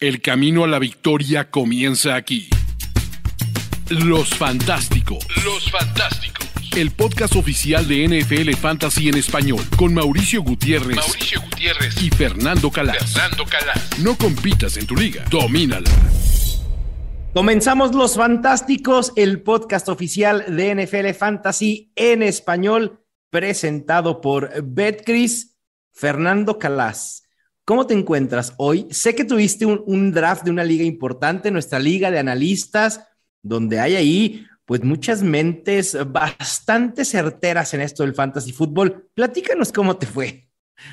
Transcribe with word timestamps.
El 0.00 0.22
camino 0.22 0.62
a 0.62 0.68
la 0.68 0.78
victoria 0.78 1.50
comienza 1.50 2.14
aquí. 2.14 2.48
Los 3.88 4.28
Fantásticos. 4.28 5.26
Los 5.44 5.72
Fantásticos. 5.72 6.46
El 6.76 6.92
podcast 6.92 7.34
oficial 7.34 7.88
de 7.88 8.06
NFL 8.06 8.52
Fantasy 8.52 9.08
en 9.08 9.16
español 9.16 9.60
con 9.76 9.92
Mauricio 9.92 10.44
Gutiérrez, 10.44 10.98
Mauricio 10.98 11.40
Gutiérrez 11.40 12.00
y 12.00 12.10
Fernando 12.10 12.70
Calas. 12.70 13.12
Fernando 13.12 13.44
Calas. 13.46 13.98
No 13.98 14.16
compitas 14.16 14.76
en 14.76 14.86
tu 14.86 14.94
liga, 14.94 15.24
domínala. 15.30 15.90
Comenzamos 17.34 17.92
Los 17.92 18.14
Fantásticos, 18.14 19.12
el 19.16 19.42
podcast 19.42 19.88
oficial 19.88 20.44
de 20.56 20.76
NFL 20.76 21.12
Fantasy 21.18 21.90
en 21.96 22.22
español, 22.22 23.04
presentado 23.30 24.20
por 24.20 24.62
Betcris, 24.62 25.58
Fernando 25.92 26.56
Calas. 26.56 27.24
¿Cómo 27.68 27.86
te 27.86 27.92
encuentras 27.92 28.54
hoy? 28.56 28.86
Sé 28.90 29.14
que 29.14 29.26
tuviste 29.26 29.66
un, 29.66 30.10
draft 30.10 30.42
de 30.42 30.50
una 30.50 30.64
liga 30.64 30.84
importante, 30.84 31.50
nuestra 31.50 31.78
liga 31.78 32.10
de 32.10 32.18
analistas, 32.18 33.04
donde 33.42 33.78
hay 33.78 33.94
ahí 33.94 34.46
pues 34.64 34.82
muchas 34.82 35.22
mentes 35.22 35.94
bastante 36.10 37.04
certeras 37.04 37.74
en 37.74 37.82
esto 37.82 38.04
del 38.04 38.14
fantasy 38.14 38.52
fútbol. 38.52 39.10
Platícanos 39.12 39.70
cómo 39.70 39.98
te 39.98 40.06
fue. 40.06 40.48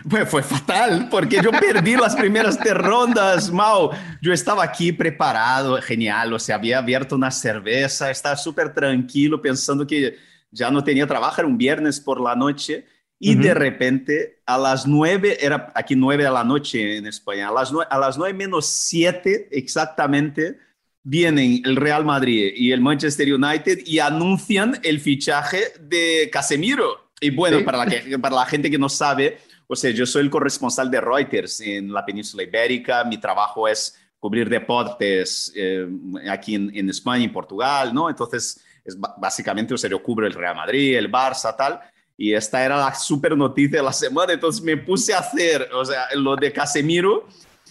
Pues 0.09 0.27
fue 0.27 0.43
fatal, 0.43 1.07
porque 1.09 1.39
yo 1.41 1.51
perdí 1.51 1.95
las 1.95 2.13
primeras 2.13 2.59
tres 2.59 2.73
rondas, 2.73 3.49
Mau. 3.53 3.91
Yo 4.21 4.33
estaba 4.33 4.61
aquí 4.61 4.91
preparado, 4.91 5.81
genial, 5.81 6.33
o 6.33 6.39
sea, 6.39 6.55
había 6.55 6.79
abierto 6.79 7.15
una 7.15 7.31
cerveza, 7.31 8.11
estaba 8.11 8.35
súper 8.35 8.73
tranquilo, 8.73 9.41
pensando 9.41 9.87
que 9.87 10.17
ya 10.51 10.69
no 10.69 10.83
tenía 10.83 11.07
trabajo, 11.07 11.39
era 11.39 11.47
un 11.47 11.57
viernes 11.57 12.01
por 12.01 12.19
la 12.19 12.35
noche, 12.35 12.85
y 13.19 13.35
de 13.35 13.53
repente, 13.53 14.41
a 14.45 14.57
las 14.57 14.85
nueve, 14.85 15.37
era 15.39 15.71
aquí 15.73 15.95
nueve 15.95 16.23
de 16.23 16.31
la 16.31 16.43
noche 16.43 16.97
en 16.97 17.07
España, 17.07 17.47
a 17.47 17.53
las 17.53 17.71
nueve, 17.71 17.87
a 17.89 17.97
las 17.97 18.17
nueve 18.17 18.33
menos 18.33 18.65
siete 18.65 19.47
exactamente, 19.51 20.57
vienen 21.01 21.61
el 21.63 21.75
Real 21.75 22.03
Madrid 22.03 22.51
y 22.55 22.71
el 22.71 22.81
Manchester 22.81 23.33
United 23.33 23.79
y 23.85 23.99
anuncian 23.99 24.79
el 24.83 24.99
fichaje 24.99 25.73
de 25.79 26.29
Casemiro. 26.31 27.11
Y 27.21 27.29
bueno, 27.29 27.63
para, 27.63 27.77
la 27.79 27.85
que, 27.85 28.19
para 28.19 28.35
la 28.35 28.45
gente 28.45 28.69
que 28.69 28.77
no 28.77 28.89
sabe, 28.89 29.37
o 29.67 29.75
sea, 29.75 29.91
yo 29.91 30.05
soy 30.05 30.23
el 30.23 30.29
corresponsal 30.29 30.91
de 30.91 30.99
Reuters 30.99 31.61
en 31.61 31.93
la 31.93 32.05
península 32.05 32.43
ibérica, 32.43 33.03
mi 33.05 33.17
trabajo 33.17 33.67
es 33.67 33.97
cubrir 34.19 34.49
deportes 34.49 35.53
eh, 35.55 35.87
aquí 36.29 36.55
en, 36.55 36.75
en, 36.75 36.89
España 36.89 37.23
y 37.23 37.29
Portugal, 37.29 37.93
¿no? 37.93 38.09
Entonces, 38.09 38.59
es 38.83 38.97
básicamente, 38.99 39.73
o 39.73 39.77
sea, 39.77 39.89
yo 39.89 40.01
cubro 40.01 40.27
el 40.27 40.33
Real 40.33 40.55
Madrid, 40.55 40.97
el 40.97 41.11
Barça, 41.11 41.55
tal. 41.55 41.79
Y 42.17 42.33
esta 42.33 42.63
era 42.63 42.77
la 42.77 42.93
super 42.95 43.35
noticia 43.35 43.79
de 43.79 43.83
la 43.83 43.93
semana, 43.93 44.33
entonces 44.33 44.61
me 44.61 44.77
puse 44.77 45.13
a 45.13 45.19
hacer, 45.19 45.69
o 45.73 45.83
sea, 45.83 46.07
lo 46.15 46.35
de 46.35 46.53
Casemiro 46.53 47.27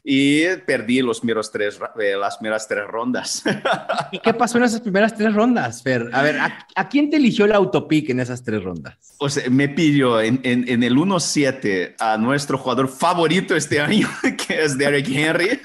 y 0.07 0.45
perdí 0.67 1.01
los 1.01 1.21
primeros 1.21 1.51
tres, 1.51 1.81
eh, 1.99 2.15
las 2.15 2.37
primeras 2.37 2.69
tres 2.69 2.87
rondas. 2.87 3.43
¿Y 4.13 4.19
qué 4.19 4.35
pasó 4.35 4.59
en 4.59 4.65
esas 4.65 4.83
primeras 4.83 5.17
tres 5.17 5.33
rondas, 5.33 5.83
Fer? 5.83 6.11
A 6.13 6.23
ver, 6.23 6.37
¿a, 6.39 6.89
quién 6.91 7.09
te 7.09 7.17
eligió 7.17 7.47
el 7.47 7.53
autopic 7.53 8.11
en 8.11 8.21
esas 8.21 8.45
tres 8.45 8.63
rondas? 8.63 9.15
O 9.17 9.31
sea, 9.31 9.49
me 9.49 9.67
pidió 9.71 10.21
en, 10.21 10.41
en, 10.43 10.69
en 10.69 10.83
el 10.83 10.95
1-7 10.97 11.95
a 11.99 12.19
nuestro 12.19 12.59
jugador 12.59 12.89
favorito 12.89 13.57
este 13.57 13.81
año, 13.81 14.07
que 14.47 14.63
es 14.63 14.77
Derek 14.77 15.09
Henry, 15.09 15.61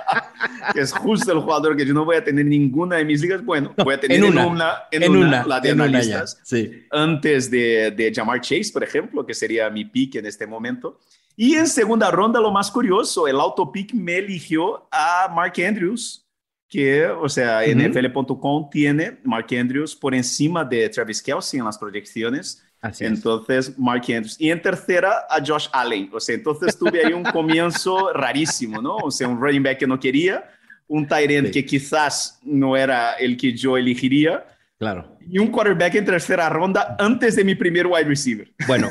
que 0.74 0.80
es 0.80 0.92
justo 0.92 1.30
el 1.30 1.38
jugador 1.38 1.76
que 1.76 1.86
yo 1.86 1.94
no 1.94 2.04
voy 2.04 2.16
a 2.16 2.24
tener 2.24 2.44
ninguna 2.44 2.96
de 2.96 3.04
mis 3.04 3.20
ligas. 3.20 3.44
Bueno, 3.44 3.72
voy 3.76 3.94
a 3.94 4.00
tener 4.00 4.18
en 4.18 4.24
una, 4.24 4.82
en 4.90 5.16
una, 5.16 5.46
la 5.46 5.60
de 5.60 5.70
analistas, 5.70 6.40
sí. 6.42 6.86
antes 6.90 7.48
de, 7.52 7.92
de 7.92 8.12
Jamar 8.12 8.40
Chase, 8.40 8.72
por 8.72 8.82
ejemplo, 8.82 9.24
que 9.24 9.32
sería 9.32 9.70
mi 9.70 9.84
pick 9.84 10.16
en 10.16 10.26
este 10.26 10.44
momento. 10.44 10.98
Y 11.36 11.54
en 11.54 11.66
segunda 11.66 12.10
ronda, 12.10 12.40
lo 12.40 12.50
más 12.50 12.70
curioso, 12.70 13.28
el 13.28 13.38
autopic 13.38 13.92
me 13.92 14.16
eligió 14.16 14.88
a 14.90 15.30
Mark 15.34 15.52
Andrews, 15.58 16.26
que, 16.66 17.06
o 17.06 17.28
sea, 17.28 17.60
NFL.com 17.62 18.70
tiene 18.70 19.18
Mark 19.22 19.46
Andrews 19.52 19.94
por 19.94 20.14
encima 20.14 20.64
de 20.64 20.88
Travis 20.88 21.22
Kelsey 21.22 21.60
en 21.60 21.66
las 21.66 21.76
proyecciones. 21.76 22.64
Así 22.80 23.04
entonces, 23.04 23.78
Mark 23.78 24.02
Andrews. 24.08 24.40
Y 24.40 24.50
en 24.50 24.62
tercera, 24.62 25.26
a 25.28 25.44
Josh 25.44 25.68
Allen. 25.72 26.08
O 26.12 26.20
sea, 26.20 26.34
entonces 26.34 26.78
tuve 26.78 27.04
ahí 27.04 27.12
un 27.12 27.24
comienzo 27.32 28.12
rarísimo, 28.14 28.80
¿no? 28.80 28.96
O 28.96 29.10
sea, 29.10 29.28
un 29.28 29.38
running 29.38 29.62
back 29.62 29.78
que 29.78 29.86
no 29.86 30.00
quería, 30.00 30.48
un 30.88 31.06
tight 31.06 31.30
end 31.30 31.50
que 31.52 31.66
quizás 31.66 32.40
no 32.42 32.76
era 32.76 33.12
el 33.14 33.36
que 33.36 33.52
yo 33.52 33.76
elegiría 33.76 34.55
Claro. 34.78 35.16
Y 35.26 35.38
un 35.38 35.48
quarterback 35.48 35.94
en 35.94 36.04
tercera 36.04 36.48
ronda 36.50 36.96
antes 36.98 37.34
de 37.36 37.44
mi 37.44 37.54
primer 37.54 37.86
wide 37.86 38.04
receiver. 38.04 38.52
Bueno, 38.66 38.90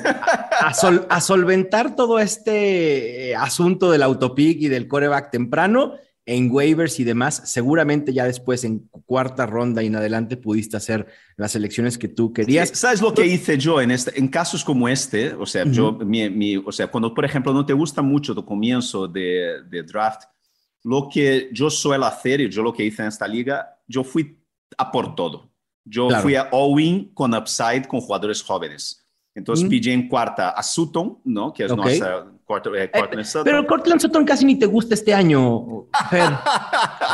a, 0.59 1.21
solventar 1.21 1.95
todo 1.95 2.17
este 2.19 3.29
eh, 3.29 3.35
asunto 3.35 3.91
del 3.91 4.01
autopic 4.01 4.61
y 4.61 4.67
del 4.67 4.87
quarterback 4.87 5.29
temprano 5.31 5.93
en 6.27 6.49
waivers 6.51 6.99
y 6.99 7.03
demás, 7.03 7.43
seguramente 7.45 8.11
ya 8.11 8.25
después 8.25 8.63
en 8.63 8.89
cuarta 9.05 9.45
ronda 9.45 9.83
y 9.83 9.87
en 9.87 9.95
adelante 9.95 10.37
pudiste 10.37 10.75
hacer 10.75 11.05
las 11.37 11.55
elecciones 11.55 11.99
que 11.99 12.07
tú 12.07 12.33
querías. 12.33 12.69
¿Sabes 12.69 12.99
lo 12.99 13.13
que 13.13 13.27
hice 13.27 13.59
yo 13.59 13.79
en, 13.79 13.91
este, 13.91 14.17
en 14.17 14.27
casos 14.27 14.63
como 14.63 14.89
este? 14.89 15.33
O 15.33 15.45
sea, 15.45 15.65
yo, 15.65 15.91
mi, 15.91 16.57
o 16.57 16.71
sea, 16.71 16.87
cuando 16.87 17.13
por 17.13 17.25
ejemplo 17.25 17.53
no 17.53 17.63
te 17.63 17.73
gusta 17.73 18.01
mucho 18.01 18.33
tu 18.33 18.43
comienzo 18.43 19.07
de, 19.07 19.61
de 19.69 19.83
draft, 19.83 20.23
lo 20.83 21.09
que 21.13 21.49
yo 21.51 21.69
suelo 21.69 22.05
hacer 22.05 22.41
y 22.41 22.49
yo 22.49 22.63
lo 22.63 22.73
que 22.73 22.83
hice 22.83 23.03
en 23.03 23.09
esta 23.09 23.27
liga, 23.27 23.77
yo 23.87 24.03
fui 24.03 24.39
a 24.77 24.91
por 24.91 25.13
todo. 25.13 25.54
Yo 25.85 26.09
fui 26.21 26.35
a 26.35 26.49
all-in 26.51 27.11
con 27.13 27.33
upside 27.33 27.87
con 27.87 28.01
jugadores 28.01 28.41
jóvenes. 28.41 29.05
Entonces 29.35 29.65
mm. 29.65 29.69
pillé 29.69 29.93
en 29.93 30.07
cuarta 30.07 30.49
a 30.49 30.63
Sutton, 30.63 31.19
¿no? 31.25 31.53
Que 31.53 31.65
es 31.65 31.75
nuestra 31.75 32.25
cuarta, 32.45 32.69
eh, 32.75 32.89
eh 32.93 33.23
Sutton. 33.23 33.43
Pero 33.43 33.67
Cortland 33.67 34.01
Sutton 34.01 34.25
casi 34.25 34.45
ni 34.45 34.57
te 34.57 34.65
gusta 34.65 34.93
este 34.93 35.13
año, 35.13 35.87
Fer. 36.09 36.31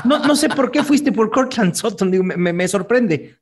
No, 0.06 0.20
no 0.20 0.36
sé 0.36 0.50
por 0.50 0.72
qué 0.72 0.84
fuiste 0.84 1.12
por 1.12 1.31
Cortland 1.31 1.74
Sutton, 1.74 2.12
Digo, 2.12 2.24
me, 2.24 2.54
me, 2.54 2.68
sorprende. 2.68 3.38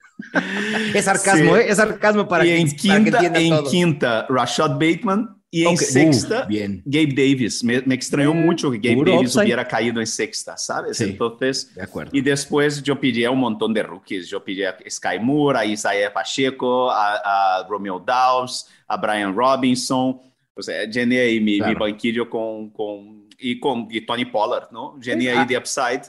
es 0.94 1.06
sarcasmo, 1.06 1.58
¿eh? 1.58 1.66
Es 1.70 1.78
sarcasmo 1.78 2.28
para, 2.28 2.46
y 2.46 2.52
en 2.52 2.72
quinta, 2.72 3.20
En 3.22 3.64
quinta, 3.66 4.26
Rashad 4.30 4.72
Bateman 4.72 5.39
y 5.52 5.66
en 5.66 5.78
sexta, 5.78 6.48
Gabe 6.48 7.14
Davis. 7.16 7.64
Me, 7.64 7.82
me 7.82 7.96
extrañó 7.96 8.34
mucho 8.34 8.70
que 8.72 8.78
Gabe 8.78 9.12
Davis 9.12 9.36
hubiera 9.36 9.68
caído 9.68 10.00
en 10.00 10.06
sexta, 10.08 10.56
¿sabes? 10.58 11.02
Entonces, 11.02 11.74
de 11.74 11.82
acuerdo. 11.82 12.12
y 12.14 12.22
después 12.22 12.84
yo 12.84 13.00
pillé 13.00 13.26
a 13.26 13.32
un 13.32 13.40
montón 13.40 13.74
de 13.74 13.82
rookies. 13.82 14.28
Yo 14.28 14.44
pillé 14.44 14.68
a 14.68 14.78
Sky 14.88 15.20
Moore, 15.20 15.60
a 15.60 15.66
Isaiah 15.66 16.14
Pacheco, 16.14 16.92
a, 16.92 17.60
a 17.62 17.68
Romeo 17.68 18.00
Dawes, 18.00 18.68
a 18.88 18.98
Brian 18.98 19.36
Robinson. 19.36 20.22
O 20.54 20.62
sea, 20.62 20.86
llené 20.86 21.20
ahí 21.22 21.40
mi, 21.40 21.60
mi 21.62 21.74
banquillo 21.74 22.30
con, 22.30 22.70
con, 22.70 23.28
y 23.40 23.60
con 23.60 23.88
y 23.90 24.02
Tony 24.02 24.26
Pollard, 24.26 24.72
¿no? 24.72 25.00
Llené 25.00 25.32
ahí 25.32 25.48
de 25.48 25.58
upside 25.58 26.02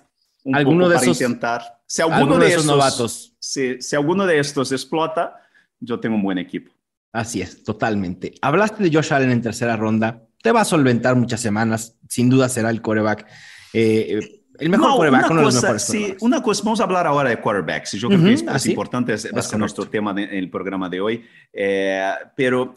un 0.45 0.57
¿Alguno 0.57 0.85
poco 0.85 0.89
de 0.89 0.95
para 0.97 1.05
esos, 1.05 1.21
intentar. 1.21 1.81
Si 1.87 2.03
alguno, 2.03 2.39
de, 2.39 2.49
esos 2.49 2.67
novatos. 2.67 3.35
Si, 3.39 3.81
si 3.81 3.97
alguno 3.97 4.27
de 4.27 4.39
estos 4.39 4.73
explota, 4.73 5.37
yo 5.79 5.99
tengo 5.99 6.17
un 6.17 6.23
buen 6.23 6.39
equipo. 6.39 6.73
Así 7.13 7.43
es, 7.43 7.65
totalmente. 7.65 8.35
Hablaste 8.41 8.83
de 8.85 8.91
Josh 8.93 9.13
Allen 9.13 9.31
en 9.31 9.43
tercera 9.43 9.77
ronda. 9.77 10.27
Te 10.43 10.53
va 10.53 10.61
a 10.61 10.65
solventar 10.65 11.17
muchas 11.17 11.41
semanas. 11.41 11.99
Sin 12.09 12.31
duda 12.31 12.49
será 12.49 12.71
el 12.71 12.81
coreback. 12.81 13.27
Eh, 13.73 14.21
el 14.59 14.69
mejor 14.69 14.97
coreback, 14.97 15.31
uno 15.31 15.41
de 15.41 15.47
los 15.47 15.55
mejores 15.55 15.83
sí, 15.83 16.15
una 16.21 16.43
cosa, 16.43 16.63
vamos 16.65 16.81
a 16.81 16.85
hablar 16.85 17.07
ahora 17.07 17.31
de 17.31 17.41
quarterbacks. 17.41 17.93
Yo 17.93 18.09
creo 18.09 18.23
que 18.23 18.33
es, 18.35 18.45
¿Ah, 18.47 18.59
importante, 18.67 19.15
es, 19.15 19.27
va 19.35 19.41
a 19.41 19.43
ser 19.43 19.59
nuestro 19.59 19.87
tema 19.87 20.11
en 20.11 20.19
el 20.19 20.51
programa 20.51 20.89
de 20.89 21.01
hoy. 21.01 21.25
Eh, 21.53 22.13
pero 22.37 22.75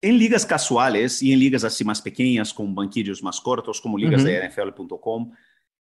en 0.00 0.18
ligas 0.18 0.46
casuales 0.46 1.22
y 1.22 1.32
en 1.32 1.38
ligas 1.38 1.62
así 1.62 1.84
más 1.84 2.00
pequeñas, 2.00 2.54
con 2.54 2.74
banquillos 2.74 3.22
más 3.22 3.40
cortos, 3.40 3.80
como 3.80 3.98
ligas 3.98 4.24
de 4.24 4.48
NFL.com, 4.48 5.32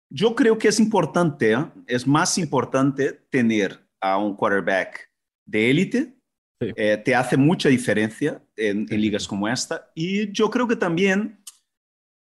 yo 0.09 0.35
creo 0.35 0.57
que 0.57 0.67
es 0.67 0.79
importante, 0.79 1.53
¿eh? 1.53 1.65
es 1.87 2.05
más 2.05 2.37
importante 2.37 3.13
tener 3.29 3.87
a 4.01 4.17
un 4.17 4.35
quarterback 4.35 5.09
de 5.45 5.69
élite 5.69 6.14
eh, 6.59 7.01
te 7.03 7.13
hace 7.13 7.37
mucha 7.37 7.69
diferencia 7.69 8.41
en, 8.55 8.85
ligas 8.85 9.27
como 9.27 9.47
esta. 9.47 9.91
Y 9.93 10.31
yo 10.31 10.49
creo 10.49 10.67
que 10.67 10.75
también 10.75 11.39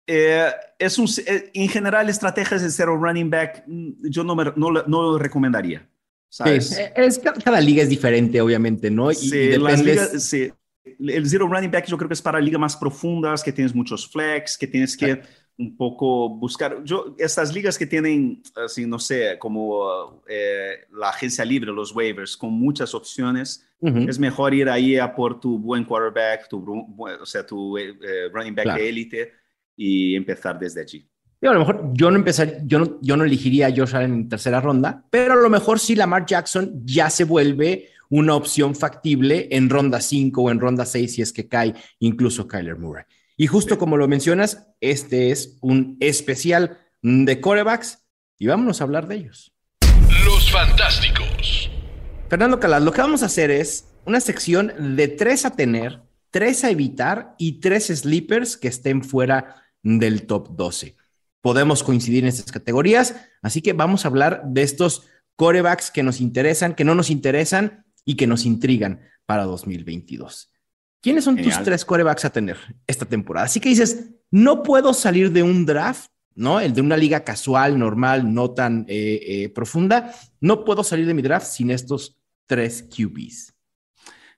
eh, 0.05 0.49
es 0.77 0.97
un, 0.97 1.07
eh, 1.25 1.49
en 1.53 1.69
general 1.69 2.09
estrategias 2.09 2.61
de 2.61 2.69
cero 2.69 2.97
running 2.97 3.29
back, 3.29 3.63
mm, 3.67 4.09
yo 4.09 4.23
no, 4.23 4.35
no, 4.35 4.71
lo 4.71 5.17
recomendaría. 5.17 5.87
¿sabes? 6.29 6.77
Es, 6.95 7.19
cada 7.43 7.61
liga 7.61 7.83
es 7.83 7.89
diferente, 7.89 8.41
obviamente, 8.41 8.91
¿no? 8.91 9.11
Y, 9.11 9.15
sí, 9.15 10.19
sí. 10.19 10.51
El 10.99 11.29
zero 11.29 11.47
running 11.47 11.71
back 11.71 11.85
yo 11.85 11.97
creo 11.97 12.07
que 12.07 12.13
es 12.13 12.21
para 12.21 12.39
ligas 12.39 12.59
más 12.59 12.75
profundas, 12.75 13.43
que 13.43 13.51
tienes 13.51 13.73
muchos 13.73 14.07
flex, 14.07 14.57
que 14.57 14.67
tienes 14.67 14.95
que 14.95 15.21
un 15.57 15.75
poco 15.75 16.29
buscar. 16.29 16.83
Yo, 16.83 17.15
estas 17.17 17.53
ligas 17.53 17.77
que 17.77 17.85
tienen, 17.85 18.43
así, 18.55 18.85
no 18.85 18.99
sé, 18.99 19.37
como 19.39 20.21
la 20.91 21.09
agencia 21.09 21.43
libre, 21.43 21.71
los 21.71 21.95
waivers, 21.95 22.37
con 22.37 22.53
muchas 22.53 22.93
opciones, 22.93 23.67
es 23.79 24.17
mejor 24.17 24.53
ir 24.53 24.69
ahí 24.69 24.97
a 24.97 25.13
por 25.13 25.39
tu 25.39 25.59
buen 25.59 25.83
quarterback, 25.83 26.49
tu, 26.49 26.65
o 26.97 27.25
sea, 27.25 27.45
tu 27.45 27.77
eh, 27.77 27.95
eh, 28.01 28.29
running 28.33 28.55
back 28.55 28.75
de 28.75 28.89
élite 28.89 29.31
y 29.75 30.15
empezar 30.15 30.57
desde 30.57 30.81
allí. 30.81 31.07
a 31.43 31.53
lo 31.53 31.59
mejor 31.59 31.91
yo 31.93 32.09
no 32.09 32.17
empezar, 32.17 32.65
yo 32.65 32.79
no, 32.79 32.97
yo 33.01 33.15
no 33.15 33.23
elegiría 33.23 33.67
a 33.67 33.71
Josh 33.75 33.95
Allen 33.95 34.13
en 34.13 34.29
tercera 34.29 34.59
ronda, 34.61 35.05
pero 35.11 35.33
a 35.33 35.35
lo 35.35 35.49
mejor 35.49 35.79
si 35.79 35.95
Lamar 35.95 36.25
Jackson 36.25 36.81
ya 36.85 37.11
se 37.11 37.23
vuelve 37.23 37.89
una 38.09 38.35
opción 38.35 38.73
factible 38.73 39.47
en 39.51 39.69
ronda 39.69 40.01
5 40.01 40.41
o 40.41 40.49
en 40.49 40.59
ronda 40.59 40.85
6 40.85 41.13
si 41.13 41.21
es 41.21 41.31
que 41.31 41.47
cae 41.47 41.75
incluso 41.99 42.47
Kyler 42.47 42.77
Murray. 42.77 43.03
Y 43.39 43.45
justo 43.45 43.77
como 43.77 43.97
lo 43.97 44.07
mencionas, 44.07 44.67
este 44.81 45.29
es 45.29 45.59
un 45.61 45.95
especial 45.99 46.79
de 47.03 47.39
corebacks 47.39 47.99
y 48.39 48.47
vámonos 48.47 48.81
a 48.81 48.85
hablar 48.85 49.07
de 49.07 49.17
ellos. 49.17 49.53
Los 50.25 50.51
Fantásticos. 50.51 51.69
Fernando 52.29 52.59
Calas, 52.59 52.81
lo 52.81 52.91
que 52.91 53.01
vamos 53.01 53.21
a 53.21 53.27
hacer 53.27 53.51
es 53.51 53.89
una 54.05 54.21
sección 54.21 54.95
de 54.95 55.07
tres 55.07 55.45
a 55.45 55.51
tener, 55.51 56.01
tres 56.31 56.63
a 56.63 56.71
evitar 56.71 57.35
y 57.37 57.59
tres 57.59 57.85
sleepers 57.85 58.57
que 58.57 58.69
estén 58.69 59.03
fuera 59.03 59.63
del 59.83 60.25
top 60.25 60.55
12. 60.55 60.97
Podemos 61.41 61.83
coincidir 61.83 62.23
en 62.23 62.29
estas 62.29 62.51
categorías, 62.51 63.15
así 63.43 63.61
que 63.61 63.73
vamos 63.73 64.03
a 64.03 64.07
hablar 64.07 64.41
de 64.47 64.63
estos 64.63 65.03
corebacks 65.35 65.91
que 65.91 66.01
nos 66.01 66.21
interesan, 66.21 66.73
que 66.73 66.83
no 66.83 66.95
nos 66.95 67.11
interesan 67.11 67.85
y 68.03 68.15
que 68.15 68.25
nos 68.25 68.45
intrigan 68.45 69.01
para 69.27 69.43
2022. 69.43 70.51
¿Quiénes 71.01 71.23
son 71.23 71.37
tus 71.37 71.61
tres 71.63 71.85
corebacks 71.85 72.25
a 72.25 72.29
tener 72.29 72.57
esta 72.85 73.05
temporada? 73.05 73.45
Así 73.45 73.59
que 73.59 73.69
dices, 73.69 74.09
no 74.31 74.63
puedo 74.63 74.93
salir 74.93 75.31
de 75.31 75.43
un 75.43 75.65
draft, 75.65 76.09
¿no? 76.35 76.59
El 76.59 76.73
de 76.73 76.81
una 76.81 76.97
liga 76.97 77.23
casual, 77.23 77.77
normal, 77.77 78.33
no 78.33 78.51
tan 78.51 78.85
eh, 78.87 79.19
eh, 79.21 79.49
profunda. 79.49 80.13
No 80.41 80.65
puedo 80.65 80.83
salir 80.83 81.05
de 81.05 81.13
mi 81.13 81.21
draft 81.21 81.47
sin 81.47 81.71
estos 81.71 82.17
tres 82.45 82.83
QBs. 82.83 83.53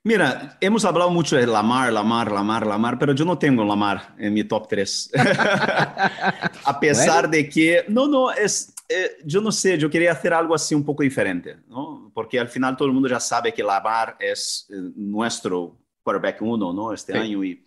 Mira, 0.01 0.57
hemos 0.61 0.85
hablado 0.85 1.09
mucho 1.09 1.35
de 1.35 1.45
Lamar, 1.45 1.91
Lamar, 1.91 2.31
Lamar, 2.31 2.65
Lamar, 2.65 2.97
pero 2.97 3.13
yo 3.13 3.25
no 3.25 3.37
tengo 3.37 3.65
Lamar 3.65 4.15
en 4.17 4.33
mi 4.33 4.45
top 4.45 4.67
3. 4.69 5.11
a 6.63 6.79
pesar 6.79 7.29
de 7.29 7.49
que, 7.49 7.83
no, 7.89 8.07
no, 8.07 8.31
es, 8.31 8.73
eh, 8.87 9.17
yo 9.25 9.41
no 9.41 9.51
sé, 9.51 9.77
yo 9.77 9.89
quería 9.89 10.13
hacer 10.13 10.33
algo 10.33 10.55
así 10.55 10.73
un 10.73 10.85
poco 10.85 11.03
diferente, 11.03 11.57
¿no? 11.67 12.09
Porque 12.13 12.39
al 12.39 12.47
final 12.47 12.77
todo 12.77 12.87
el 12.87 12.93
mundo 12.93 13.09
ya 13.09 13.19
sabe 13.19 13.53
que 13.53 13.61
Lamar 13.61 14.15
es 14.21 14.67
eh, 14.69 14.75
nuestro 14.95 15.77
quarterback 16.03 16.41
uno, 16.41 16.73
¿no? 16.73 16.93
Este 16.93 17.13
sí. 17.13 17.19
año. 17.19 17.43
Y, 17.43 17.65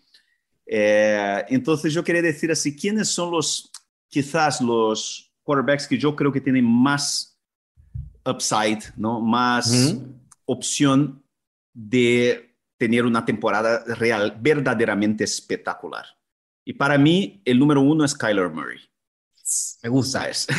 eh, 0.67 1.45
entonces 1.49 1.93
yo 1.93 2.03
quería 2.05 2.23
decir 2.23 2.51
así, 2.51 2.77
¿quiénes 2.77 3.09
son 3.09 3.31
los, 3.31 3.71
quizás 4.09 4.61
los 4.61 5.33
quarterbacks 5.43 5.87
que 5.87 5.99
yo 5.99 6.15
creo 6.15 6.33
que 6.33 6.41
tienen 6.41 6.65
más 6.65 7.39
upside, 8.25 8.83
¿no? 8.97 9.21
Más 9.21 9.71
uh 9.71 9.75
-huh. 9.75 10.21
opción 10.47 11.23
de 11.73 12.57
tener 12.79 13.05
una 13.07 13.25
temporada 13.25 13.85
real, 13.95 14.37
verdaderamente 14.41 15.25
espectacular. 15.25 16.05
Y 16.65 16.75
para 16.75 16.99
mí, 16.99 17.41
el 17.45 17.59
número 17.59 17.81
uno 17.81 18.05
es 18.05 18.15
Kyler 18.15 18.51
Murray. 18.51 18.81
Me 19.83 19.89
gusta 19.89 20.29
eso. 20.29 20.53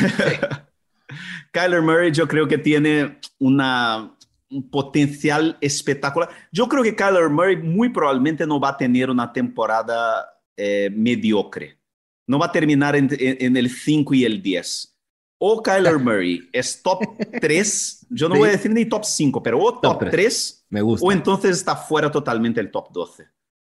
Kyler 1.52 1.82
Murray 1.82 2.12
yo 2.12 2.26
creo 2.26 2.48
que 2.48 2.58
tiene 2.58 3.20
una, 3.38 4.13
un 4.54 4.70
potencial 4.70 5.58
espectacular. 5.60 6.28
Yo 6.52 6.68
creo 6.68 6.82
que 6.82 6.94
Kyler 6.94 7.28
Murray 7.28 7.56
muy 7.56 7.88
probablemente 7.88 8.46
no 8.46 8.60
va 8.60 8.70
a 8.70 8.76
tener 8.76 9.10
una 9.10 9.32
temporada 9.32 10.26
eh, 10.56 10.90
mediocre. 10.94 11.78
No 12.26 12.38
va 12.38 12.46
a 12.46 12.52
terminar 12.52 12.96
en, 12.96 13.08
en, 13.18 13.36
en 13.40 13.56
el 13.56 13.68
5 13.68 14.14
y 14.14 14.24
el 14.24 14.42
10 14.42 14.94
o 15.38 15.62
Kyler 15.62 15.98
Murray 15.98 16.48
es 16.52 16.82
top 16.82 17.00
3, 17.40 18.06
yo 18.10 18.28
no 18.28 18.34
sí. 18.34 18.38
voy 18.38 18.48
a 18.48 18.52
decir 18.52 18.70
ni 18.70 18.86
top 18.86 19.04
5, 19.04 19.42
pero 19.42 19.60
o 19.60 19.72
top, 19.74 20.00
top 20.00 20.10
3, 20.10 20.66
Me 20.70 20.80
gusta. 20.80 21.06
o 21.06 21.12
entonces 21.12 21.56
está 21.58 21.76
fuera 21.76 22.10
totalmente 22.10 22.60
del 22.60 22.70
top 22.70 22.90
12. 22.90 23.26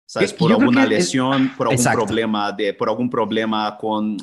¿Sabes? 0.08 0.34
Por 0.34 0.52
alguna 0.52 0.86
lesión, 0.86 1.48
es... 1.48 1.58
por 1.58 1.68
algún 1.68 1.84
problema 2.06 2.52
de, 2.52 2.74
por 2.74 2.90
algún 2.90 3.10
problema 3.10 3.76
con 3.78 4.18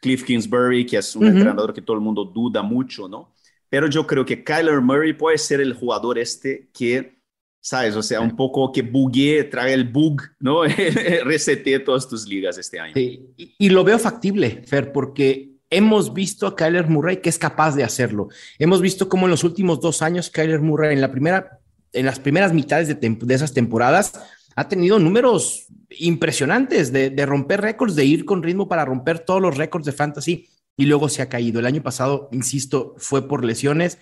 Cliff 0.00 0.24
Kingsbury, 0.24 0.86
que 0.86 0.96
es 0.96 1.14
un 1.14 1.24
uh 1.24 1.26
-huh. 1.26 1.30
entrenador 1.32 1.74
que 1.74 1.82
todo 1.82 1.96
el 1.96 2.02
mundo 2.02 2.24
duda 2.24 2.62
mucho, 2.62 3.08
¿no? 3.08 3.34
Pero 3.70 3.86
yo 3.88 4.06
creo 4.06 4.24
que 4.24 4.42
Kyler 4.42 4.80
Murray 4.80 5.12
puede 5.12 5.38
ser 5.38 5.60
el 5.60 5.74
jugador 5.74 6.18
este 6.18 6.68
que, 6.72 7.18
¿sabes? 7.60 7.96
O 7.96 8.02
sea, 8.02 8.20
un 8.20 8.34
poco 8.34 8.72
que 8.72 8.82
buguee, 8.82 9.44
trae 9.44 9.74
el 9.74 9.84
bug, 9.84 10.22
¿no? 10.40 10.62
Resete 11.24 11.78
todas 11.80 12.08
tus 12.08 12.26
ligas 12.26 12.56
este 12.58 12.80
año. 12.80 12.94
Sí. 12.94 13.26
Y, 13.36 13.54
y 13.58 13.68
lo 13.70 13.84
veo 13.84 13.98
factible, 13.98 14.62
Fer, 14.66 14.92
porque 14.92 15.50
hemos 15.70 16.14
visto 16.14 16.46
a 16.46 16.56
Kyler 16.56 16.88
Murray 16.88 17.18
que 17.18 17.28
es 17.28 17.38
capaz 17.38 17.74
de 17.74 17.84
hacerlo. 17.84 18.28
Hemos 18.58 18.80
visto 18.80 19.08
cómo 19.08 19.26
en 19.26 19.30
los 19.30 19.44
últimos 19.44 19.80
dos 19.80 20.02
años 20.02 20.30
Kyler 20.30 20.60
Murray 20.60 20.94
en 20.94 21.00
la 21.00 21.10
primera, 21.10 21.60
en 21.92 22.06
las 22.06 22.18
primeras 22.18 22.52
mitades 22.52 22.88
de, 22.88 22.94
de 22.94 23.34
esas 23.34 23.52
temporadas 23.52 24.12
ha 24.56 24.68
tenido 24.68 24.98
números 24.98 25.66
impresionantes 25.90 26.92
de, 26.92 27.10
de 27.10 27.26
romper 27.26 27.60
récords, 27.60 27.94
de 27.94 28.04
ir 28.04 28.24
con 28.24 28.42
ritmo 28.42 28.68
para 28.68 28.84
romper 28.84 29.20
todos 29.20 29.40
los 29.40 29.56
récords 29.56 29.84
de 29.86 29.92
fantasy 29.92 30.48
y 30.78 30.86
luego 30.86 31.10
se 31.10 31.20
ha 31.20 31.28
caído. 31.28 31.58
El 31.60 31.66
año 31.66 31.82
pasado, 31.82 32.30
insisto, 32.32 32.94
fue 32.96 33.28
por 33.28 33.44
lesiones. 33.44 33.98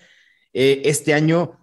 Eh, 0.52 0.82
este 0.84 1.14
año, 1.14 1.58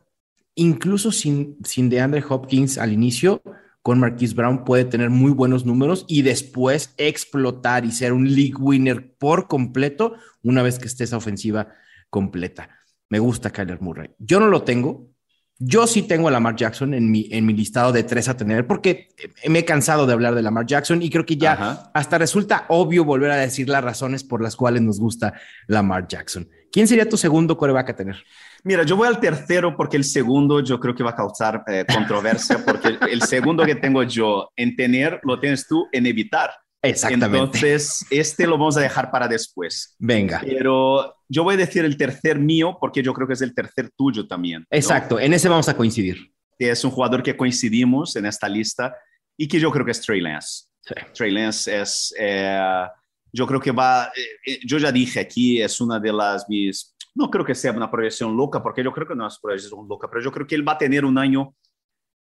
incluso 0.56 1.14
sin, 1.14 1.58
sin 1.64 1.90
DeAndre 1.90 2.24
Hopkins 2.28 2.78
al 2.80 2.92
inicio, 2.92 3.42
con 3.84 4.00
Marquise 4.00 4.34
Brown 4.34 4.66
puede 4.66 4.86
tener 4.86 5.12
muy 5.12 5.32
buenos 5.32 5.66
números 5.66 6.06
y 6.08 6.24
después 6.24 6.96
explotar 6.98 7.86
y 7.86 7.92
ser 7.92 8.12
un 8.12 8.34
league 8.34 8.56
winner 8.58 9.16
por 9.18 9.48
completo 9.48 10.16
una 10.42 10.64
vez 10.64 10.80
que 10.80 10.88
esté 10.88 11.04
esa 11.04 11.18
ofensiva 11.18 11.70
completa. 12.10 12.70
Me 13.10 13.20
gusta 13.20 13.52
Kyler 13.52 13.82
Murray. 13.82 14.10
Yo 14.18 14.40
no 14.40 14.48
lo 14.48 14.64
tengo. 14.64 15.13
Yo 15.60 15.88
sí 15.88 16.04
tengo 16.04 16.28
a 16.28 16.32
Lamar 16.32 16.56
Jackson 16.56 16.94
en 16.94 17.10
mi, 17.12 17.30
en 17.32 17.46
mi 17.46 17.54
listado 17.54 17.92
de 17.92 18.04
tres 18.04 18.28
a 18.28 18.36
tener 18.36 18.66
porque 18.66 19.10
me 19.48 19.60
he 19.60 19.66
cansado 19.66 20.06
de 20.08 20.14
hablar 20.14 20.34
de 20.36 20.42
Lamar 20.42 20.66
Jackson 20.66 21.02
y 21.02 21.10
creo 21.10 21.26
que 21.26 21.38
ya 21.38 21.54
Ajá. 21.54 21.92
hasta 21.94 22.18
resulta 22.18 22.66
obvio 22.70 23.06
volver 23.06 23.32
a 23.32 23.38
decir 23.38 23.70
las 23.70 23.84
razones 23.84 24.24
por 24.24 24.42
las 24.42 24.56
cuales 24.56 24.82
nos 24.82 25.00
gusta 25.00 25.34
Lamar 25.68 26.08
Jackson. 26.08 26.50
¿Quién 26.72 26.88
sería 26.88 27.08
tu 27.08 27.18
segundo 27.18 27.56
coreback 27.56 27.92
a 27.92 27.96
tener? 27.96 28.24
Mira, 28.64 28.84
yo 28.84 28.98
voy 28.98 29.08
al 29.08 29.20
tercero 29.20 29.78
porque 29.78 29.96
el 29.96 30.04
segundo 30.04 30.62
yo 30.62 30.80
creo 30.80 30.96
que 30.96 31.04
va 31.04 31.12
a 31.12 31.16
causar 31.16 31.64
eh, 31.68 31.86
controversia 31.94 32.64
porque 32.66 32.98
el 33.12 33.22
segundo 33.22 33.64
que 33.64 33.76
tengo 33.76 34.02
yo 34.04 34.50
en 34.56 34.76
tener 34.76 35.20
lo 35.24 35.40
tienes 35.40 35.68
tú 35.68 35.88
en 35.92 36.08
evitar. 36.08 36.50
Exactamente. 36.84 37.38
Entonces, 37.38 38.06
este 38.10 38.46
lo 38.46 38.58
vamos 38.58 38.76
a 38.78 38.82
dejar 38.82 39.10
para 39.10 39.28
después. 39.28 39.96
Venga. 39.98 40.42
Pero 40.46 41.16
yo 41.30 41.44
voy 41.44 41.56
a 41.56 41.58
decir 41.58 41.86
el 41.86 41.98
tercer 41.98 42.38
mío 42.38 42.78
porque 42.80 43.02
yo 43.02 43.14
creo 43.14 43.28
que 43.28 43.34
es 43.34 43.42
el 43.42 43.56
tercer 43.56 43.90
tuyo 43.96 44.28
también. 44.28 44.62
¿no? 44.62 44.68
Exacto, 44.70 45.20
en 45.20 45.34
ese 45.34 45.48
vamos 45.48 45.70
a 45.70 45.78
coincidir. 45.78 46.34
Es 46.60 46.84
un 46.84 46.92
jugador 46.92 47.24
que 47.24 47.36
coincidimos 47.36 48.16
en 48.16 48.26
esta 48.26 48.48
lista 48.48 48.96
y 49.38 49.48
que 49.48 49.60
yo 49.60 49.72
creo 49.72 49.86
que 49.86 49.92
es 49.92 50.02
Trey 50.02 50.22
Lance. 50.22 50.66
Sí. 50.82 50.94
Trey 51.14 51.32
Lance 51.32 51.82
es, 51.82 52.14
eh, 52.20 52.86
yo 53.32 53.48
creo 53.48 53.60
que 53.60 53.72
va, 53.72 54.12
eh, 54.46 54.60
yo 54.66 54.78
ya 54.78 54.92
dije 54.92 55.22
aquí, 55.22 55.62
es 55.62 55.80
una 55.80 56.00
de 56.00 56.12
las 56.12 56.48
mis 56.50 56.94
no 57.16 57.30
creo 57.30 57.46
que 57.46 57.56
sea 57.56 57.72
una 57.72 57.92
proyección 57.92 58.36
loca, 58.36 58.62
porque 58.62 58.84
yo 58.84 58.92
creo 58.92 59.08
que 59.08 59.16
no 59.16 59.28
es 59.28 59.40
proyección 59.40 59.88
loca, 59.88 60.08
pero 60.10 60.24
yo 60.24 60.32
creo 60.32 60.48
que 60.48 60.56
él 60.56 60.68
va 60.68 60.74
a 60.74 60.78
tener 60.78 61.06
un 61.06 61.18
año 61.18 61.56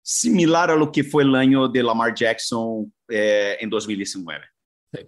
similar 0.06 0.69
a 0.69 0.75
lo 0.75 0.92
que 0.92 1.04
fue 1.04 1.24
el 1.24 1.34
año 1.34 1.68
de 1.68 1.81
Lamar 1.81 2.13
Jackson 2.13 2.94
eh, 3.10 3.57
en 3.60 3.68
2019. 3.72 4.46
Sí. 4.94 5.00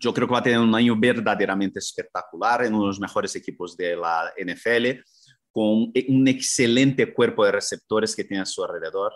Yo 0.00 0.14
creo 0.14 0.28
que 0.28 0.32
va 0.32 0.38
a 0.38 0.42
tener 0.44 0.60
un 0.60 0.72
año 0.72 0.94
verdaderamente 0.96 1.80
espectacular 1.80 2.64
en 2.64 2.72
uno 2.72 2.84
de 2.84 2.88
los 2.88 3.00
mejores 3.00 3.34
equipos 3.34 3.76
de 3.76 3.96
la 3.96 4.32
NFL, 4.38 5.00
con 5.50 5.92
un 6.08 6.28
excelente 6.28 7.12
cuerpo 7.12 7.44
de 7.44 7.50
receptores 7.50 8.14
que 8.14 8.22
tiene 8.22 8.42
a 8.42 8.46
su 8.46 8.62
alrededor. 8.62 9.12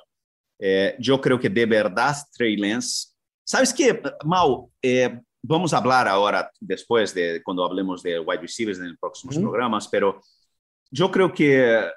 Eh, 0.59 0.97
yo 0.99 1.21
creo 1.21 1.39
que 1.39 1.49
de 1.49 1.67
verdad 1.67 2.17
Trey 2.37 2.57
Lance, 2.57 3.11
¿sabes 3.45 3.73
qué, 3.73 4.03
Mau? 4.25 4.73
Eh, 4.83 5.21
vamos 5.41 5.73
a 5.73 5.79
hablar 5.79 6.09
ahora, 6.09 6.51
después 6.59 7.15
de 7.15 7.45
cuando 7.45 7.65
hablemos 7.65 8.03
de 8.03 8.19
wide 8.19 8.41
receivers 8.41 8.81
en 8.81 8.89
los 8.89 8.99
próximos 8.99 9.37
uh 9.37 9.39
-huh. 9.39 9.43
programas, 9.43 9.87
pero 9.87 10.21
yo 10.91 11.13
creo 11.13 11.33
que 11.33 11.91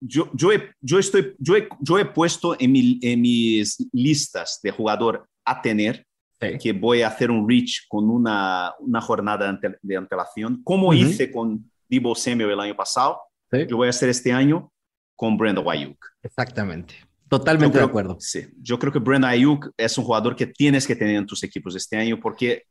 yo, 0.00 0.30
yo, 0.34 0.52
he, 0.52 0.70
yo, 0.80 0.98
estoy, 0.98 1.34
yo, 1.38 1.56
he, 1.56 1.68
yo 1.80 1.98
he 1.98 2.04
puesto 2.04 2.56
en, 2.58 2.72
mi, 2.72 2.98
en 3.02 3.20
mis 3.20 3.76
listas 3.92 4.60
de 4.62 4.70
jugador 4.70 5.28
a 5.44 5.60
tener 5.62 6.06
sí. 6.40 6.58
que 6.58 6.72
voy 6.72 7.02
a 7.02 7.08
hacer 7.08 7.30
un 7.30 7.48
reach 7.48 7.86
con 7.88 8.10
una, 8.10 8.74
una 8.80 9.00
jornada 9.00 9.58
de, 9.82 9.96
antelación, 9.96 10.62
como 10.62 10.88
uh 10.88 10.92
-huh. 10.92 10.98
hice 10.98 11.30
con 11.30 11.70
Debo 11.88 12.14
Samuel 12.14 12.50
el 12.50 12.60
año 12.60 12.76
pasado, 12.76 13.20
sí. 13.50 13.66
yo 13.68 13.76
voy 13.76 13.86
a 13.86 13.90
hacer 13.90 14.08
este 14.08 14.32
año 14.32 14.70
con 15.14 15.36
Brenda 15.36 15.62
Ayuk. 15.66 15.98
Exactamente. 16.22 16.94
Totalmente 17.28 17.72
creo, 17.72 17.86
de 17.86 17.90
acuerdo. 17.90 18.16
Sí, 18.20 18.46
yo 18.60 18.78
creo 18.78 18.92
que 18.92 19.00
Brenda 19.00 19.28
Ayuk 19.28 19.70
es 19.76 19.98
un 19.98 20.04
jugador 20.04 20.36
que 20.36 20.46
tienes 20.46 20.86
que 20.86 20.94
tener 20.94 21.16
en 21.16 21.26
tus 21.26 21.42
equipos 21.42 21.74
este 21.74 21.96
año 21.96 22.20
porque 22.20 22.64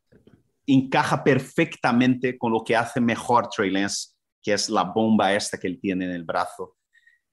encaja 0.65 1.24
perfectamente 1.24 2.38
con 2.38 2.51
lo 2.51 2.63
que 2.63 2.75
hace 2.75 3.01
mejor 3.01 3.50
Trey 3.50 3.70
Lance, 3.70 4.13
que 4.41 4.53
es 4.53 4.70
la 4.70 4.84
bomba 4.84 5.34
esta 5.34 5.58
que 5.58 5.67
él 5.67 5.79
tiene 5.79 6.05
en 6.05 6.12
el 6.12 6.24
brazo. 6.24 6.75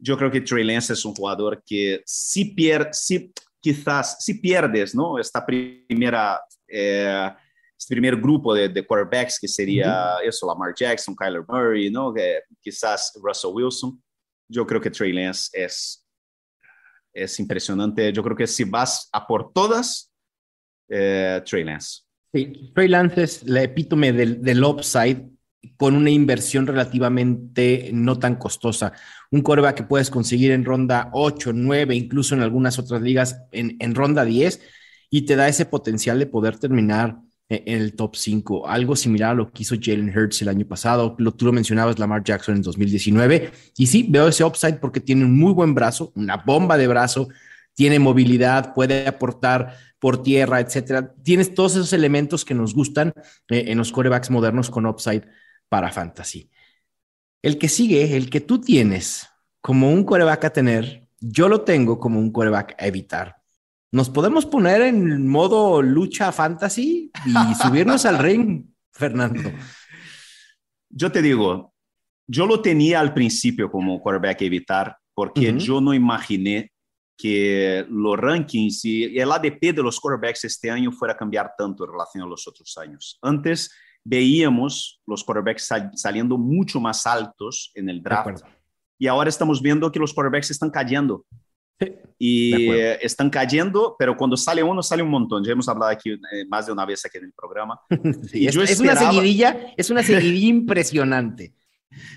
Yo 0.02 0.16
creo 0.18 0.30
que 0.32 0.40
Trey 0.40 0.64
Lance 0.64 0.94
es 0.94 1.04
un 1.04 1.14
jugador 1.14 1.62
que 1.64 2.02
si 2.04 2.46
pierde, 2.46 2.88
si, 2.92 3.32
quizás 3.60 4.16
si 4.18 4.34
pierdes, 4.34 4.96
¿no? 4.96 5.16
Esta 5.16 5.46
primera, 5.46 6.40
eh, 6.66 7.30
este 7.78 7.94
primer 7.94 8.16
grupo 8.16 8.52
de, 8.52 8.68
de, 8.68 8.84
quarterbacks 8.84 9.38
que 9.38 9.46
sería 9.46 9.86
uh 9.86 10.18
-huh. 10.18 10.28
eso, 10.28 10.46
Lamar 10.48 10.74
Jackson, 10.74 11.14
Kyler 11.14 11.44
Murray, 11.46 11.88
¿no? 11.88 12.12
Que 12.12 12.40
quizás 12.60 13.12
Russell 13.22 13.52
Wilson. 13.54 14.02
Yo 14.48 14.66
creo 14.66 14.80
que 14.80 14.90
Trey 14.90 15.12
Lance 15.12 15.48
es, 15.52 16.04
es 17.14 17.38
impresionante. 17.38 18.12
Yo 18.12 18.24
creo 18.24 18.36
que 18.36 18.48
si 18.48 18.64
vas 18.64 19.08
a 19.12 19.24
por 19.24 19.52
todas, 19.52 20.12
eh, 20.88 21.40
Trey 21.44 21.62
Lance. 21.62 22.02
Sí, 22.34 22.72
Trey 22.74 22.88
Lance 22.88 23.22
es 23.22 23.42
la 23.44 23.62
epítome 23.62 24.12
del, 24.12 24.42
del 24.42 24.64
upside 24.64 25.31
con 25.76 25.94
una 25.94 26.10
inversión 26.10 26.66
relativamente 26.66 27.90
no 27.92 28.18
tan 28.18 28.36
costosa. 28.36 28.92
Un 29.30 29.42
coreback 29.42 29.76
que 29.76 29.82
puedes 29.84 30.10
conseguir 30.10 30.52
en 30.52 30.64
ronda 30.64 31.10
8, 31.12 31.52
9, 31.54 31.94
incluso 31.94 32.34
en 32.34 32.42
algunas 32.42 32.78
otras 32.78 33.00
ligas 33.02 33.42
en, 33.52 33.94
ronda 33.94 34.24
10, 34.24 34.60
y 35.10 35.22
te 35.22 35.36
da 35.36 35.48
ese 35.48 35.66
potencial 35.66 36.18
de 36.18 36.26
poder 36.26 36.58
terminar 36.58 37.18
en 37.48 37.80
el 37.80 37.94
top 37.94 38.16
5, 38.16 38.68
algo 38.68 38.96
similar 38.96 39.32
a 39.32 39.34
lo 39.34 39.52
que 39.52 39.62
hizo 39.62 39.76
Jalen 39.80 40.16
Hurts 40.16 40.42
el 40.42 40.48
año 40.48 40.66
pasado. 40.66 41.14
Lo, 41.18 41.32
tú 41.32 41.46
lo 41.46 41.52
mencionabas, 41.52 41.98
Lamar 41.98 42.24
Jackson 42.24 42.56
en 42.56 42.62
2019. 42.62 43.50
Y 43.76 43.86
sí, 43.86 44.06
veo 44.08 44.28
ese 44.28 44.44
upside 44.44 44.78
porque 44.78 45.00
tiene 45.00 45.24
un 45.24 45.36
muy 45.36 45.52
buen 45.52 45.74
brazo, 45.74 46.12
una 46.16 46.38
bomba 46.38 46.78
de 46.78 46.88
brazo, 46.88 47.28
tiene 47.74 47.98
movilidad, 47.98 48.74
puede 48.74 49.06
aportar 49.06 49.76
por 49.98 50.22
tierra, 50.22 50.60
etcétera. 50.60 51.14
Tienes 51.22 51.54
todos 51.54 51.72
esos 51.72 51.92
elementos 51.92 52.44
que 52.44 52.54
nos 52.54 52.74
gustan 52.74 53.12
eh, 53.48 53.66
en 53.68 53.78
los 53.78 53.92
corebacks 53.92 54.30
modernos 54.30 54.68
con 54.70 54.86
upside 54.86 55.24
para 55.72 55.90
fantasy. 55.90 56.50
El 57.40 57.56
que 57.56 57.70
sigue, 57.70 58.14
el 58.14 58.28
que 58.28 58.42
tú 58.42 58.60
tienes 58.60 59.26
como 59.62 59.90
un 59.90 60.04
coreback 60.04 60.44
a 60.44 60.52
tener, 60.52 61.08
yo 61.18 61.48
lo 61.48 61.62
tengo 61.62 61.98
como 61.98 62.18
un 62.18 62.30
coreback 62.30 62.74
a 62.78 62.86
evitar. 62.86 63.36
Nos 63.90 64.10
podemos 64.10 64.44
poner 64.44 64.82
en 64.82 65.26
modo 65.26 65.80
lucha 65.80 66.30
fantasy 66.30 67.10
y 67.24 67.54
subirnos 67.62 68.04
al 68.04 68.18
ring, 68.18 68.66
Fernando. 68.92 69.50
Yo 70.90 71.10
te 71.10 71.22
digo, 71.22 71.72
yo 72.26 72.46
lo 72.46 72.60
tenía 72.60 73.00
al 73.00 73.14
principio 73.14 73.70
como 73.70 73.98
quarterback 73.98 74.42
a 74.42 74.44
evitar, 74.44 74.96
porque 75.14 75.58
yo 75.58 75.80
no 75.80 75.94
imaginé 75.94 76.70
que 77.16 77.86
los 77.88 78.18
rankings 78.18 78.84
y 78.84 79.18
el 79.18 79.32
ADP 79.32 79.74
de 79.74 79.82
los 79.82 79.98
quarterbacks 79.98 80.44
este 80.44 80.70
año 80.70 80.92
fuera 80.92 81.14
a 81.14 81.16
cambiar 81.16 81.52
tanto 81.56 81.86
en 81.86 81.92
relación 81.92 82.24
a 82.24 82.26
los 82.26 82.46
otros 82.46 82.76
años. 82.76 83.18
Antes 83.22 83.70
veíamos 84.04 85.00
los 85.06 85.24
quarterbacks 85.24 85.68
saliendo 85.94 86.36
mucho 86.36 86.80
más 86.80 87.06
altos 87.06 87.70
en 87.74 87.88
el 87.88 88.02
draft 88.02 88.42
y 88.98 89.08
ahora 89.08 89.28
estamos 89.28 89.60
viendo 89.60 89.90
que 89.90 89.98
los 89.98 90.14
quarterbacks 90.14 90.52
están 90.52 90.70
cayendo. 90.70 91.26
Y 92.16 92.70
están 93.00 93.28
cayendo, 93.28 93.96
pero 93.98 94.16
cuando 94.16 94.36
sale 94.36 94.62
uno, 94.62 94.80
sale 94.80 95.02
un 95.02 95.10
montón. 95.10 95.42
Ya 95.42 95.50
hemos 95.50 95.68
hablado 95.68 95.90
aquí 95.90 96.10
eh, 96.10 96.44
más 96.48 96.66
de 96.66 96.72
una 96.72 96.86
vez 96.86 97.04
aquí 97.04 97.18
en 97.18 97.24
el 97.24 97.32
programa. 97.32 97.80
es, 98.32 98.80
una 98.80 98.94
seguidilla, 98.94 99.72
es 99.76 99.90
una 99.90 100.02
seguidilla 100.04 100.46
impresionante. 100.46 101.52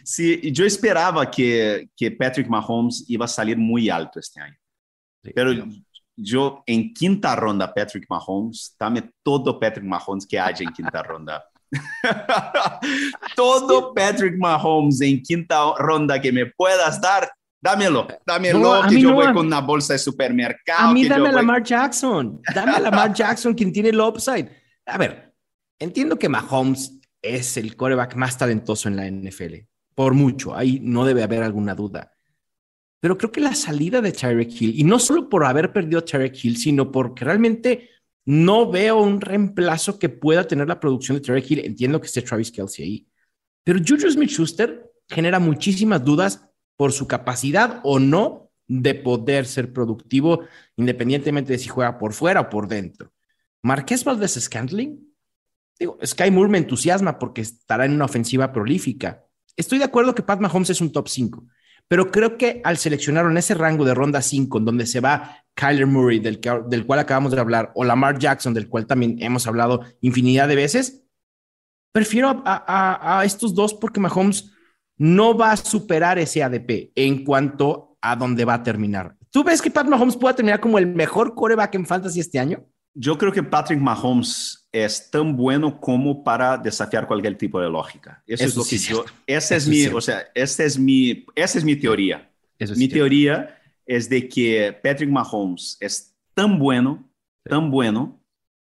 Sí, 0.03 0.51
yo 0.51 0.63
esperaba 0.63 1.29
que, 1.31 1.89
que 1.97 2.11
Patrick 2.11 2.47
Mahomes 2.47 3.03
iba 3.07 3.25
a 3.25 3.29
salir 3.29 3.57
muy 3.57 3.89
alto 3.89 4.19
este 4.19 4.39
año. 4.39 4.57
Pero 5.33 5.53
yo 6.15 6.63
en 6.67 6.93
quinta 6.93 7.35
ronda, 7.35 7.73
Patrick 7.73 8.05
Mahomes, 8.07 8.75
dame 8.79 9.09
todo 9.23 9.59
Patrick 9.59 9.85
Mahomes 9.85 10.27
que 10.27 10.39
haya 10.39 10.63
en 10.63 10.71
quinta 10.71 11.01
ronda. 11.01 11.43
todo 13.35 13.93
Patrick 13.93 14.37
Mahomes 14.37 15.01
en 15.01 15.21
quinta 15.21 15.73
ronda 15.77 16.21
que 16.21 16.31
me 16.31 16.45
puedas 16.47 16.99
dar, 17.01 17.31
dámelo, 17.61 18.07
dámelo, 18.25 18.81
que 18.87 19.01
yo 19.01 19.13
voy 19.13 19.33
con 19.33 19.47
una 19.47 19.61
bolsa 19.61 19.93
de 19.93 19.99
supermercado. 19.99 20.89
A 20.89 20.93
mí 20.93 21.07
dame 21.07 21.29
a 21.29 21.33
Lamar 21.33 21.63
Jackson, 21.63 22.41
dame 22.53 22.71
a 22.73 22.79
Lamar 22.79 23.13
Jackson, 23.15 23.53
quien 23.53 23.71
tiene 23.71 23.89
el 23.89 23.99
upside. 23.99 24.49
A 24.85 24.97
ver, 24.97 25.33
entiendo 25.79 26.17
que 26.17 26.29
Mahomes 26.29 26.99
es 27.21 27.57
el 27.57 27.75
coreback 27.75 28.15
más 28.15 28.37
talentoso 28.37 28.87
en 28.87 28.95
la 28.95 29.09
NFL, 29.09 29.55
por 29.95 30.13
mucho, 30.13 30.55
ahí 30.55 30.79
no 30.81 31.05
debe 31.05 31.23
haber 31.23 31.43
alguna 31.43 31.73
duda. 31.73 32.11
Pero 32.99 33.17
creo 33.17 33.31
que 33.31 33.41
la 33.41 33.53
salida 33.53 34.01
de 34.01 34.11
Tyreek 34.11 34.61
Hill, 34.61 34.79
y 34.79 34.83
no 34.83 34.99
solo 34.99 35.29
por 35.29 35.45
haber 35.45 35.71
perdido 35.71 35.99
a 35.99 36.05
Tyreek 36.05 36.43
Hill, 36.43 36.57
sino 36.57 36.91
porque 36.91 37.23
realmente 37.23 37.89
no 38.25 38.71
veo 38.71 38.99
un 39.01 39.21
reemplazo 39.21 39.99
que 39.99 40.09
pueda 40.09 40.47
tener 40.47 40.67
la 40.67 40.79
producción 40.79 41.17
de 41.17 41.21
Tyreek 41.21 41.51
Hill. 41.51 41.65
Entiendo 41.65 42.01
que 42.01 42.07
esté 42.07 42.21
Travis 42.21 42.51
Kelsey 42.51 42.85
ahí. 42.85 43.07
Pero 43.63 43.79
Juju 43.79 44.09
Smith-Schuster 44.09 44.91
genera 45.07 45.39
muchísimas 45.39 46.03
dudas 46.03 46.47
por 46.75 46.91
su 46.91 47.07
capacidad 47.07 47.81
o 47.83 47.99
no 47.99 48.51
de 48.67 48.95
poder 48.95 49.45
ser 49.45 49.71
productivo, 49.71 50.41
independientemente 50.75 51.53
de 51.53 51.59
si 51.59 51.69
juega 51.69 51.97
por 51.97 52.13
fuera 52.13 52.41
o 52.41 52.49
por 52.49 52.67
dentro. 52.67 53.11
Marqués 53.61 54.03
Valdez 54.03 54.39
Scantling, 54.39 55.07
digo, 55.79 55.97
Sky 56.03 56.31
Moore 56.31 56.49
me 56.49 56.57
entusiasma 56.57 57.19
porque 57.19 57.41
estará 57.41 57.85
en 57.85 57.93
una 57.93 58.05
ofensiva 58.05 58.51
prolífica. 58.51 59.23
Estoy 59.55 59.77
de 59.77 59.85
acuerdo 59.85 60.15
que 60.15 60.23
Pat 60.23 60.39
Mahomes 60.39 60.71
es 60.71 60.81
un 60.81 60.91
top 60.91 61.07
5, 61.07 61.45
pero 61.87 62.11
creo 62.11 62.37
que 62.37 62.61
al 62.63 62.77
seleccionar 62.77 63.25
en 63.25 63.37
ese 63.37 63.53
rango 63.53 63.85
de 63.85 63.93
ronda 63.93 64.21
5, 64.21 64.57
en 64.57 64.65
donde 64.65 64.85
se 64.85 64.99
va 64.99 65.37
Kyler 65.53 65.87
Murray, 65.87 66.19
del, 66.19 66.41
del 66.67 66.85
cual 66.85 66.99
acabamos 66.99 67.31
de 67.31 67.39
hablar, 67.39 67.71
o 67.75 67.83
Lamar 67.83 68.19
Jackson, 68.19 68.53
del 68.53 68.67
cual 68.67 68.85
también 68.85 69.17
hemos 69.19 69.47
hablado 69.47 69.83
infinidad 70.01 70.47
de 70.47 70.55
veces, 70.55 71.05
prefiero 71.95 72.43
a, 72.45 73.21
estos 73.23 73.55
dos 73.55 73.73
porque 73.73 74.01
Mahomes 74.01 74.51
no 74.97 75.37
va 75.37 75.51
a 75.51 75.57
superar 75.57 76.19
ese 76.19 76.43
ADP 76.43 76.91
en 76.93 77.23
cuanto 77.23 77.97
a 78.01 78.17
dónde 78.17 78.43
va 78.43 78.55
a 78.55 78.63
terminar. 78.63 79.15
¿Tú 79.29 79.45
ves 79.45 79.61
que 79.61 79.71
Pat 79.71 79.87
Mahomes 79.87 80.17
pueda 80.17 80.35
terminar 80.35 80.59
como 80.59 80.77
el 80.77 80.87
mejor 80.87 81.33
coreback 81.33 81.75
en 81.75 81.85
fantasy 81.85 82.19
este 82.19 82.37
año? 82.37 82.65
Yo 82.97 83.17
creo 83.17 83.31
que 83.31 83.43
Patrick 83.43 83.79
Mahomes 83.79 84.67
es 84.71 85.11
tan 85.11 85.35
bueno 85.35 85.79
como 85.79 86.23
para 86.23 86.57
desafiar 86.57 87.07
cualquier 87.07 87.37
tipo 87.37 87.59
de 87.59 87.69
lógica. 87.69 88.23
Eso, 88.25 88.45
es 88.45 88.55
lo 88.55 88.63
que 88.63 88.77
yo, 88.77 89.05
esa 89.27 89.55
es 89.57 89.67
mi, 89.67 89.85
o 89.87 89.99
sea, 90.01 90.25
esa 90.33 90.63
es 90.63 90.79
mi, 90.79 91.25
esa 91.35 91.57
es 91.57 91.63
mi 91.63 91.75
teoría. 91.75 92.31
mi 92.75 92.87
teoría 92.87 93.59
es 93.85 94.09
de 94.09 94.27
que 94.27 94.77
Patrick 94.81 95.09
Mahomes 95.09 95.77
es 95.79 96.15
tan 96.33 96.57
bueno, 96.57 97.09
tan 97.43 97.69
bueno, 97.69 98.21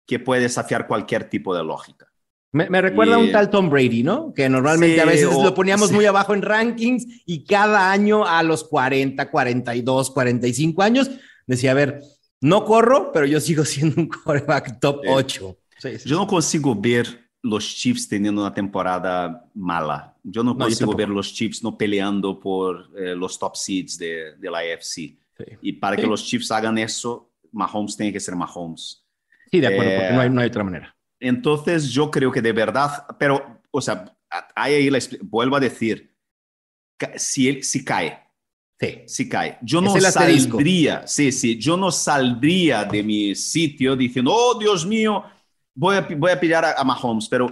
que 0.07 0.19
puede 0.19 0.43
desafiar 0.43 0.87
cualquier 0.87 1.29
tipo 1.29 1.57
de 1.57 1.65
lógica. 1.65 2.07
Me, 2.51 2.81
recuerda 2.81 3.17
a 3.17 3.19
un 3.19 3.31
tal 3.31 3.51
Tom 3.51 3.69
Brady, 3.69 4.03
¿no? 4.03 4.33
Que 4.33 4.49
normalmente 4.49 5.01
a 5.03 5.05
veces 5.05 5.31
lo 5.31 5.55
poníamos 5.55 5.93
muy 5.93 6.07
abajo 6.07 6.35
en 6.35 6.41
rankings 6.41 7.07
y 7.27 7.45
cada 7.45 7.93
año 7.93 8.27
a 8.27 8.43
los 8.43 8.65
40, 8.65 9.31
42, 9.31 10.11
45 10.11 10.83
años 10.83 11.11
decía, 11.47 11.73
a 11.73 11.75
ver, 11.75 12.01
no 12.41 12.65
corro, 12.65 13.11
pero 13.13 13.27
yo 13.27 13.41
sigo 13.41 13.65
siendo 13.65 14.01
un 14.01 14.09
quarterback 14.09 14.79
top 14.81 15.03
8. 15.07 15.59
Yo 16.05 16.17
no 16.17 16.27
consigo 16.27 16.75
ver 16.75 17.29
los 17.43 17.65
Chiefs 17.65 18.09
teniendo 18.09 18.41
una 18.41 18.53
temporada 18.53 19.49
mala. 19.55 20.17
Yo 20.23 20.43
no, 20.43 20.57
consigo 20.57 20.95
ver 20.95 21.09
los 21.09 21.33
Chiefs 21.33 21.63
no 21.63 21.77
peleando 21.77 22.39
por 22.39 22.91
eh, 22.97 23.15
los 23.15 23.39
top 23.39 23.57
seeds 23.57 23.97
de, 23.97 24.37
la 24.41 24.59
AFC. 24.59 25.17
Y 25.63 25.73
para 25.75 25.97
que 25.97 26.07
los 26.07 26.25
Chiefs 26.25 26.51
hagan 26.51 26.79
eso, 26.79 27.33
Mahomes 27.53 27.97
tiene 27.97 28.13
que 28.13 28.21
ser 28.21 28.35
Mahomes. 28.35 29.05
Sí, 29.51 29.61
de 29.61 29.69
acuerdo, 29.69 29.93
porque 29.97 30.13
no 30.13 30.21
hay, 30.21 30.31
no 30.31 30.41
hay 30.41 30.49
otra 30.49 30.65
manera. 30.65 30.97
Entonces 31.21 31.91
yo 31.91 32.11
creo 32.11 32.31
que 32.31 32.43
de 32.43 32.53
verdad, 32.53 33.07
pero, 33.19 33.61
o 33.71 33.81
sea, 33.81 34.17
ahí 34.55 34.89
vuelvo 35.23 35.57
a 35.57 35.61
decir, 35.61 36.15
si, 37.17 37.63
si 37.63 37.85
cae, 37.85 38.19
Sí. 38.81 39.03
Si 39.07 39.29
cae. 39.29 39.59
Yo 39.63 39.81
no 39.81 39.99
saldría, 40.01 41.07
sí, 41.07 41.33
sí, 41.33 41.59
yo 41.59 41.77
no 41.77 41.91
saldría 41.91 42.85
de 42.85 43.03
mi 43.03 43.35
sitio 43.35 43.97
diciendo, 43.97 44.33
oh 44.33 44.57
Dios 44.57 44.87
mío, 44.87 45.25
voy 45.75 45.97
a, 45.97 46.09
voy 46.17 46.31
a 46.31 46.39
pillar 46.39 46.65
a, 46.77 46.85
Mahomes, 46.85 47.29
pero 47.29 47.49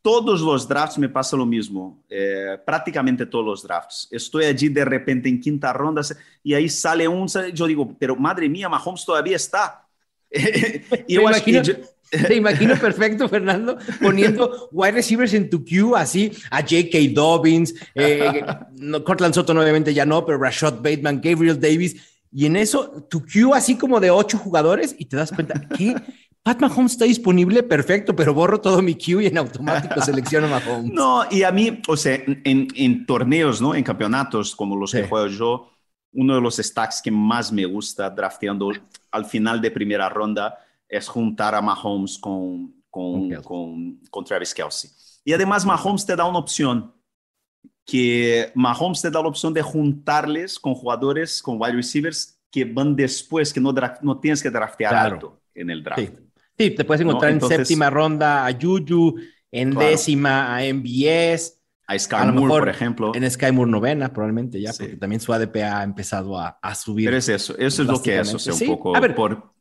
todos 0.00 0.40
los 0.40 0.68
drafts 0.68 0.98
me 0.98 1.08
pasa 1.08 1.36
lo 1.36 1.44
mismo, 1.44 2.04
eh, 2.08 2.58
prácticamente 2.64 3.26
todos 3.26 3.44
los 3.44 3.62
drafts. 3.64 4.06
Estoy 4.12 4.44
allí 4.44 4.68
de 4.68 4.84
repente 4.84 5.28
en 5.28 5.40
quinta 5.40 5.72
ronda 5.72 6.02
y 6.44 6.54
ahí 6.54 6.68
sale 6.68 7.08
un, 7.08 7.26
yo 7.52 7.66
digo, 7.66 7.96
pero 7.98 8.14
madre 8.14 8.48
mía, 8.48 8.68
Mahomes 8.68 9.04
todavía 9.04 9.34
está. 9.34 9.88
y 10.30 11.14
yo 11.14 11.22
imagino, 11.22 11.60
te 12.10 12.34
imagino 12.36 12.76
perfecto, 12.76 13.28
Fernando, 13.28 13.78
poniendo 14.00 14.68
wide 14.72 14.92
receivers 14.92 15.34
en 15.34 15.50
tu 15.50 15.64
queue, 15.64 15.92
así 15.96 16.32
a 16.50 16.60
J.K. 16.60 16.98
Dobbins, 17.12 17.74
eh, 17.94 18.44
Cortland 19.04 19.34
Soto, 19.34 19.52
obviamente 19.52 19.92
ya 19.92 20.06
no, 20.06 20.24
pero 20.24 20.38
Rashad 20.38 20.76
Bateman, 20.76 21.20
Gabriel 21.22 21.60
Davis, 21.60 21.96
y 22.32 22.46
en 22.46 22.56
eso 22.56 23.06
tu 23.08 23.24
queue 23.24 23.56
así 23.56 23.76
como 23.76 24.00
de 24.00 24.10
ocho 24.10 24.38
jugadores, 24.38 24.94
y 24.98 25.06
te 25.06 25.16
das 25.16 25.32
cuenta 25.32 25.60
que 25.76 25.94
Pat 26.42 26.60
Mahomes 26.60 26.92
está 26.92 27.04
disponible, 27.04 27.62
perfecto, 27.62 28.14
pero 28.14 28.32
borro 28.32 28.60
todo 28.60 28.80
mi 28.82 28.94
queue 28.94 29.24
y 29.24 29.26
en 29.26 29.38
automático 29.38 30.00
selecciono 30.00 30.48
Mahomes. 30.48 30.92
No, 30.92 31.24
y 31.30 31.42
a 31.42 31.50
mí, 31.50 31.80
o 31.88 31.96
sea, 31.96 32.14
en, 32.14 32.68
en 32.74 33.06
torneos, 33.06 33.60
¿no? 33.60 33.74
En 33.74 33.82
campeonatos 33.82 34.54
como 34.54 34.76
los 34.76 34.92
que 34.92 35.08
juego 35.08 35.26
yo, 35.26 35.72
uno 36.12 36.34
de 36.36 36.40
los 36.40 36.56
stacks 36.56 37.02
que 37.02 37.10
más 37.10 37.52
me 37.52 37.64
gusta 37.64 38.10
drafteando 38.10 38.70
al 39.10 39.24
final 39.24 39.60
de 39.60 39.70
primera 39.70 40.08
ronda 40.08 40.56
es 40.88 41.08
juntar 41.08 41.54
a 41.54 41.60
Mahomes 41.60 42.18
con, 42.18 42.74
con, 42.90 43.30
con, 43.42 44.00
con, 44.10 44.24
Travis 44.24 44.54
Kelsey. 44.54 44.90
Y 45.24 45.32
además 45.32 45.64
Mahomes 45.64 46.06
te 46.06 46.14
da 46.14 46.24
una 46.24 46.38
opción, 46.38 46.94
que 47.84 48.50
Mahomes 48.54 49.00
te 49.00 49.10
da 49.10 49.22
la 49.22 49.28
opción 49.28 49.54
de 49.54 49.62
juntarles 49.62 50.58
con 50.58 50.74
jugadores, 50.74 51.40
con 51.40 51.60
wide 51.60 51.74
receivers 51.74 52.40
que 52.50 52.64
van 52.64 52.96
después, 52.96 53.52
que 53.52 53.60
no, 53.60 53.72
no 54.02 54.18
tienes 54.18 54.42
que 54.42 54.50
draftear 54.50 54.94
alto 54.94 55.40
en 55.54 55.70
el 55.70 55.82
draft. 55.82 56.02
Sí. 56.58 56.70
te 56.70 56.84
puedes 56.84 57.02
encontrar 57.02 57.32
en 57.32 57.40
séptima 57.40 57.90
ronda 57.90 58.46
a 58.46 58.52
Juju, 58.52 59.16
en 59.50 59.74
décima 59.74 60.56
a 60.56 60.62
MBS. 60.62 61.52
A 61.88 61.96
Sky 61.96 62.26
Moore, 62.32 62.48
por 62.48 62.68
ejemplo. 62.68 63.12
En 63.14 63.30
Sky 63.30 63.52
Moore 63.52 63.70
novena, 63.70 64.12
probablemente 64.12 64.60
ya, 64.60 64.72
porque 64.72 64.96
también 64.96 65.20
su 65.20 65.32
ADP 65.32 65.56
ha 65.58 65.84
empezado 65.84 66.36
a, 66.36 66.58
a 66.60 66.74
subir. 66.74 67.06
Pero 67.06 67.18
es 67.18 67.28
eso, 67.28 67.56
eso 67.58 67.82
es 67.82 67.88
lo 67.88 68.02
que 68.02 68.18
es, 68.18 68.34
o 68.34 68.38
sea, 68.40 68.54
un 68.54 68.76
poco 68.76 68.92
por, 69.14 69.54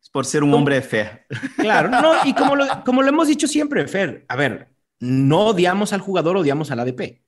es 0.00 0.10
por 0.10 0.24
ser 0.24 0.42
un 0.42 0.54
hombre 0.54 0.76
de 0.76 0.82
fe. 0.82 1.26
Claro, 1.56 1.88
no, 1.88 2.14
y 2.24 2.34
como 2.34 2.56
lo, 2.56 2.66
como 2.84 3.02
lo 3.02 3.08
hemos 3.08 3.28
dicho 3.28 3.46
siempre, 3.46 3.86
Fer, 3.88 4.24
a 4.28 4.36
ver, 4.36 4.70
no 5.00 5.46
odiamos 5.46 5.92
al 5.92 6.00
jugador, 6.00 6.36
odiamos 6.36 6.70
al 6.70 6.80
ADP. 6.80 7.20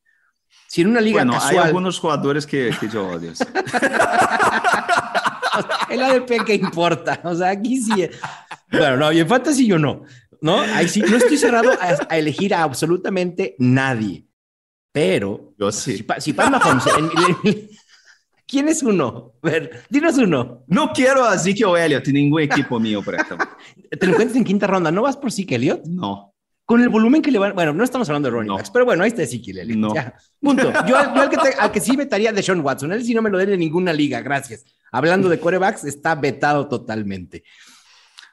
Si 0.68 0.83
en 0.83 0.88
una 0.88 1.00
liga 1.00 1.25
bueno, 1.25 1.38
hay 1.42 1.56
algunos 1.56 1.99
jugadores 1.99 2.47
que, 2.47 2.73
que 2.78 2.88
yo 2.88 3.09
odio. 3.09 3.33
el 5.90 6.02
ADP 6.02 6.44
que 6.44 6.54
importa, 6.54 7.21
o 7.25 7.35
sea, 7.35 7.50
aquí 7.50 7.80
sí. 7.80 8.09
Bueno, 8.71 8.97
no, 8.97 9.12
y 9.12 9.21
en 9.21 9.28
fantasy 9.28 9.66
yo 9.66 9.78
no. 9.78 10.04
¿no? 10.44 10.61
Ahí 10.61 10.88
sí, 10.88 11.00
no 11.00 11.16
estoy 11.16 11.38
cerrado 11.38 11.71
a, 11.80 12.18
elegir 12.18 12.54
a 12.54 12.64
absolutamente 12.64 13.56
nadie. 13.59 14.26
Pero 14.92 15.54
Yo 15.59 15.73
sí. 15.73 15.97
si, 15.97 16.06
si 16.18 16.33
Pat 16.35 16.50
Mahomes, 16.50 16.85
¿quién 18.47 18.69
es 18.69 18.83
uno? 18.83 19.33
A 19.43 19.49
ver, 19.51 19.83
dinos 19.89 20.17
uno. 20.19 20.65
No 20.67 20.93
quiero 20.93 21.25
a 21.25 21.39
Zeke 21.39 21.65
Elliott 21.65 22.07
en 22.09 22.15
ningún 22.15 22.43
equipo 22.43 22.79
mío, 22.81 23.03
por 23.03 23.15
ejemplo. 23.15 23.47
Te 23.91 24.07
lo 24.07 24.13
encuentras 24.13 24.37
en 24.37 24.45
quinta 24.45 24.67
ronda, 24.67 24.91
¿no 24.91 25.03
vas 25.03 25.17
por 25.17 25.33
Zeke 25.33 25.57
Elliott? 25.57 25.85
No. 25.87 26.33
Con 26.67 26.81
el 26.81 26.89
volumen 26.89 27.21
que 27.21 27.31
le 27.31 27.39
van, 27.39 27.55
bueno, 27.55 27.75
no 27.75 27.85
estamos 27.85 28.09
hablando 28.09 28.29
de 28.29 28.33
running 28.37 28.49
No. 28.49 28.55
backs, 28.57 28.71
pero 28.71 28.87
bueno, 28.87 29.03
ahí 29.05 29.09
está 29.09 29.23
Ezekiel 29.23 29.59
Elliott. 29.59 29.79
No. 29.79 29.95
ya. 29.95 30.15
Punto. 30.41 30.73
Yo, 30.89 30.97
al- 30.97 31.15
yo 31.15 31.21
al, 31.23 31.29
que 31.29 31.37
te- 31.37 31.55
al 31.59 31.71
que 31.71 31.81
sí 31.81 31.95
vetaría 31.95 32.33
de 32.33 32.43
Sean 32.43 32.61
Watson, 32.61 32.91
él 32.93 33.05
sí 33.05 33.13
no 33.15 33.21
me 33.21 33.29
lo 33.29 33.37
den 33.39 33.51
en 33.53 33.61
ninguna 33.61 33.93
liga, 33.93 34.21
gracias. 34.23 34.65
Hablando 34.91 35.29
de 35.29 35.39
corebacks, 35.39 35.85
está 35.85 36.15
vetado 36.15 36.67
totalmente. 36.69 37.45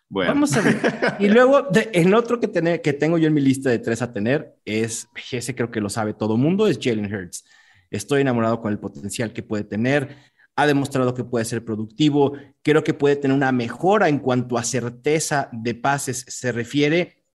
Bueno. 0.07 0.31
Vamos 0.33 0.55
a 0.55 0.61
ver. 0.61 0.79
Y 1.19 1.27
luego, 1.29 1.63
de- 1.71 1.89
el 1.93 2.13
otro 2.13 2.39
que, 2.39 2.47
tener, 2.47 2.81
que 2.81 2.93
tengo 2.93 3.17
yo 3.17 3.27
en 3.27 3.33
mi 3.33 3.41
lista 3.41 3.69
de 3.69 3.79
tres 3.79 4.01
a 4.01 4.11
tener 4.13 4.55
es, 4.65 5.07
ese 5.31 5.53
creo 5.55 5.71
que 5.71 5.81
lo 5.81 5.89
sabe 5.89 6.13
todo 6.13 6.37
mundo, 6.37 6.67
es 6.67 6.79
Jalen 6.81 7.13
Hurts. 7.13 7.43
Estoy 7.91 8.21
enamorado 8.21 8.61
con 8.61 8.71
el 8.71 8.79
potencial 8.79 9.33
que 9.33 9.43
puede 9.43 9.65
tener. 9.65 10.17
Ha 10.55 10.65
demostrado 10.65 11.13
que 11.13 11.23
puede 11.23 11.45
ser 11.45 11.63
productivo. 11.63 12.33
Creo 12.63 12.83
que 12.83 12.93
puede 12.93 13.17
tener 13.17 13.35
una 13.35 13.51
mejora 13.51 14.09
en 14.09 14.19
cuanto 14.19 14.57
a 14.57 14.63
certeza 14.63 15.49
de 15.51 15.75
pases 15.75 16.25
se 16.27 16.51
refiere. 16.51 17.25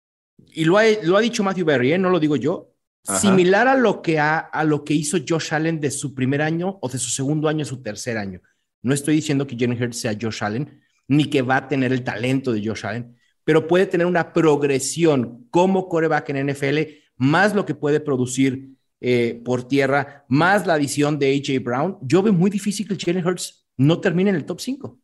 Y 0.48 0.64
lo 0.64 0.78
ha, 0.78 0.84
lo 1.02 1.16
ha 1.16 1.20
dicho 1.20 1.44
Matthew 1.44 1.66
Berry, 1.66 1.92
¿eh? 1.92 1.98
no 1.98 2.10
lo 2.10 2.18
digo 2.18 2.36
yo. 2.36 2.72
Ajá. 3.06 3.20
Similar 3.20 3.68
a 3.68 3.76
lo, 3.76 4.02
que 4.02 4.18
ha, 4.18 4.38
a 4.38 4.64
lo 4.64 4.82
que 4.82 4.94
hizo 4.94 5.18
Josh 5.26 5.54
Allen 5.54 5.80
de 5.80 5.90
su 5.90 6.14
primer 6.14 6.42
año 6.42 6.78
o 6.80 6.88
de 6.88 6.98
su 6.98 7.10
segundo 7.10 7.48
año 7.48 7.62
a 7.62 7.66
su 7.66 7.82
tercer 7.82 8.18
año. 8.18 8.40
No 8.82 8.94
estoy 8.94 9.14
diciendo 9.14 9.46
que 9.46 9.56
Jalen 9.58 9.80
Hurts 9.80 9.98
sea 9.98 10.16
Josh 10.20 10.42
Allen, 10.42 10.80
ni 11.08 11.26
que 11.26 11.42
va 11.42 11.56
a 11.56 11.68
tener 11.68 11.92
el 11.92 12.02
talento 12.02 12.52
de 12.52 12.66
Josh 12.66 12.84
Allen, 12.84 13.16
pero 13.44 13.66
puede 13.66 13.86
tener 13.86 14.06
una 14.06 14.32
progresión 14.32 15.46
como 15.50 15.88
coreback 15.88 16.30
en 16.30 16.48
NFL, 16.48 16.78
más 17.16 17.54
lo 17.54 17.64
que 17.64 17.74
puede 17.74 18.00
producir 18.00 18.75
eh, 19.00 19.40
por 19.44 19.68
tierra, 19.68 20.24
más 20.28 20.66
la 20.66 20.74
adición 20.74 21.18
de 21.18 21.34
AJ 21.36 21.62
Brown. 21.62 21.98
Yo 22.02 22.22
veo 22.22 22.32
muy 22.32 22.50
difícil 22.50 22.86
que 22.88 22.96
Jalen 22.98 23.26
Hurts 23.26 23.66
no 23.76 24.00
termine 24.00 24.30
en 24.30 24.36
el 24.36 24.46
top 24.46 24.60
5. 24.60 24.98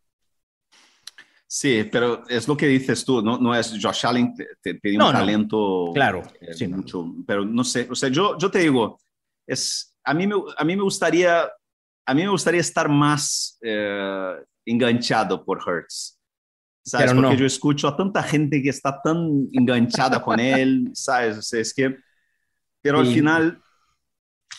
Sí, 1.47 1.85
pero 1.93 2.27
es 2.29 2.49
lo 2.49 2.57
que 2.57 2.67
dices 2.67 3.05
tú, 3.05 3.21
no, 3.21 3.37
no 3.39 3.55
es 3.55 3.75
Josh 3.81 4.07
Allen, 4.07 4.35
te- 4.35 4.49
te- 4.63 4.75
tiene 4.81 4.99
No, 4.99 5.07
un 5.09 5.13
no. 5.13 5.19
talento 5.19 5.93
Claro, 5.93 6.23
eh, 6.41 6.55
sí, 6.55 6.67
mucho, 6.67 7.15
pero 7.27 7.45
no 7.45 7.63
sé, 7.63 7.87
o 7.91 7.95
sea, 7.95 8.09
yo, 8.09 8.39
yo 8.39 8.51
te 8.51 8.61
digo, 8.61 8.99
es, 9.47 9.95
a, 10.03 10.15
mí 10.15 10.27
me, 10.27 10.35
a 10.57 10.65
mí 10.65 10.77
me 10.77 10.83
gustaría, 10.83 11.43
a 12.07 12.15
mí 12.15 12.23
me 12.23 12.29
gustaría 12.31 12.61
estar 12.63 12.89
más 12.89 13.59
eh, 13.63 14.35
enganchado 14.65 15.45
por 15.45 15.59
Hertz. 15.67 16.19
¿Sabes? 16.85 17.11
Pero 17.11 17.21
Porque 17.21 17.35
no. 17.35 17.41
yo 17.41 17.47
escucho 17.47 17.89
a 17.89 17.97
tanta 17.97 18.23
gente 18.25 18.63
que 18.63 18.71
está 18.71 19.01
tan 19.03 19.47
enganchada 19.53 20.23
con 20.23 20.41
él, 20.41 20.91
¿sabes? 20.95 21.39
O 21.39 21.43
sea, 21.43 21.61
es 21.61 21.75
que, 21.75 21.97
pero 22.83 23.01
al 23.01 23.07
final, 23.07 23.63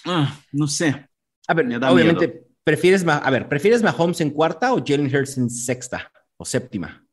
ah, 0.05 0.39
no 0.51 0.67
sé. 0.67 1.07
A 1.47 1.53
ver, 1.53 1.65
obviamente, 1.83 2.45
¿prefieres, 2.63 3.05
a 3.07 3.29
ver, 3.29 3.49
¿prefieres 3.49 3.83
Mahomes 3.83 4.21
en 4.21 4.29
cuarta 4.29 4.73
o 4.73 4.83
Jalen 4.85 5.13
Hurts 5.13 5.37
en 5.37 5.49
sexta 5.49 6.11
o 6.37 6.45
séptima? 6.45 7.05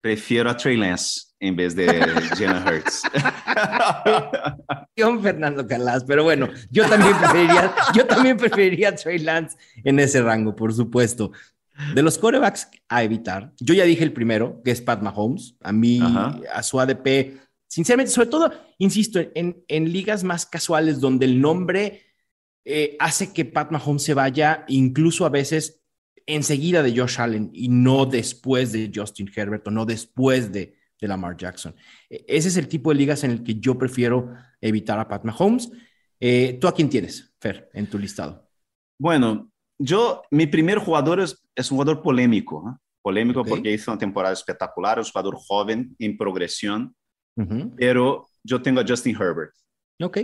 Prefiero 0.00 0.50
a 0.50 0.56
Trey 0.56 0.76
Lance 0.76 1.34
en 1.40 1.56
vez 1.56 1.74
de 1.74 1.86
Jalen 2.36 2.66
Hurts. 2.66 3.02
John 4.98 5.22
Fernando 5.22 5.66
Calas, 5.66 6.04
pero 6.04 6.24
bueno, 6.24 6.48
yo 6.70 6.88
también 6.88 7.16
preferiría, 7.18 7.74
yo 7.94 8.06
también 8.06 8.36
preferiría 8.36 8.88
a 8.90 8.94
Trey 8.94 9.18
Lance 9.18 9.56
en 9.82 9.98
ese 9.98 10.22
rango, 10.22 10.54
por 10.54 10.72
supuesto. 10.72 11.32
De 11.92 12.02
los 12.02 12.18
corebacks 12.18 12.68
a 12.88 13.02
evitar, 13.02 13.52
yo 13.58 13.74
ya 13.74 13.84
dije 13.84 14.04
el 14.04 14.12
primero, 14.12 14.62
que 14.64 14.70
es 14.70 14.80
Pat 14.80 15.02
Mahomes. 15.02 15.56
A 15.60 15.72
mí, 15.72 16.00
Ajá. 16.00 16.38
a 16.52 16.62
su 16.62 16.78
ADP, 16.78 17.36
sinceramente, 17.66 18.12
sobre 18.12 18.28
todo, 18.28 18.52
insisto, 18.78 19.20
en, 19.34 19.64
en 19.66 19.92
ligas 19.92 20.22
más 20.22 20.46
casuales 20.46 21.00
donde 21.00 21.26
el 21.26 21.40
nombre 21.40 22.03
eh, 22.64 22.96
hace 22.98 23.32
que 23.32 23.44
Pat 23.44 23.70
Mahomes 23.70 24.02
se 24.02 24.14
vaya, 24.14 24.64
incluso 24.68 25.26
a 25.26 25.30
veces 25.30 25.82
enseguida 26.26 26.82
de 26.82 26.96
Josh 26.98 27.20
Allen 27.20 27.50
y 27.52 27.68
no 27.68 28.06
después 28.06 28.72
de 28.72 28.90
Justin 28.94 29.30
Herbert 29.34 29.66
o 29.68 29.70
no 29.70 29.84
después 29.84 30.50
de, 30.52 30.74
de 31.00 31.08
Lamar 31.08 31.36
Jackson. 31.36 31.74
E- 32.08 32.24
Ese 32.26 32.48
es 32.48 32.56
el 32.56 32.66
tipo 32.68 32.90
de 32.90 32.96
ligas 32.96 33.24
en 33.24 33.30
el 33.32 33.42
que 33.42 33.56
yo 33.56 33.76
prefiero 33.76 34.32
evitar 34.60 34.98
a 34.98 35.06
Pat 35.06 35.24
Mahomes. 35.24 35.70
Eh, 36.20 36.56
¿Tú 36.60 36.66
a 36.68 36.74
quién 36.74 36.88
tienes, 36.88 37.34
Fer, 37.40 37.68
en 37.74 37.86
tu 37.88 37.98
listado? 37.98 38.48
Bueno, 38.98 39.50
yo, 39.78 40.22
mi 40.30 40.46
primer 40.46 40.78
jugador 40.78 41.20
es, 41.20 41.44
es 41.54 41.70
un 41.70 41.76
jugador 41.76 42.00
polémico. 42.02 42.80
Polémico 43.02 43.40
Ok. 43.42 43.48
porque 43.48 43.70
hizo 43.72 43.90
una 43.90 43.98
temporada 43.98 44.32
espectacular, 44.32 44.98
es 44.98 45.08
un 45.08 45.12
jugador 45.12 45.34
joven, 45.36 45.94
en 45.98 46.16
progresión, 46.16 46.96
pero 47.76 48.26
yo 48.42 48.62
tengo 48.62 48.80
a 48.80 48.84
Justin 48.86 49.14
Herbert. 49.14 49.52
Ok. 50.00 50.18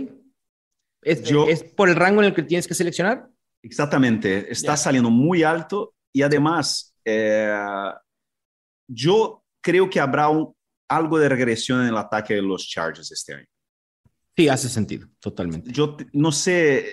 ¿Es, 1.01 1.23
Yo- 1.23 1.47
es 1.47 1.63
por 1.63 1.89
el 1.89 1.95
rango 1.95 2.21
en 2.21 2.27
el 2.27 2.33
que 2.35 2.43
tienes 2.43 2.67
que 2.67 2.73
seleccionar? 2.73 3.27
Exactamente, 3.63 4.51
está 4.51 4.73
Ya. 4.73 4.77
saliendo 4.77 5.09
muy 5.09 5.43
alto 5.43 5.93
y 6.13 6.21
además 6.21 6.95
eh, 7.05 7.51
yo 8.87 9.43
creo 9.61 9.89
que 9.89 9.99
habrá 9.99 10.29
un- 10.29 10.53
algo 10.89 11.17
de 11.17 11.29
regresión 11.29 11.81
en 11.81 11.87
el 11.87 11.97
ataque 11.97 12.35
de 12.35 12.41
los 12.41 12.67
Chargers 12.67 13.11
este 13.11 13.33
año. 13.35 13.45
Sí, 14.35 14.47
hace 14.49 14.69
sentido, 14.69 15.07
totalmente. 15.19 15.71
Yo 15.71 15.97
no 16.13 16.31
sé, 16.31 16.85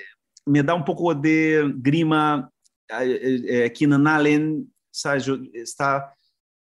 me 0.47 0.63
da 0.63 0.75
un 0.75 0.85
poco 0.85 1.15
de 1.15 1.73
grima 1.77 2.51
eh, 2.89 3.21
eh, 3.23 3.65
eh, 3.67 3.73
Keenan 3.73 4.07
Allen, 4.07 4.73
¿sabes? 4.91 5.25
Yo- 5.27 5.39
está, 5.53 6.15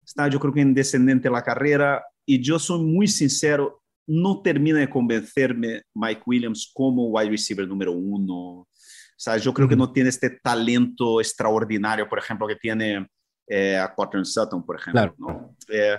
está 0.05 0.29
yo 0.29 0.41
creo 0.41 0.53
que 0.53 0.61
en 0.61 0.75
descendente 0.75 1.31
la 1.31 1.43
carrera 1.43 2.05
y 2.27 2.43
yo 2.43 2.59
soy 2.59 2.83
muy 2.85 3.07
sincero, 3.07 3.83
no 4.07 4.41
termina 4.43 4.79
de 4.79 4.91
convencerme 4.91 5.83
Mike 5.95 6.23
Williams 6.27 6.71
como 6.73 7.09
wide 7.09 7.31
receiver 7.31 7.67
número 7.67 7.93
uno. 7.93 8.69
¿Sabes? 9.17 9.43
Yo 9.43 9.53
creo 9.53 9.69
que 9.69 9.77
no 9.77 9.93
tiene 9.93 10.11
este 10.11 10.31
talento 10.31 11.21
extraordinario, 11.21 12.09
por 12.09 12.19
ejemplo, 12.19 12.47
que 12.47 12.57
tiene 12.57 13.09
eh, 13.49 13.77
a 13.77 13.95
Cortland 13.95 14.27
Sutton, 14.27 14.65
por 14.65 14.77
ejemplo. 14.77 15.01
Claro. 15.01 15.15
¿no? 15.19 15.57
Eh, 15.69 15.99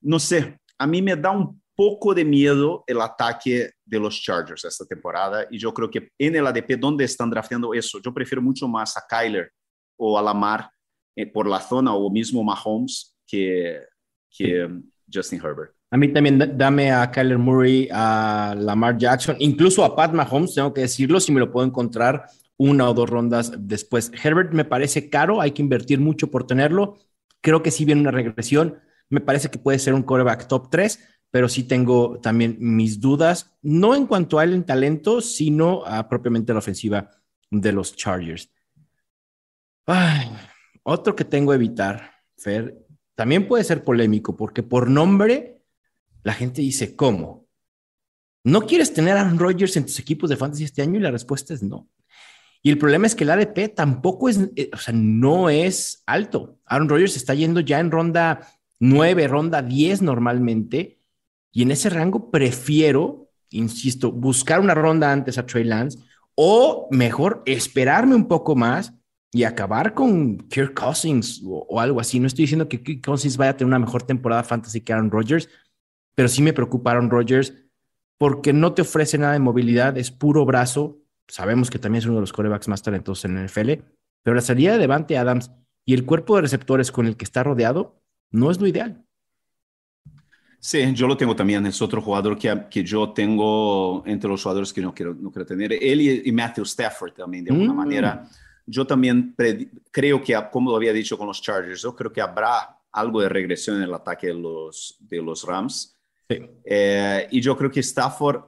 no 0.00 0.18
sé, 0.18 0.58
a 0.78 0.86
mí 0.86 1.02
me 1.02 1.16
da 1.16 1.30
un 1.30 1.60
poco 1.76 2.14
de 2.14 2.24
miedo 2.24 2.84
el 2.86 3.00
ataque 3.00 3.70
de 3.84 3.98
los 3.98 4.20
Chargers 4.20 4.64
esta 4.64 4.84
temporada 4.84 5.46
y 5.50 5.58
yo 5.58 5.72
creo 5.72 5.90
que 5.90 6.10
en 6.18 6.36
el 6.36 6.46
ADP 6.46 6.78
donde 6.78 7.04
están 7.04 7.30
drafteando 7.30 7.72
eso, 7.72 8.00
yo 8.02 8.12
prefiero 8.12 8.42
mucho 8.42 8.68
más 8.68 8.96
a 8.96 9.04
Kyler 9.08 9.50
o 9.96 10.18
a 10.18 10.22
Lamar 10.22 10.70
eh, 11.16 11.26
por 11.26 11.48
la 11.48 11.60
zona 11.60 11.94
o 11.94 12.10
mismo 12.10 12.44
Mahomes 12.44 13.16
que, 13.26 13.82
que 14.30 14.68
Justin 15.12 15.40
Herbert. 15.42 15.74
A 15.90 15.96
mí 15.96 16.08
también 16.12 16.38
da- 16.38 16.46
dame 16.46 16.92
a 16.92 17.10
Kyler 17.10 17.38
Murray, 17.38 17.88
a 17.92 18.54
Lamar 18.56 18.96
Jackson, 18.96 19.36
incluso 19.40 19.84
a 19.84 19.96
Pat 19.96 20.12
Mahomes, 20.12 20.54
tengo 20.54 20.72
que 20.72 20.82
decirlo, 20.82 21.18
si 21.18 21.32
me 21.32 21.40
lo 21.40 21.50
puedo 21.50 21.66
encontrar 21.66 22.26
una 22.56 22.88
o 22.88 22.94
dos 22.94 23.10
rondas 23.10 23.52
después. 23.58 24.12
Herbert 24.22 24.52
me 24.52 24.64
parece 24.64 25.10
caro, 25.10 25.40
hay 25.40 25.50
que 25.52 25.62
invertir 25.62 25.98
mucho 25.98 26.30
por 26.30 26.46
tenerlo. 26.46 26.98
Creo 27.40 27.62
que 27.62 27.70
sí 27.70 27.84
viene 27.84 28.02
una 28.02 28.10
regresión. 28.10 28.78
Me 29.08 29.20
parece 29.20 29.50
que 29.50 29.58
puede 29.58 29.78
ser 29.78 29.94
un 29.94 30.02
quarterback 30.02 30.46
top 30.46 30.70
3, 30.70 31.00
pero 31.30 31.48
sí 31.48 31.64
tengo 31.64 32.20
también 32.20 32.56
mis 32.60 33.00
dudas, 33.00 33.56
no 33.62 33.94
en 33.94 34.06
cuanto 34.06 34.38
a 34.38 34.44
él 34.44 34.52
en 34.52 34.64
talento, 34.64 35.20
sino 35.20 35.84
a 35.86 36.08
propiamente 36.08 36.52
la 36.52 36.58
ofensiva 36.58 37.10
de 37.50 37.72
los 37.72 37.96
Chargers. 37.96 38.50
Ay, 39.86 40.30
otro 40.82 41.16
que 41.16 41.24
tengo 41.24 41.50
que 41.50 41.56
evitar, 41.56 42.12
Fer, 42.36 42.76
también 43.14 43.48
puede 43.48 43.64
ser 43.64 43.82
polémico, 43.82 44.36
porque 44.36 44.62
por 44.62 44.88
nombre 44.88 45.59
la 46.22 46.34
gente 46.34 46.60
dice, 46.62 46.96
¿cómo? 46.96 47.46
¿No 48.44 48.62
quieres 48.62 48.92
tener 48.92 49.16
a 49.16 49.20
Aaron 49.20 49.38
Rodgers 49.38 49.76
en 49.76 49.86
tus 49.86 49.98
equipos 49.98 50.30
de 50.30 50.36
fantasy 50.36 50.64
este 50.64 50.82
año? 50.82 50.98
Y 50.98 51.02
la 51.02 51.10
respuesta 51.10 51.52
es 51.52 51.62
no. 51.62 51.88
Y 52.62 52.70
el 52.70 52.78
problema 52.78 53.06
es 53.06 53.14
que 53.14 53.24
el 53.24 53.30
ADP 53.30 53.74
tampoco 53.74 54.28
es, 54.28 54.38
eh, 54.56 54.70
o 54.72 54.76
sea, 54.76 54.94
no 54.94 55.48
es 55.48 56.02
alto. 56.06 56.58
Aaron 56.66 56.88
Rodgers 56.88 57.16
está 57.16 57.34
yendo 57.34 57.60
ya 57.60 57.80
en 57.80 57.90
ronda 57.90 58.46
9, 58.78 59.28
ronda 59.28 59.62
10 59.62 60.02
normalmente. 60.02 60.98
Y 61.52 61.62
en 61.62 61.70
ese 61.70 61.90
rango 61.90 62.30
prefiero, 62.30 63.30
insisto, 63.50 64.12
buscar 64.12 64.60
una 64.60 64.74
ronda 64.74 65.12
antes 65.12 65.38
a 65.38 65.46
Trey 65.46 65.64
Lance 65.64 65.98
o 66.34 66.88
mejor 66.90 67.42
esperarme 67.44 68.14
un 68.14 68.26
poco 68.28 68.56
más 68.56 68.94
y 69.32 69.44
acabar 69.44 69.94
con 69.94 70.38
Kirk 70.48 70.74
Cousins 70.74 71.42
o, 71.44 71.80
algo 71.80 72.00
así. 72.00 72.18
No 72.18 72.26
estoy 72.26 72.44
diciendo 72.44 72.68
que 72.68 72.82
Kirk 72.82 73.04
Cousins 73.04 73.36
vaya 73.36 73.50
a 73.50 73.56
tener 73.56 73.68
una 73.68 73.78
mejor 73.78 74.02
temporada 74.02 74.42
fantasy 74.42 74.80
que 74.80 74.92
Aaron 74.92 75.10
Rodgers, 75.10 75.48
pero 76.20 76.28
sí 76.28 76.42
me 76.42 76.52
preocupa 76.52 76.90
Aaron 76.90 77.08
Rodgers 77.08 77.54
porque 78.18 78.52
no 78.52 78.74
te 78.74 78.82
ofrece 78.82 79.16
nada 79.16 79.32
de 79.32 79.38
movilidad, 79.38 79.96
es 79.96 80.10
puro 80.10 80.44
brazo. 80.44 80.98
Sabemos 81.28 81.70
que 81.70 81.78
también 81.78 82.00
es 82.00 82.04
uno 82.04 82.16
de 82.16 82.20
los 82.20 82.34
corebacks 82.34 82.68
más 82.68 82.82
talentosos 82.82 83.24
en 83.24 83.38
el 83.38 83.46
NFL, 83.46 83.70
pero 84.22 84.34
la 84.34 84.42
salida 84.42 84.72
de 84.72 84.80
Devante 84.80 85.16
Adams 85.16 85.50
y 85.86 85.94
el 85.94 86.04
cuerpo 86.04 86.36
de 86.36 86.42
receptores 86.42 86.92
con 86.92 87.06
el 87.06 87.16
que 87.16 87.24
está 87.24 87.42
rodeado 87.42 88.02
no 88.32 88.50
es 88.50 88.60
lo 88.60 88.66
ideal. 88.66 89.02
Sí, 90.58 90.92
yo 90.92 91.06
lo 91.06 91.16
tengo 91.16 91.34
también. 91.34 91.64
Es 91.64 91.80
otro 91.80 92.02
jugador 92.02 92.38
que, 92.38 92.66
que 92.70 92.84
yo 92.84 93.14
tengo 93.14 94.02
entre 94.04 94.28
los 94.28 94.42
jugadores 94.42 94.74
que 94.74 94.82
no 94.82 94.92
quiero, 94.92 95.14
no 95.14 95.30
quiero 95.30 95.46
tener. 95.46 95.72
Él 95.72 96.02
y, 96.02 96.22
y 96.28 96.32
Matthew 96.32 96.64
Stafford 96.64 97.14
también, 97.14 97.46
de 97.46 97.52
alguna 97.52 97.72
Mm. 97.72 97.76
manera. 97.76 98.28
Yo 98.66 98.86
también 98.86 99.34
creo 99.90 100.22
que, 100.22 100.38
como 100.52 100.70
lo 100.70 100.76
había 100.76 100.92
dicho 100.92 101.16
con 101.16 101.28
los 101.28 101.40
Chargers, 101.40 101.80
yo 101.80 101.96
creo 101.96 102.12
que 102.12 102.20
habrá 102.20 102.76
algo 102.92 103.22
de 103.22 103.30
regresión 103.30 103.76
en 103.78 103.84
el 103.84 103.94
ataque 103.94 104.26
de 104.26 104.34
los, 104.34 104.98
de 105.00 105.22
los 105.22 105.44
Rams. 105.44 105.96
Eh, 106.64 107.28
y 107.30 107.40
yo 107.40 107.56
creo 107.56 107.70
que 107.70 107.80
Stafford 107.80 108.44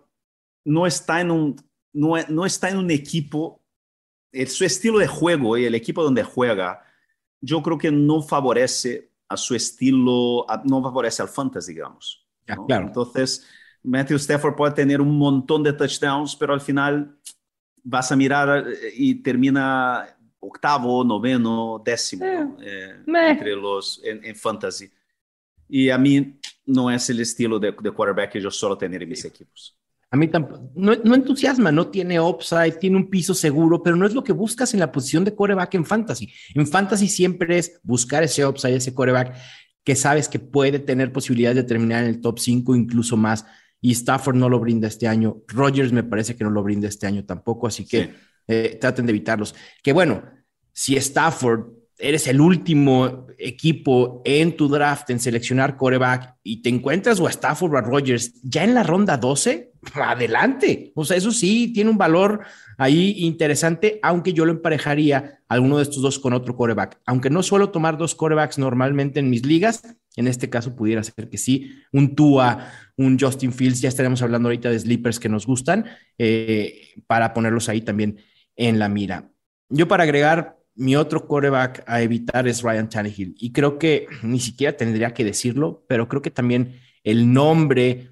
no 0.64 0.87
está 0.87 1.21
en 1.21 1.31
un, 1.31 1.57
no, 1.92 2.14
no 2.29 2.47
está 2.47 2.71
en 2.71 2.79
un 2.79 2.90
equipo, 2.90 3.61
su 4.47 4.64
estilo 4.64 4.99
de 4.99 5.07
juego 5.07 5.59
y 5.59 5.64
el 5.64 5.75
equipo 5.75 6.03
donde 6.03 6.23
juega, 6.23 6.83
yo 7.40 7.62
creo 7.62 7.77
que 7.77 7.90
no 7.90 8.23
favorece 8.23 9.11
a 9.29 9.37
su 9.37 9.55
estilo, 9.55 10.47
no 10.64 10.83
favorece 10.83 11.23
al 11.23 11.29
fantasy, 11.29 11.75
digamos. 11.75 12.27
claro. 12.66 12.87
Entonces, 12.87 13.47
Matthew 13.83 14.16
Stafford 14.16 14.55
puede 14.55 14.75
tener 14.75 15.01
un 15.01 15.18
montón 15.18 15.62
de 15.62 15.73
touchdowns, 15.73 16.37
pero 16.37 16.55
al 16.55 16.61
final 16.61 17.16
vas 17.83 18.12
a 18.12 18.16
mirar 18.16 18.66
eh, 18.68 18.92
y 18.95 19.16
termina 19.16 20.07
octavo, 20.38 21.05
noveno, 21.05 21.81
décimo 21.85 22.25
eh, 22.61 23.03
entre 23.07 23.57
los 23.57 24.01
en, 24.05 24.35
fantasy. 24.37 24.90
Y 25.74 25.88
a 25.88 25.96
mí 25.96 26.38
no 26.66 26.90
es 26.90 27.08
el 27.08 27.20
estilo 27.20 27.58
de, 27.58 27.74
de 27.82 27.90
quarterback 27.92 28.32
que 28.32 28.42
yo 28.42 28.50
suelo 28.50 28.76
tener 28.76 29.02
en 29.02 29.08
mis 29.08 29.24
equipos. 29.24 29.74
A 30.11 30.18
mí 30.18 30.28
tampoco, 30.28 30.70
no, 30.74 30.94
no, 31.02 31.14
entusiasma, 31.14 31.72
no 31.72 31.87
tiene 31.88 32.20
upside, 32.20 32.72
tiene 32.72 32.98
un 32.98 33.08
piso 33.08 33.32
seguro, 33.32 33.82
pero 33.82 33.96
no 33.96 34.04
es 34.04 34.12
lo 34.12 34.22
que 34.22 34.35
buscas 34.35 34.74
en 34.74 34.80
la 34.80 34.92
posición 34.92 35.24
de 35.24 35.35
coreback 35.35 35.72
en 35.76 35.87
fantasy. 35.87 36.30
En 36.54 36.66
fantasy 36.66 37.08
siempre 37.08 37.56
es 37.56 37.80
buscar 37.82 38.22
ese 38.22 38.44
upside, 38.44 38.76
ese 38.76 38.92
coreback 38.92 39.35
que 39.82 39.96
sabes 39.96 40.28
que 40.28 40.38
puede 40.38 40.78
tener 40.78 41.11
posibilidades 41.11 41.56
de 41.56 41.64
terminar 41.64 42.04
en 42.04 42.11
el 42.11 42.20
top 42.20 42.38
5, 42.38 42.76
incluso 42.76 43.16
más. 43.16 43.46
Y 43.80 43.92
Stafford 43.92 44.37
no 44.37 44.50
lo 44.50 44.61
brinda 44.61 44.88
este 44.88 45.08
año. 45.08 45.38
Rogers 45.48 45.90
me 45.90 46.04
parece 46.04 46.37
que 46.37 46.44
no 46.44 46.50
lo 46.50 46.62
brinda 46.62 46.87
este 46.87 47.06
año 47.06 47.24
tampoco, 47.24 47.66
así 47.66 47.87
que 47.87 48.12
eh, 48.46 48.76
traten 48.78 49.06
de 49.06 49.12
evitarlos. 49.12 49.54
Que 49.82 49.94
bueno, 49.94 50.22
si 50.70 50.96
Stafford 50.96 51.82
eres 51.98 52.26
el 52.26 52.40
último 52.40 53.26
equipo 53.38 54.22
en 54.24 54.57
tu 54.57 54.68
draft 54.68 55.11
en 55.11 55.20
seleccionar 55.20 55.76
coreback 55.76 56.37
y 56.42 56.62
te 56.62 56.68
encuentras 56.68 57.20
o 57.20 57.26
a 57.26 57.31
Stafford 57.31 57.85
Rogers 57.85 58.40
ya 58.42 58.64
en 58.64 58.74
la 58.74 58.83
ronda 58.83 59.16
12, 59.16 59.72
adelante. 59.94 60.92
O 60.94 61.05
sea, 61.05 61.16
eso 61.16 61.33
sí 61.33 61.72
tiene 61.72 61.90
un 61.90 61.98
valor 61.98 62.40
ahí 62.78 63.16
interesante, 63.18 63.98
aunque 64.02 64.33
yo 64.33 64.44
lo 64.44 64.52
emparejaría 64.52 65.40
alguno 65.48 65.76
de 65.76 65.85
estos 65.85 66.02
dos 66.02 66.18
con 66.18 66.33
otro 66.33 66.57
coreback. 66.57 67.00
Aunque 67.07 67.31
no 67.31 67.42
suelo 67.42 67.70
tomar 67.70 67.98
dos 67.98 68.14
corebacks 68.14 68.59
normalmente 68.59 69.20
en 69.20 69.31
mis 69.31 69.44
ligas, 69.44 69.83
en 70.16 70.28
este 70.28 70.50
caso 70.50 70.74
pudiera 70.76 71.02
ser 71.02 71.28
que 71.28 71.38
sí, 71.38 71.72
un 71.92 72.14
Tua, 72.14 72.70
un 72.96 73.18
Justin 73.18 73.52
Fields, 73.52 73.81
ya 73.81 73.88
estaremos 73.88 74.22
hablando 74.22 74.48
ahorita 74.48 74.70
de 74.70 74.78
sleepers 74.78 75.18
que 75.18 75.28
nos 75.28 75.46
gustan, 75.46 75.87
eh, 76.18 76.94
para 77.07 77.33
ponerlos 77.35 77.68
ahí 77.68 77.81
también 77.81 78.18
en 78.57 78.78
la 78.78 78.88
mira. 78.88 79.31
Yo 79.68 79.88
para 79.88 80.05
agregar 80.05 80.62
mi 80.74 80.96
otro 80.96 81.26
quarterback 81.26 81.85
a 81.87 82.02
evitar 82.02 82.48
es 82.48 82.62
Ryan 82.62 82.88
Tannehill. 82.88 83.35
Y 83.38 83.52
creo 83.52 83.78
que 83.78 84.06
ni 84.22 84.40
siquiera 84.40 84.76
tendría 84.76 85.12
que 85.14 85.24
decirlo, 85.24 85.85
pero 85.88 86.08
creo 86.08 86.22
que 86.22 86.30
también 86.30 86.80
el 87.04 87.32
nombre 87.32 88.11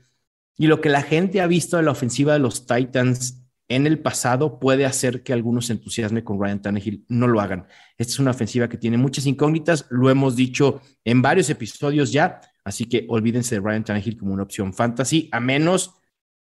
y 0.56 0.66
lo 0.66 0.80
que 0.80 0.90
la 0.90 1.02
gente 1.02 1.40
ha 1.40 1.46
visto 1.46 1.78
de 1.78 1.82
la 1.82 1.92
ofensiva 1.92 2.34
de 2.34 2.38
los 2.38 2.66
Titans 2.66 3.42
en 3.68 3.86
el 3.86 4.00
pasado 4.00 4.58
puede 4.58 4.84
hacer 4.84 5.22
que 5.22 5.32
algunos 5.32 5.66
se 5.66 5.72
entusiasmen 5.72 6.24
con 6.24 6.38
Ryan 6.40 6.60
Tannehill. 6.60 7.04
No 7.08 7.28
lo 7.28 7.40
hagan. 7.40 7.66
Esta 7.96 8.12
es 8.12 8.18
una 8.18 8.32
ofensiva 8.32 8.68
que 8.68 8.76
tiene 8.76 8.98
muchas 8.98 9.26
incógnitas. 9.26 9.86
Lo 9.90 10.10
hemos 10.10 10.36
dicho 10.36 10.82
en 11.04 11.22
varios 11.22 11.48
episodios 11.48 12.12
ya. 12.12 12.40
Así 12.64 12.86
que 12.86 13.06
olvídense 13.08 13.54
de 13.54 13.60
Ryan 13.62 13.84
Tannehill 13.84 14.18
como 14.18 14.34
una 14.34 14.42
opción 14.42 14.74
fantasy, 14.74 15.28
a 15.32 15.40
menos 15.40 15.94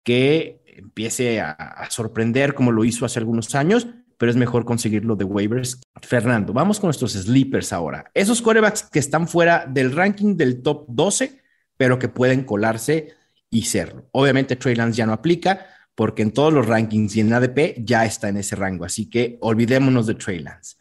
que 0.04 0.64
empiece 0.66 1.40
a, 1.40 1.52
a 1.52 1.90
sorprender 1.92 2.56
como 2.56 2.72
lo 2.72 2.84
hizo 2.84 3.06
hace 3.06 3.20
algunos 3.20 3.56
años 3.56 3.88
pero 4.20 4.30
es 4.30 4.36
mejor 4.36 4.66
conseguirlo 4.66 5.16
de 5.16 5.24
waivers. 5.24 5.82
Fernando, 6.02 6.52
vamos 6.52 6.78
con 6.80 6.90
nuestros 6.90 7.14
sleepers 7.14 7.72
ahora. 7.72 8.12
Esos 8.14 8.42
corebacks 8.42 8.84
que 8.84 9.00
están 9.00 9.30
fuera 9.30 9.66
del 9.66 9.94
ranking 9.94 10.36
del 10.36 10.62
top 10.62 10.86
12, 10.90 11.42
pero 11.78 11.98
que 11.98 12.10
pueden 12.10 12.44
colarse 12.44 13.14
y 13.50 13.62
serlo. 13.64 14.10
Obviamente 14.12 14.58
Trey 14.58 14.76
Lance 14.76 14.98
ya 14.98 15.06
no 15.06 15.14
aplica 15.14 15.66
porque 15.96 16.22
en 16.22 16.32
todos 16.32 16.52
los 16.54 16.68
rankings 16.68 17.16
y 17.16 17.22
en 17.22 17.32
ADP 17.32 17.78
ya 17.86 18.06
está 18.06 18.28
en 18.28 18.36
ese 18.38 18.58
rango, 18.58 18.84
así 18.84 19.10
que 19.10 19.38
olvidémonos 19.40 20.06
de 20.06 20.16
Trey 20.16 20.40
Lance. 20.40 20.76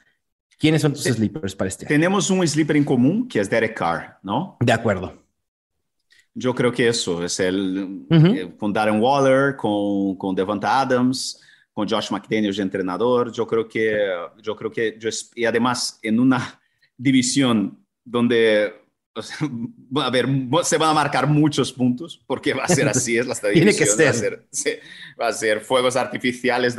¿Quiénes 0.59 0.83
son 0.83 0.93
tus 0.93 1.05
sleepers 1.05 1.55
para 1.55 1.69
este 1.69 1.87
año? 1.87 1.89
Tenemos 1.91 2.31
un 2.31 2.47
sleeper 2.47 2.77
en 2.77 2.85
común 2.85 3.29
que 3.29 3.39
es 3.39 3.49
Derek 3.49 3.79
Carr, 3.79 4.19
¿no? 4.25 4.57
De 4.59 4.73
acuerdo. 4.73 5.15
Yo 6.35 6.53
creo 6.57 6.73
que 6.73 6.89
eso 6.89 7.25
es 7.25 7.39
el 7.39 8.05
eh, 8.11 8.53
con 8.59 8.73
Darren 8.73 9.01
Waller, 9.01 9.55
con, 9.55 10.17
con 10.17 10.35
Devonta 10.35 10.81
Adams, 10.81 11.41
con 11.79 11.89
Josh 11.89 12.11
McDaniels 12.11 12.57
de 12.57 12.65
entrenador. 12.65 13.31
Yo 13.31 13.47
creo 13.47 13.69
que, 13.69 14.13
yo 14.43 14.57
creo 14.57 14.69
que, 14.69 14.97
yo, 14.99 15.11
y 15.37 15.45
además 15.45 16.01
en 16.03 16.19
una 16.19 16.61
división 16.97 17.87
donde 18.05 18.75
a 19.95 20.11
ver, 20.11 20.27
se 20.65 20.77
van 20.77 20.91
a 20.91 20.95
marcar 20.95 21.29
muchos 21.29 21.73
puntos, 21.73 22.21
porque 22.27 22.53
va 22.53 22.65
a 22.65 22.69
ser 22.69 22.89
así, 22.89 23.17
es 23.17 23.29
la 23.29 23.35
Tiene 23.53 23.77
que 23.77 23.87
ser. 23.87 24.07
Va 24.07 24.11
a 24.11 24.13
ser, 24.51 24.81
va 25.21 25.29
a 25.29 25.33
ser 25.33 25.61
fuegos 25.61 25.95
artificiales 25.95 26.75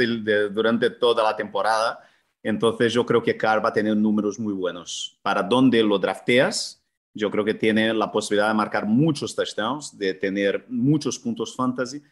durante 0.53 0.89
toda 0.89 1.23
la 1.23 1.33
temporada. 1.33 1.99
Entonces 2.43 2.91
yo 2.91 3.05
creo 3.05 3.23
que 3.23 3.38
Carr 3.38 3.63
va 3.63 3.69
a 3.69 3.73
tener 3.73 3.95
números 3.95 4.38
muy 4.38 4.53
buenos. 4.53 5.17
Para 5.21 5.41
donde 5.41 5.81
lo 5.81 5.97
drafteas, 5.97 6.83
yo 7.13 7.31
creo 7.31 7.45
que 7.45 7.53
tiene 7.53 7.93
la 7.93 8.12
posibilidad 8.12 8.49
de 8.49 8.53
marcar 8.53 8.85
muchos 8.85 9.33
touchdowns, 9.33 9.97
de 9.97 10.13
tener 10.13 10.65
muchos 10.67 11.17
puntos 11.17 11.55
fantasy. 11.55 12.03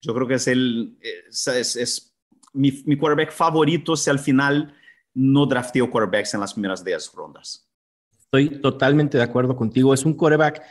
Yo 0.00 0.14
creo 0.14 0.28
que 0.28 0.34
es 0.34 0.46
el, 0.46 0.96
es 1.02 2.15
mi, 2.56 2.96
quarterback 2.96 3.32
favorito 3.32 3.96
si 3.96 4.10
al 4.10 4.18
final 4.18 4.74
no 5.14 5.46
drafteo 5.46 5.90
quarterbacks 5.90 6.34
en 6.34 6.40
las 6.40 6.54
primeras 6.54 6.84
10 6.84 7.12
rondas. 7.14 7.68
Estoy 8.18 8.60
totalmente 8.60 9.18
de 9.18 9.24
acuerdo 9.24 9.56
contigo. 9.56 9.94
Es 9.94 10.04
un 10.04 10.14
quarterback 10.14 10.62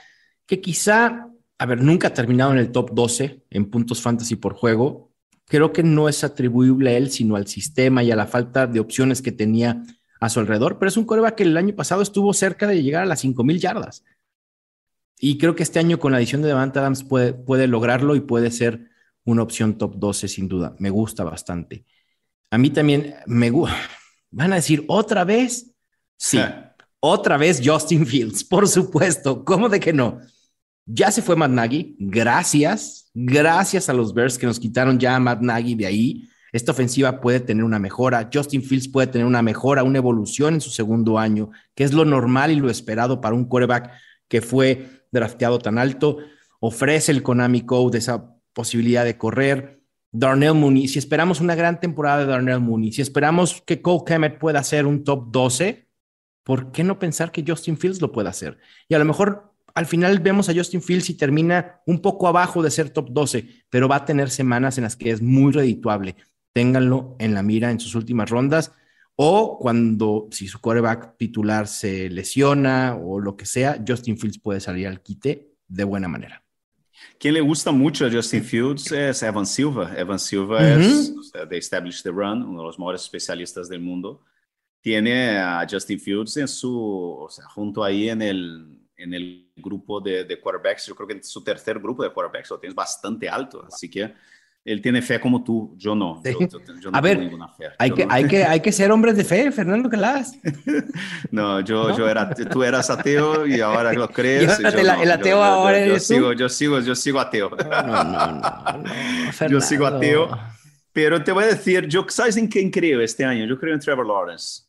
que 0.45 0.61
quizá, 0.61 1.29
a 1.57 1.65
ver, 1.65 1.81
nunca 1.81 2.09
ha 2.09 2.13
terminado 2.13 2.51
en 2.51 2.59
el 2.59 2.71
top 2.71 2.91
12 2.93 3.43
en 3.49 3.69
puntos 3.69 4.01
fantasy 4.01 4.35
por 4.35 4.53
juego. 4.53 5.11
Creo 5.45 5.71
que 5.71 5.83
no 5.83 6.09
es 6.09 6.23
atribuible 6.23 6.91
a 6.91 6.97
él, 6.97 7.11
sino 7.11 7.35
al 7.35 7.47
sistema 7.47 8.03
y 8.03 8.11
a 8.11 8.15
la 8.15 8.27
falta 8.27 8.67
de 8.67 8.79
opciones 8.79 9.21
que 9.21 9.31
tenía 9.31 9.83
a 10.19 10.29
su 10.29 10.39
alrededor. 10.39 10.79
Pero 10.79 10.89
es 10.89 10.97
un 10.97 11.05
quarterback 11.05 11.35
que 11.35 11.43
el 11.43 11.57
año 11.57 11.75
pasado 11.75 12.01
estuvo 12.01 12.33
cerca 12.33 12.67
de 12.67 12.83
llegar 12.83 13.03
a 13.03 13.07
las 13.07 13.21
5000 13.21 13.59
yardas. 13.59 14.03
Y 15.19 15.37
creo 15.37 15.55
que 15.55 15.63
este 15.63 15.79
año 15.79 15.99
con 15.99 16.11
la 16.11 16.17
adición 16.17 16.41
de 16.41 16.49
Devante 16.49 16.79
Adams 16.79 17.03
puede, 17.03 17.33
puede 17.33 17.67
lograrlo 17.67 18.15
y 18.15 18.19
puede 18.19 18.51
ser 18.51 18.89
una 19.25 19.43
opción 19.43 19.77
top 19.77 19.95
12 19.97 20.27
sin 20.27 20.47
duda. 20.47 20.75
Me 20.79 20.89
gusta 20.89 21.23
bastante. 21.23 21.85
A 22.51 22.57
mí 22.57 22.69
también 22.69 23.15
me 23.25 23.49
gusta. 23.49 23.75
Van 24.31 24.53
a 24.53 24.55
decir 24.55 24.85
otra 24.87 25.23
vez. 25.23 25.71
Sí, 26.17 26.39
otra 26.99 27.37
vez 27.37 27.61
Justin 27.63 28.05
Fields, 28.05 28.43
por 28.43 28.67
supuesto. 28.67 29.43
¿Cómo 29.43 29.67
de 29.69 29.79
que 29.79 29.93
no? 29.93 30.19
Ya 30.85 31.11
se 31.11 31.21
fue 31.21 31.35
Matt 31.35 31.51
Nagy. 31.51 31.95
Gracias. 31.99 33.09
Gracias 33.13 33.89
a 33.89 33.93
los 33.93 34.13
Bears 34.13 34.37
que 34.37 34.45
nos 34.45 34.59
quitaron 34.59 34.99
ya 34.99 35.15
a 35.15 35.19
Matt 35.19 35.41
Nagy 35.41 35.75
de 35.75 35.85
ahí. 35.85 36.29
Esta 36.51 36.71
ofensiva 36.71 37.19
puede 37.19 37.41
tener 37.41 37.63
una 37.63 37.79
mejora. 37.79 38.29
Justin 38.33 38.63
Fields 38.63 38.87
puede 38.87 39.07
tener 39.07 39.27
una 39.27 39.41
mejora, 39.41 39.83
una 39.83 39.97
evolución 39.97 40.53
en 40.53 40.61
su 40.61 40.69
segundo 40.69 41.19
año, 41.19 41.49
que 41.73 41.83
es 41.83 41.93
lo 41.93 42.05
normal 42.05 42.51
y 42.51 42.55
lo 42.55 42.69
esperado 42.69 43.19
para 43.19 43.35
un 43.35 43.45
quarterback 43.45 43.91
que 44.27 44.41
fue 44.41 45.03
drafteado 45.11 45.59
tan 45.59 45.77
alto. 45.77 46.17
Ofrece 46.59 47.11
el 47.11 47.23
Konami 47.23 47.65
Code, 47.65 47.97
esa 47.97 48.34
posibilidad 48.55 49.05
de 49.05 49.19
correr. 49.19 49.83
Darnell 50.11 50.55
Mooney, 50.55 50.87
si 50.87 50.97
esperamos 50.97 51.41
una 51.41 51.55
gran 51.55 51.79
temporada 51.79 52.19
de 52.19 52.25
Darnell 52.25 52.61
Mooney, 52.61 52.93
si 52.93 53.01
esperamos 53.01 53.61
que 53.61 53.81
Cole 53.81 54.03
Kemet 54.07 54.39
pueda 54.39 54.63
ser 54.63 54.87
un 54.87 55.03
top 55.03 55.29
12, 55.29 55.89
¿por 56.43 56.71
qué 56.71 56.85
no 56.85 56.97
pensar 56.97 57.31
que 57.31 57.43
Justin 57.45 57.77
Fields 57.77 58.01
lo 58.01 58.13
pueda 58.13 58.29
hacer? 58.29 58.57
Y 58.87 58.95
a 58.95 58.99
lo 58.99 59.05
mejor 59.05 59.53
al 59.75 59.85
final 59.85 60.19
vemos 60.19 60.47
a 60.47 60.53
Justin 60.55 60.81
Fields 60.81 61.09
y 61.09 61.15
termina 61.15 61.81
un 61.85 61.99
poco 61.99 62.29
abajo 62.29 62.63
de 62.63 62.71
ser 62.71 62.91
top 62.91 63.09
12, 63.11 63.65
pero 63.69 63.89
va 63.89 63.97
a 63.97 64.05
tener 64.05 64.29
semanas 64.29 64.77
en 64.77 64.85
las 64.85 64.95
que 64.95 65.11
es 65.11 65.21
muy 65.21 65.51
redituable. 65.51 66.15
Ténganlo 66.53 67.17
en 67.19 67.33
la 67.33 67.43
mira 67.43 67.69
en 67.71 67.81
sus 67.81 67.93
últimas 67.93 68.29
rondas 68.29 68.71
o 69.17 69.57
cuando, 69.59 70.27
si 70.31 70.47
su 70.47 70.59
quarterback 70.59 71.17
titular 71.17 71.67
se 71.67 72.09
lesiona 72.09 72.95
o 72.95 73.19
lo 73.19 73.35
que 73.35 73.45
sea, 73.45 73.83
Justin 73.85 74.17
Fields 74.17 74.39
puede 74.39 74.61
salir 74.61 74.87
al 74.87 75.01
quite 75.01 75.51
de 75.67 75.83
buena 75.83 76.07
manera. 76.07 76.44
Quem 77.17 77.33
le 77.33 77.41
gusta 77.41 77.71
mucho 77.71 78.05
a 78.05 78.11
Justin 78.11 78.43
Fields 78.43 78.91
es 78.91 79.23
Evan 79.23 79.45
Silva. 79.45 79.93
Evan 79.97 80.19
Silva 80.19 80.57
uh 80.57 80.61
-huh. 80.61 80.79
es 80.79 81.49
de 81.49 81.57
Establish 81.57 82.01
the 82.03 82.09
Run, 82.09 82.43
uno 82.43 82.59
de 82.59 82.65
los 82.65 82.77
mejores 82.77 83.01
especialistas 83.01 83.67
del 83.69 83.81
mundo. 83.81 84.21
Tiene 84.81 85.39
a 85.39 85.65
Justin 85.69 85.99
Fields 85.99 86.37
en 86.37 86.47
su, 86.47 86.71
o 87.19 87.29
sea, 87.29 87.45
junto 87.45 87.83
ahí 87.83 88.09
en 88.09 88.21
el, 88.21 88.79
en 88.97 89.13
el 89.13 89.51
grupo 89.55 89.99
de, 89.99 90.23
de 90.25 90.39
quarterbacks. 90.39 90.85
Yo 90.85 90.95
creo 90.95 91.07
que 91.07 91.15
en 91.15 91.23
su 91.23 91.43
tercer 91.43 91.79
grupo 91.79 92.03
de 92.03 92.11
quarterbacks 92.11 92.51
lo 92.51 92.59
tienes 92.59 92.75
bastante 92.75 93.27
alto. 93.27 93.65
Así 93.65 93.89
que 93.89 94.13
él 94.65 94.81
tiene 94.81 95.01
fe 95.03 95.19
como 95.19 95.43
tú, 95.43 95.75
yo 95.77 95.93
no. 95.93 96.21
Yo, 96.23 96.39
yo, 96.39 96.59
yo 96.81 96.91
no 96.91 96.97
a 96.97 97.01
ver, 97.01 97.29
fe. 97.55 97.65
Hay, 97.77 97.91
que, 97.91 98.05
no. 98.05 98.11
hay, 98.11 98.27
que, 98.27 98.43
hay 98.43 98.59
que 98.61 98.71
ser 98.73 98.91
hombres 98.91 99.15
de 99.15 99.23
fe, 99.23 99.51
Fernando 99.51 99.87
Calas. 99.89 100.37
no, 101.31 101.59
yo, 101.61 101.89
¿No? 101.89 101.97
yo 101.97 102.09
era, 102.09 102.29
tú 102.33 102.63
eras 102.63 102.89
ateo 102.89 103.45
y 103.45 103.61
ahora 103.61 103.93
lo 103.93 104.09
crees. 104.09 104.57
Yo 104.59 104.67
el, 104.67 104.89
el, 104.89 105.11
ateo 105.11 105.43
ahora 105.43 105.77
eres 105.77 106.07
sigo, 106.07 106.33
yo 106.33 106.49
sigo, 106.49 106.79
yo 106.79 106.95
sigo 106.95 107.19
ateo. 107.19 107.51
No, 107.51 108.03
no, 108.03 108.27
no, 108.33 109.47
yo 109.49 109.61
sigo 109.61 109.85
ateo. 109.85 110.35
Pero 110.91 111.23
te 111.23 111.31
voy 111.31 111.43
a 111.43 111.47
decir, 111.47 111.87
yo, 111.87 112.05
¿sabes 112.09 112.35
en 112.37 112.47
quién 112.47 112.71
creo 112.71 113.01
este 113.01 113.23
año? 113.23 113.45
Yo 113.45 113.59
creo 113.59 113.73
en 113.73 113.79
Trevor 113.79 114.07
Lawrence. 114.07 114.63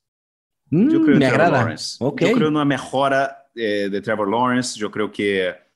Mm, 0.71 0.91
yo 0.91 1.01
creo 1.03 1.15
en 1.15 1.19
me 1.21 1.27
Trevor 1.27 1.41
agrada. 1.41 1.59
Lawrence. 1.59 1.97
Okay. 2.01 2.29
Yo 2.29 2.35
creo 2.35 2.49
en 2.49 2.57
una 2.57 2.65
mejora 2.65 3.47
eh, 3.55 3.89
de 3.91 4.01
Trevor 4.03 4.29
Lawrence. 4.29 4.79
Yo 4.79 4.91
creo 4.91 5.11
que 5.11 5.67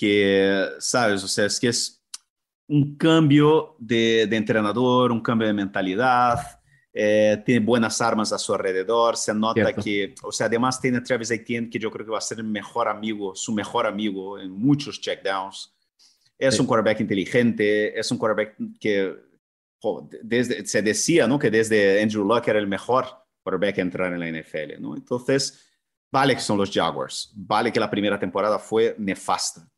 que, 0.00 0.66
sabes, 0.78 1.22
o 1.22 1.28
sea, 1.28 1.44
es 1.44 1.60
que 1.60 1.68
es 1.68 1.99
un 2.70 2.96
cambio 2.96 3.74
de, 3.78 4.28
de 4.30 4.36
entrenador, 4.36 5.10
un 5.10 5.20
cambio 5.20 5.48
de 5.48 5.52
mentalidad, 5.52 6.38
eh, 6.92 7.42
tiene 7.44 7.66
buenas 7.66 8.00
armas 8.00 8.32
a 8.32 8.38
su 8.38 8.54
alrededor, 8.54 9.16
se 9.16 9.34
nota 9.34 9.54
Cierto. 9.54 9.82
que, 9.82 10.14
o 10.22 10.30
sea, 10.30 10.46
además 10.46 10.80
tiene 10.80 11.00
Travis 11.00 11.32
Etienne, 11.32 11.68
que 11.68 11.80
yo 11.80 11.90
creo 11.90 12.06
que 12.06 12.12
va 12.12 12.18
a 12.18 12.20
ser 12.20 12.38
el 12.38 12.44
mejor 12.44 12.86
amigo, 12.86 13.34
su 13.34 13.52
mejor 13.52 13.86
amigo 13.86 14.38
en 14.38 14.52
muchos 14.52 15.00
checkdowns. 15.00 15.74
Es 16.38 16.54
sí. 16.54 16.60
un 16.60 16.68
quarterback 16.68 17.00
inteligente, 17.00 17.98
es 17.98 18.08
un 18.12 18.18
quarterback 18.18 18.56
que 18.78 19.16
oh, 19.82 20.08
desde, 20.22 20.64
se 20.64 20.80
decía 20.80 21.26
¿no? 21.26 21.40
que 21.40 21.50
desde 21.50 22.00
Andrew 22.00 22.24
Luck 22.24 22.46
era 22.46 22.60
el 22.60 22.68
mejor 22.68 23.06
quarterback 23.42 23.78
a 23.78 23.82
entrar 23.82 24.12
en 24.12 24.20
la 24.20 24.40
NFL. 24.40 24.80
¿no? 24.80 24.94
Entonces, 24.94 25.72
vale 26.12 26.36
que 26.36 26.40
son 26.40 26.56
los 26.56 26.70
Jaguars, 26.70 27.32
vale 27.34 27.72
que 27.72 27.80
la 27.80 27.90
primera 27.90 28.18
temporada 28.18 28.60
fue 28.60 28.94
nefasta, 28.96 29.68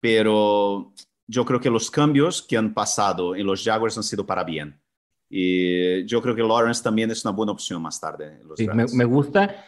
pero 0.00 0.92
yo 1.26 1.44
creo 1.44 1.60
que 1.60 1.70
los 1.70 1.90
cambios 1.90 2.42
que 2.42 2.56
han 2.56 2.74
pasado 2.74 3.34
en 3.34 3.46
los 3.46 3.62
Jaguars 3.62 3.96
han 3.96 4.02
sido 4.02 4.26
para 4.26 4.44
bien. 4.44 4.80
Y 5.28 6.04
yo 6.04 6.20
creo 6.20 6.34
que 6.34 6.42
Lawrence 6.42 6.82
también 6.82 7.10
es 7.10 7.24
una 7.24 7.32
buena 7.32 7.52
opción 7.52 7.80
más 7.80 7.98
tarde. 7.98 8.40
Sí, 8.54 8.68
me, 8.68 8.84
me, 8.92 9.04
gusta. 9.04 9.64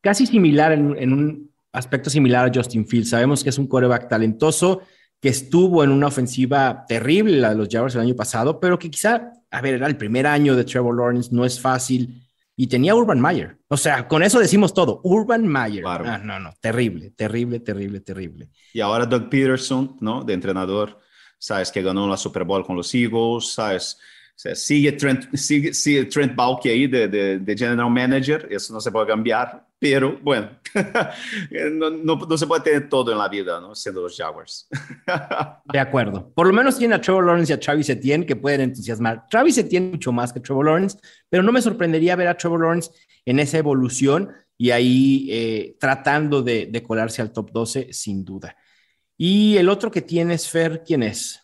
Casi 0.00 0.26
similar, 0.26 0.72
en, 0.72 0.96
en, 0.98 1.12
un 1.12 1.54
aspecto 1.72 2.10
similar 2.10 2.48
a 2.48 2.52
Justin 2.52 2.86
Fields. 2.86 3.10
Sabemos 3.10 3.44
que 3.44 3.50
es 3.50 3.58
un 3.58 3.68
coreback 3.68 4.08
talentoso, 4.08 4.82
que 5.20 5.28
estuvo 5.28 5.84
en 5.84 5.90
una 5.90 6.08
ofensiva 6.08 6.84
terrible, 6.88 7.38
la 7.38 7.50
de 7.50 7.56
los 7.56 7.68
Jaguars 7.70 7.94
el 7.94 8.00
año 8.00 8.16
pasado, 8.16 8.58
pero 8.58 8.78
que 8.78 8.90
quizá, 8.90 9.32
a 9.50 9.60
ver, 9.60 9.74
era 9.74 9.86
el 9.86 9.96
primer 9.96 10.26
año 10.26 10.56
de 10.56 10.64
Trevor 10.64 10.96
Lawrence, 10.96 11.30
no 11.32 11.44
es 11.44 11.60
fácil. 11.60 12.23
Y 12.56 12.68
tenía 12.68 12.94
Urban 12.94 13.20
Meyer. 13.20 13.58
O 13.68 13.76
sea, 13.76 14.06
con 14.06 14.22
eso 14.22 14.38
decimos 14.38 14.72
todo. 14.72 15.00
Urban 15.02 15.46
Meyer. 15.46 15.82
Claro. 15.82 16.04
Ah, 16.06 16.18
no, 16.18 16.38
no, 16.38 16.52
terrible, 16.60 17.10
terrible, 17.10 17.60
terrible, 17.60 18.00
terrible. 18.00 18.50
Y 18.72 18.80
ahora 18.80 19.06
Doug 19.06 19.28
Peterson, 19.28 19.96
¿no? 20.00 20.22
De 20.22 20.34
entrenador, 20.34 21.00
sabes 21.38 21.72
que 21.72 21.82
ganó 21.82 22.08
la 22.08 22.16
Super 22.16 22.44
Bowl 22.44 22.64
con 22.64 22.76
los 22.76 22.94
Eagles, 22.94 23.52
sabes 23.52 23.98
sea, 24.36 24.54
sigue 24.54 24.92
Trent, 24.92 25.34
sigue, 25.34 25.72
sigue 25.72 26.04
Trent 26.06 26.34
Baalke 26.34 26.70
ahí 26.70 26.86
de, 26.86 27.08
de, 27.08 27.38
de, 27.38 27.56
General 27.56 27.90
Manager, 27.90 28.48
eso 28.50 28.74
no 28.74 28.80
se 28.80 28.90
puede 28.90 29.06
cambiar, 29.06 29.64
pero 29.78 30.18
bueno, 30.22 30.50
no, 31.72 31.90
no, 31.90 32.16
no, 32.16 32.38
se 32.38 32.46
puede 32.46 32.62
tener 32.62 32.88
todo 32.88 33.12
en 33.12 33.18
la 33.18 33.28
vida, 33.28 33.60
¿no? 33.60 33.74
Siendo 33.74 34.02
los 34.02 34.16
Jaguars. 34.16 34.68
de 35.72 35.78
acuerdo. 35.78 36.32
Por 36.34 36.46
lo 36.46 36.52
menos 36.52 36.78
tiene 36.78 36.94
a 36.94 37.00
Trevor 37.00 37.26
Lawrence 37.26 37.52
y 37.52 37.54
a 37.54 37.60
Travis 37.60 37.90
Etienne 37.90 38.26
que 38.26 38.34
pueden 38.34 38.62
entusiasmar. 38.62 39.26
Travis 39.28 39.58
Etienne 39.58 39.92
mucho 39.92 40.10
más 40.10 40.32
que 40.32 40.40
Trevor 40.40 40.66
Lawrence, 40.66 40.98
pero 41.28 41.42
no 41.42 41.52
me 41.52 41.62
sorprendería 41.62 42.16
ver 42.16 42.28
a 42.28 42.36
Trevor 42.36 42.62
Lawrence 42.62 42.90
en 43.24 43.38
esa 43.38 43.58
evolución 43.58 44.32
y 44.56 44.70
ahí 44.70 45.28
eh, 45.30 45.76
tratando 45.78 46.42
de, 46.42 46.66
de 46.66 46.82
colarse 46.82 47.22
al 47.22 47.32
top 47.32 47.50
12, 47.52 47.92
sin 47.92 48.24
duda. 48.24 48.56
Y 49.16 49.56
el 49.58 49.68
otro 49.68 49.90
que 49.90 50.02
tienes, 50.02 50.48
Fer, 50.48 50.82
¿quién 50.84 51.02
es? 51.02 51.43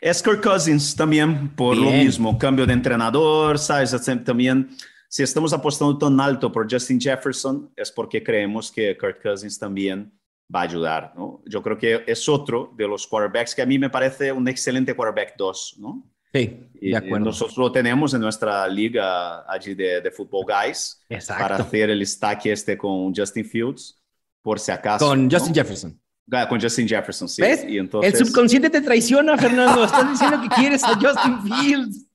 Es 0.00 0.22
Kirk 0.22 0.42
Cousins 0.42 0.94
también, 0.94 1.48
por 1.54 1.76
Bien. 1.76 1.86
lo 1.86 1.92
mismo, 2.04 2.38
cambio 2.38 2.66
de 2.66 2.72
entrenador, 2.72 3.58
¿sabes? 3.58 3.94
También, 4.24 4.70
si 5.08 5.22
estamos 5.22 5.52
apostando 5.52 5.98
tan 5.98 6.20
alto 6.20 6.52
por 6.52 6.70
Justin 6.70 7.00
Jefferson, 7.00 7.72
es 7.76 7.90
porque 7.90 8.22
creemos 8.22 8.70
que 8.70 8.96
Kirk 8.96 9.20
Cousins 9.22 9.58
también 9.58 10.12
va 10.54 10.60
a 10.60 10.62
ayudar, 10.64 11.12
¿no? 11.16 11.42
Yo 11.46 11.62
creo 11.62 11.76
que 11.76 12.04
es 12.06 12.28
otro 12.28 12.72
de 12.76 12.86
los 12.86 13.06
quarterbacks 13.06 13.54
que 13.54 13.62
a 13.62 13.66
mí 13.66 13.78
me 13.78 13.90
parece 13.90 14.32
un 14.32 14.46
excelente 14.48 14.94
quarterback 14.94 15.34
2, 15.36 15.76
¿no? 15.78 16.06
Sí, 16.32 16.68
de 16.80 16.96
acuerdo. 16.96 17.16
Y 17.16 17.24
nosotros 17.24 17.56
lo 17.56 17.72
tenemos 17.72 18.12
en 18.14 18.20
nuestra 18.20 18.68
liga 18.68 19.50
allí 19.50 19.74
de, 19.74 20.00
de 20.00 20.10
Football 20.10 20.44
Guys 20.46 21.04
Exacto. 21.08 21.42
para 21.42 21.56
hacer 21.56 21.90
el 21.90 22.06
stack 22.06 22.46
este 22.46 22.76
con 22.76 23.14
Justin 23.14 23.44
Fields, 23.44 24.00
por 24.42 24.60
si 24.60 24.70
acaso. 24.70 25.06
Con 25.06 25.30
Justin 25.30 25.52
¿no? 25.52 25.54
Jefferson. 25.54 26.00
Con 26.48 26.60
Justin 26.60 26.86
Jefferson, 26.86 27.28
sí. 27.28 27.40
¿Ves? 27.40 27.64
Y 27.66 27.78
entonces... 27.78 28.12
El 28.20 28.26
subconsciente 28.26 28.68
te 28.68 28.80
traiciona, 28.82 29.36
Fernando. 29.38 29.84
Estás 29.84 30.10
diciendo 30.10 30.40
que 30.42 30.48
quieres 30.48 30.84
a 30.84 30.94
Justin 30.94 31.40
Fields. 31.42 32.06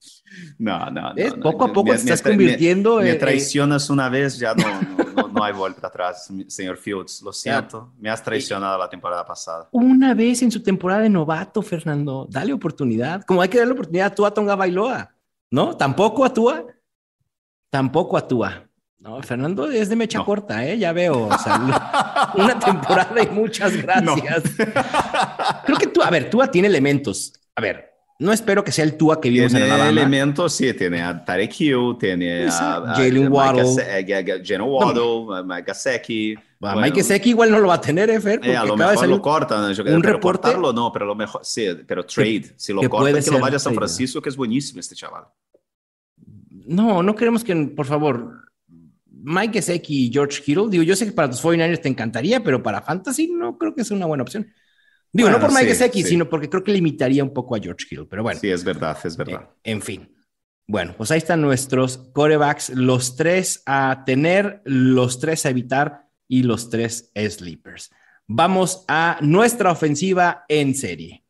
No, 0.57 0.89
no, 0.89 1.13
¿Ves? 1.15 1.35
no. 1.35 1.43
Poco 1.43 1.65
a 1.65 1.67
poco 1.67 1.91
me, 1.91 1.97
te 1.97 2.03
estás 2.03 2.21
convirtiendo 2.21 2.97
me, 2.97 3.07
en. 3.07 3.13
me 3.13 3.15
traicionas 3.15 3.89
una 3.89 4.09
vez, 4.09 4.37
ya 4.37 4.53
no, 4.53 4.65
no, 5.15 5.27
no, 5.27 5.43
hay 5.43 5.53
vuelta 5.53 5.87
atrás, 5.87 6.31
señor 6.47 6.77
Fields. 6.77 7.21
Lo 7.21 7.33
siento, 7.33 7.93
me 7.99 8.09
has 8.09 8.23
traicionado 8.23 8.77
la 8.77 8.89
temporada 8.89 9.25
pasada. 9.25 9.67
Una 9.71 10.13
vez 10.13 10.41
en 10.41 10.51
su 10.51 10.61
temporada 10.61 11.01
de 11.01 11.09
novato, 11.09 11.61
Fernando. 11.61 12.27
Dale 12.29 12.53
oportunidad. 12.53 13.23
Como 13.23 13.41
hay 13.41 13.49
que 13.49 13.57
darle 13.57 13.73
oportunidad 13.73 14.07
a 14.07 14.15
Tua 14.15 14.33
Tonga 14.33 14.55
Bailoa. 14.55 15.13
¿No? 15.51 15.75
Tampoco 15.75 16.25
a 16.25 16.33
Tua. 16.33 16.65
Tampoco 17.69 18.17
a 18.17 18.27
Tua. 18.27 18.67
No, 19.03 19.21
Fernando 19.21 19.69
es 19.69 19.89
de 19.89 19.97
mecha 19.97 20.19
no. 20.19 20.25
corta, 20.25 20.65
¿eh? 20.65 20.77
Ya 20.77 20.93
veo. 20.93 21.27
O 21.27 21.37
sea, 21.37 22.31
una 22.35 22.57
temporada 22.57 23.21
y 23.21 23.27
muchas 23.27 23.75
gracias. 23.75 24.05
No. 24.05 24.15
Creo 25.65 25.77
que 25.77 25.87
tú, 25.87 26.01
a 26.01 26.09
ver, 26.09 26.29
Tua 26.29 26.49
tiene 26.49 26.69
elementos. 26.69 27.33
A 27.53 27.59
ver, 27.59 27.91
no 28.19 28.31
espero 28.31 28.63
que 28.63 28.71
sea 28.71 28.85
el 28.85 28.95
Tua 28.95 29.19
que 29.19 29.29
vimos 29.29 29.51
tiene 29.51 29.65
en 29.65 29.73
Alabama. 29.73 29.91
elementos, 29.91 30.53
sí, 30.53 30.73
tiene 30.73 31.01
a 31.01 31.25
Tarek 31.25 31.53
Hill, 31.59 31.97
tiene 31.99 32.47
a, 32.47 32.93
Jalen 32.95 33.29
Waddle, 33.29 34.05
Jalen 34.41 34.61
Waddle, 34.61 35.43
Mike 35.43 35.73
Gesicki. 35.73 36.35
Bueno, 36.57 36.79
Mike 36.79 37.03
Gesicki 37.03 37.31
igual 37.31 37.51
no 37.51 37.59
lo 37.59 37.67
va 37.67 37.73
a 37.73 37.81
tener, 37.81 38.09
¿eh, 38.09 38.21
Fer? 38.21 38.39
Eh, 38.41 38.55
a 38.55 38.63
lo 38.63 38.77
mejor 38.77 39.05
lo 39.05 39.21
cortan. 39.21 39.73
Yo, 39.73 39.83
un 39.83 40.01
pero 40.01 40.13
reporte. 40.13 40.43
Cortarlo, 40.43 40.71
no, 40.71 40.93
pero 40.93 41.03
a 41.03 41.07
lo 41.09 41.15
mejor, 41.15 41.41
sí, 41.43 41.67
pero 41.85 42.05
trade. 42.05 42.43
Que, 42.43 42.53
si 42.55 42.71
lo 42.71 42.79
que 42.79 42.87
cortan, 42.87 43.21
que 43.21 43.31
lo 43.31 43.39
vaya 43.39 43.57
a 43.57 43.59
San 43.59 43.75
Francisco, 43.75 44.21
que 44.21 44.29
es 44.29 44.37
buenísimo 44.37 44.79
este 44.79 44.95
chaval. 44.95 45.25
No, 46.65 47.03
no 47.03 47.13
queremos 47.15 47.43
que, 47.43 47.53
por 47.53 47.85
favor, 47.85 48.52
Mike 49.25 49.53
Gesicki 49.53 50.07
y 50.07 50.11
George 50.11 50.41
Kittle, 50.41 50.65
digo, 50.69 50.83
yo 50.83 50.95
sé 50.95 51.05
que 51.05 51.13
para 51.13 51.29
tus 51.29 51.41
49ers 51.41 51.81
te 51.81 51.87
encantaría, 51.87 52.43
pero 52.43 52.61
para 52.61 52.81
Fantasy 52.81 53.31
no 53.31 53.57
creo 53.57 53.73
que 53.73 53.85
sea 53.85 53.95
una 53.95 54.05
buena 54.05 54.23
opción. 54.23 54.45
Digo, 55.11 55.29
bueno, 55.29 55.37
no 55.37 55.47
por 55.47 55.55
Mike 55.55 55.73
sí, 55.73 55.79
Gesicki, 55.79 56.03
sí. 56.03 56.09
sino 56.09 56.27
porque 56.27 56.49
creo 56.49 56.63
que 56.63 56.73
limitaría 56.73 57.23
un 57.23 57.33
poco 57.33 57.55
a 57.55 57.59
George 57.59 57.85
Kittle, 57.87 58.07
pero 58.09 58.23
bueno. 58.23 58.39
Sí, 58.39 58.49
es 58.49 58.63
verdad, 58.63 58.97
es 59.03 59.15
verdad. 59.15 59.49
Eh, 59.63 59.71
en 59.71 59.81
fin. 59.81 60.09
Bueno, 60.67 60.93
pues 60.97 61.11
ahí 61.11 61.19
están 61.19 61.41
nuestros 61.41 61.97
corebacks, 62.13 62.69
los 62.69 63.15
tres 63.15 63.63
a 63.65 64.03
tener, 64.05 64.61
los 64.65 65.19
tres 65.19 65.45
a 65.45 65.49
evitar 65.49 66.09
y 66.27 66.43
los 66.43 66.69
tres 66.69 67.11
sleepers. 67.15 67.91
Vamos 68.27 68.83
a 68.87 69.19
nuestra 69.21 69.71
ofensiva 69.71 70.45
en 70.47 70.73
serie. 70.75 71.23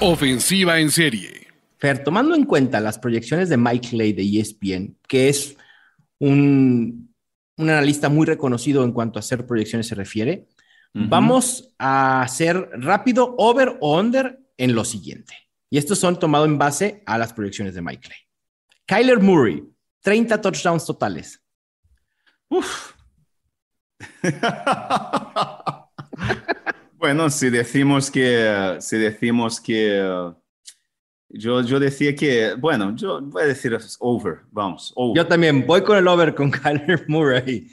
Ofensiva 0.00 0.78
en 0.78 0.90
serie. 0.90 1.46
Fer, 1.78 2.02
tomando 2.02 2.34
en 2.34 2.44
cuenta 2.44 2.80
las 2.80 2.98
proyecciones 2.98 3.48
de 3.48 3.56
Mike 3.56 3.96
Lay 3.96 4.12
de 4.12 4.40
ESPN, 4.40 4.96
que 5.06 5.28
es 5.28 5.56
un, 6.20 7.14
un, 7.56 7.70
analista 7.70 8.08
muy 8.08 8.26
reconocido 8.26 8.84
en 8.84 8.92
cuanto 8.92 9.18
a 9.18 9.20
hacer 9.20 9.46
proyecciones 9.46 9.86
se 9.86 9.94
refiere. 9.94 10.48
Uh 10.94 11.00
-huh. 11.00 11.08
Vamos 11.08 11.74
a 11.78 12.22
hacer 12.22 12.70
rápido 12.72 13.34
over 13.38 13.76
o 13.80 13.98
under 13.98 14.40
en 14.56 14.74
lo 14.74 14.84
siguiente. 14.84 15.34
Y 15.70 15.78
estos 15.78 15.98
son 15.98 16.18
tomados 16.18 16.48
en 16.48 16.58
base 16.58 17.02
a 17.06 17.18
las 17.18 17.32
proyecciones 17.32 17.74
de 17.74 17.82
Mike 17.82 18.08
Clay. 18.08 18.18
Kyler 18.86 19.20
Murray, 19.20 19.62
30 20.00 20.40
touchdowns 20.40 20.86
totales. 20.86 21.42
Uf. 22.48 22.92
bueno, 26.94 27.28
si 27.30 27.50
decimos 27.50 28.10
que, 28.10 28.76
si 28.80 28.96
decimos 28.96 29.60
que 29.60 30.32
yo, 31.28 31.60
yo 31.62 31.80
decía 31.80 32.14
que, 32.14 32.54
bueno, 32.54 32.94
yo 32.94 33.20
voy 33.20 33.42
a 33.42 33.46
decir 33.46 33.76
over, 34.00 34.40
vamos, 34.50 34.92
over. 34.94 35.16
Yo 35.16 35.26
también 35.26 35.66
voy 35.66 35.82
con 35.82 35.98
el 35.98 36.06
over 36.08 36.34
con 36.34 36.50
Kyler 36.62 37.04
Murray. 37.08 37.68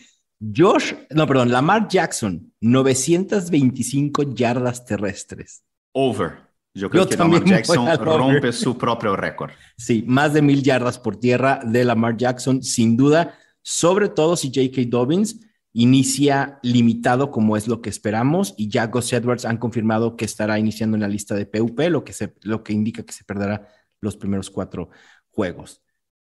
Josh, 0.55 0.93
no, 1.11 1.25
perdón, 1.25 1.51
Lamar 1.51 1.87
Jackson, 1.87 2.51
925 2.59 4.33
yardas 4.33 4.85
terrestres. 4.85 5.63
Over. 5.93 6.53
Yo 6.75 6.89
creo 6.89 7.03
yo 7.03 7.09
que 7.09 7.17
Lamar 7.17 7.43
Jackson 7.45 7.87
rompe 7.99 8.51
su 8.51 8.77
propio 8.77 9.15
récord. 9.15 9.51
Sí, 9.77 10.03
más 10.07 10.33
de 10.33 10.41
mil 10.41 10.63
yardas 10.63 10.97
por 10.97 11.17
tierra 11.17 11.59
de 11.63 11.85
Lamar 11.85 12.17
Jackson, 12.17 12.63
sin 12.63 12.97
duda, 12.97 13.37
sobre 13.61 14.09
todo 14.09 14.35
si 14.35 14.47
J.K. 14.47 14.81
Dobbins 14.87 15.39
inicia 15.73 16.59
limitado 16.61 17.31
como 17.31 17.57
es 17.57 17.67
lo 17.67 17.81
que 17.81 17.89
esperamos 17.89 18.53
y 18.57 18.69
ya 18.69 18.87
Gus 18.87 19.11
Edwards 19.11 19.45
han 19.45 19.57
confirmado 19.57 20.15
que 20.15 20.25
estará 20.25 20.59
iniciando 20.59 20.95
en 20.95 21.01
la 21.01 21.07
lista 21.07 21.35
de 21.35 21.47
PUP, 21.47 21.79
lo 21.89 22.03
que, 22.03 22.13
se, 22.13 22.35
lo 22.41 22.63
que 22.63 22.73
indica 22.73 23.03
que 23.03 23.13
se 23.13 23.23
perderá 23.23 23.67
los 23.99 24.15
primeros 24.15 24.49
cuatro 24.49 24.89
juegos. 25.31 25.81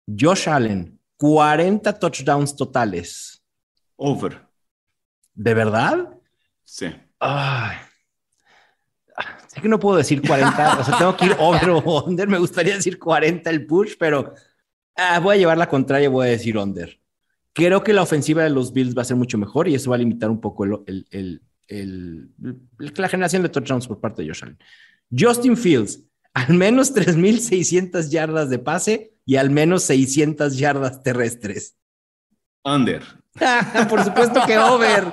Josh 0.06 0.48
Allen, 0.48 1.00
40 1.16 1.98
touchdowns 1.98 2.56
totales. 2.56 3.44
Over. 3.96 4.46
¿De 5.32 5.54
verdad? 5.54 6.18
Sí. 6.64 6.86
Ay. 7.20 7.76
Sé 9.46 9.60
que 9.60 9.68
no 9.68 9.78
puedo 9.78 9.96
decir 9.96 10.20
40, 10.26 10.80
o 10.80 10.84
sea, 10.84 10.98
tengo 10.98 11.16
que 11.16 11.26
ir 11.26 11.36
over 11.38 11.70
o 11.70 12.04
under, 12.04 12.28
me 12.28 12.38
gustaría 12.38 12.74
decir 12.74 12.98
40 12.98 13.48
el 13.48 13.64
push, 13.64 13.94
pero 13.98 14.34
ah, 14.96 15.18
voy 15.20 15.36
a 15.36 15.38
llevar 15.38 15.56
la 15.56 15.68
contraria, 15.68 16.10
voy 16.10 16.26
a 16.26 16.30
decir 16.30 16.58
under. 16.58 17.00
Creo 17.56 17.82
que 17.82 17.92
la 17.94 18.02
ofensiva 18.02 18.42
de 18.42 18.50
los 18.50 18.74
Bills 18.74 18.94
va 18.94 19.00
a 19.00 19.06
ser 19.06 19.16
mucho 19.16 19.38
mejor 19.38 19.66
y 19.66 19.74
eso 19.74 19.88
va 19.88 19.96
a 19.96 19.98
limitar 19.98 20.28
un 20.28 20.42
poco 20.42 20.64
el, 20.64 21.06
el, 21.10 21.40
el, 21.68 22.28
la 22.78 23.08
generación 23.08 23.42
de 23.42 23.48
touchdowns 23.48 23.88
por 23.88 23.98
parte 23.98 24.20
de 24.20 24.28
Josh 24.28 24.42
Allen. 24.42 24.58
Justin 25.10 25.56
Fields, 25.56 26.02
al 26.34 26.52
menos 26.52 26.94
3.600 26.94 28.10
yardas 28.10 28.50
de 28.50 28.58
pase 28.58 29.14
y 29.24 29.36
al 29.36 29.48
menos 29.48 29.84
600 29.84 30.58
yardas 30.58 31.02
terrestres. 31.02 31.78
Under. 32.62 33.02
por 33.88 34.04
supuesto 34.04 34.42
que 34.46 34.58
over. 34.58 35.04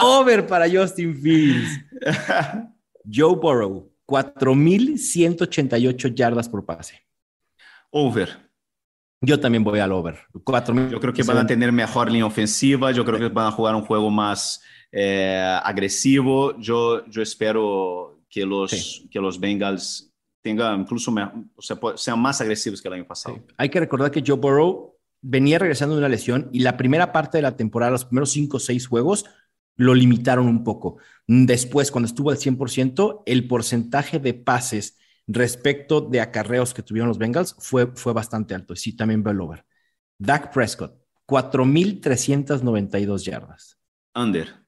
over 0.00 0.46
para 0.46 0.70
Justin 0.70 1.20
Fields. 1.20 1.70
Joe 3.04 3.34
Burrow, 3.34 3.90
4.188 4.06 6.14
yardas 6.14 6.48
por 6.48 6.64
pase. 6.64 7.04
Over. 7.90 8.43
Yo 9.24 9.40
también 9.40 9.64
voy 9.64 9.78
al 9.78 9.92
over. 9.92 10.18
4, 10.44 10.90
yo 10.90 11.00
creo 11.00 11.12
que 11.12 11.22
van 11.22 11.38
a 11.38 11.46
tener 11.46 11.72
mejor 11.72 12.10
línea 12.10 12.26
ofensiva, 12.26 12.92
yo 12.92 13.04
creo 13.04 13.18
que 13.18 13.28
van 13.28 13.46
a 13.46 13.50
jugar 13.50 13.74
un 13.74 13.82
juego 13.82 14.10
más 14.10 14.62
eh, 14.92 15.58
agresivo. 15.62 16.58
Yo, 16.58 17.04
yo 17.06 17.22
espero 17.22 18.20
que 18.28 18.44
los, 18.44 18.70
sí. 18.70 19.08
que 19.10 19.20
los 19.20 19.38
Bengals 19.38 20.12
tengan 20.42 20.80
incluso, 20.80 21.12
o 21.56 21.62
sea, 21.62 21.78
sean 21.96 22.20
más 22.20 22.40
agresivos 22.40 22.82
que 22.82 22.88
el 22.88 22.94
año 22.94 23.06
pasado. 23.06 23.36
Sí. 23.36 23.54
Hay 23.56 23.68
que 23.70 23.80
recordar 23.80 24.10
que 24.10 24.22
Joe 24.24 24.36
Burrow 24.36 24.94
venía 25.22 25.58
regresando 25.58 25.94
de 25.94 26.00
una 26.00 26.08
lesión 26.08 26.50
y 26.52 26.60
la 26.60 26.76
primera 26.76 27.12
parte 27.12 27.38
de 27.38 27.42
la 27.42 27.56
temporada, 27.56 27.92
los 27.92 28.04
primeros 28.04 28.30
5 28.30 28.58
o 28.58 28.60
6 28.60 28.86
juegos, 28.86 29.24
lo 29.76 29.94
limitaron 29.94 30.46
un 30.46 30.62
poco. 30.62 30.98
Después, 31.26 31.90
cuando 31.90 32.06
estuvo 32.06 32.30
al 32.30 32.36
100%, 32.36 33.22
el 33.26 33.48
porcentaje 33.48 34.18
de 34.18 34.34
pases 34.34 34.98
respecto 35.26 36.00
de 36.00 36.20
acarreos 36.20 36.74
que 36.74 36.82
tuvieron 36.82 37.08
los 37.08 37.18
Bengals 37.18 37.54
fue, 37.58 37.86
fue 37.94 38.12
bastante 38.12 38.54
alto. 38.54 38.76
Sí, 38.76 38.96
también 38.96 39.22
veo 39.22 39.32
el 39.32 39.40
over. 39.40 39.64
Dak 40.18 40.52
Prescott, 40.52 40.94
4.392 41.26 43.24
yardas. 43.24 43.78
Under. 44.14 44.64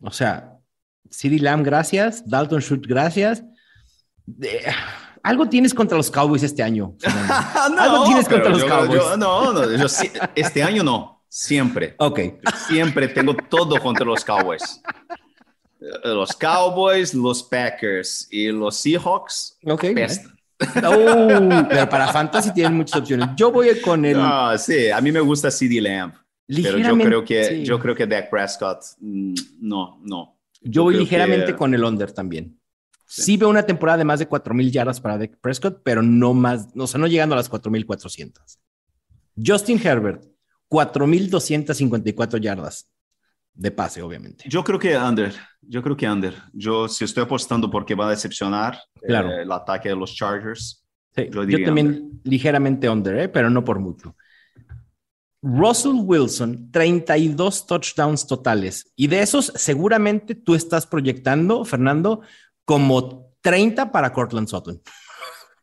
O 0.00 0.10
sea, 0.10 0.58
CeeDee 1.10 1.40
Lamb, 1.40 1.64
gracias. 1.64 2.28
Dalton 2.28 2.60
Schultz, 2.60 2.86
gracias. 2.86 3.44
algo 5.22 5.48
tienes 5.48 5.72
contra 5.74 5.96
los 5.96 6.10
Cowboys 6.10 6.42
este 6.42 6.62
año. 6.62 6.96
no, 7.70 7.80
algo 7.80 8.04
tienes 8.06 8.28
contra 8.28 8.50
los 8.50 8.62
yo, 8.62 8.68
Cowboys. 8.68 9.00
Yo, 9.00 9.16
no, 9.16 9.52
no, 9.52 9.76
yo, 9.76 9.86
este 10.34 10.62
año 10.62 10.82
no. 10.82 11.16
Siempre. 11.28 11.94
Ok. 11.98 12.20
Siempre 12.66 13.08
tengo 13.08 13.34
todo 13.34 13.80
contra 13.80 14.06
los 14.06 14.24
Cowboys. 14.24 14.80
Los 15.78 16.34
Cowboys, 16.36 17.14
los 17.14 17.42
Packers 17.42 18.28
y 18.30 18.48
los 18.48 18.76
Seahawks. 18.76 19.58
Ok. 19.64 19.84
Uh, 20.58 21.68
pero 21.68 21.88
para 21.88 22.08
Fantasy 22.12 22.52
tienen 22.52 22.74
muchas 22.74 23.00
opciones. 23.00 23.28
Yo 23.36 23.52
voy 23.52 23.78
con 23.80 24.04
el. 24.04 24.16
No, 24.16 24.56
sí, 24.56 24.90
a 24.90 25.00
mí 25.00 25.12
me 25.12 25.20
gusta 25.20 25.50
CD 25.50 25.80
Lamb. 25.80 26.14
Pero 26.46 26.78
yo 26.78 26.96
creo 26.96 27.24
que, 27.24 27.44
sí. 27.44 27.64
yo 27.64 27.78
creo 27.78 27.94
que 27.94 28.06
Dak 28.06 28.30
Prescott, 28.30 28.82
mm, 29.00 29.34
no, 29.60 30.00
no. 30.02 30.38
Yo, 30.62 30.70
yo 30.70 30.82
voy 30.84 30.96
ligeramente 30.96 31.46
que... 31.46 31.56
con 31.56 31.74
el 31.74 31.84
under 31.84 32.12
también. 32.12 32.58
Sí. 33.04 33.22
sí. 33.22 33.36
veo 33.36 33.48
una 33.48 33.64
temporada 33.64 33.98
de 33.98 34.04
más 34.04 34.18
de 34.18 34.28
4.000 34.28 34.70
yardas 34.70 35.00
para 35.00 35.18
Dak 35.18 35.38
Prescott, 35.40 35.82
pero 35.82 36.02
no 36.02 36.34
más, 36.34 36.68
o 36.74 36.86
sea, 36.86 37.00
no 37.00 37.06
llegando 37.06 37.34
a 37.34 37.38
las 37.38 37.50
4.400. 37.50 38.58
Justin 39.44 39.80
Herbert, 39.84 40.24
4.254 40.70 42.40
yardas 42.40 42.88
de 43.56 43.70
pase, 43.70 44.02
obviamente. 44.02 44.44
Yo 44.48 44.62
creo 44.62 44.78
que 44.78 44.96
under, 44.96 45.34
yo 45.62 45.82
creo 45.82 45.96
que 45.96 46.08
under. 46.08 46.34
Yo 46.52 46.88
si 46.88 47.04
estoy 47.04 47.24
apostando 47.24 47.70
porque 47.70 47.94
va 47.94 48.06
a 48.06 48.10
decepcionar 48.10 48.78
claro. 49.06 49.30
eh, 49.30 49.42
el 49.42 49.52
ataque 49.52 49.88
de 49.88 49.96
los 49.96 50.14
Chargers. 50.14 50.84
Sí, 51.14 51.28
yo, 51.32 51.44
yo, 51.44 51.64
también 51.64 51.86
under. 51.86 52.20
ligeramente 52.24 52.88
under, 52.88 53.18
¿eh? 53.18 53.28
pero 53.28 53.48
no 53.48 53.64
por 53.64 53.78
mucho. 53.78 54.14
Russell 55.42 56.00
Wilson, 56.02 56.70
32 56.70 57.66
touchdowns 57.66 58.26
totales. 58.26 58.92
Y 58.96 59.06
de 59.06 59.20
esos, 59.20 59.52
seguramente 59.54 60.34
tú 60.34 60.54
estás 60.54 60.86
proyectando, 60.86 61.64
Fernando, 61.64 62.22
como 62.64 63.32
30 63.42 63.92
para 63.92 64.12
Cortland 64.12 64.48
Sutton. 64.48 64.82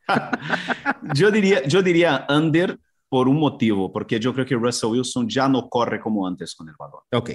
yo, 1.13 1.31
diría, 1.31 1.63
yo 1.67 1.81
diría 1.81 2.25
under 2.29 2.79
por 3.09 3.27
un 3.27 3.37
motivo, 3.37 3.91
porque 3.91 4.19
yo 4.19 4.33
creo 4.33 4.45
que 4.45 4.55
Russell 4.55 4.89
Wilson 4.89 5.29
ya 5.29 5.47
no 5.47 5.69
corre 5.69 5.99
como 5.99 6.25
antes 6.25 6.55
con 6.55 6.67
el 6.69 6.75
balón. 6.79 7.01
Ok. 7.11 7.31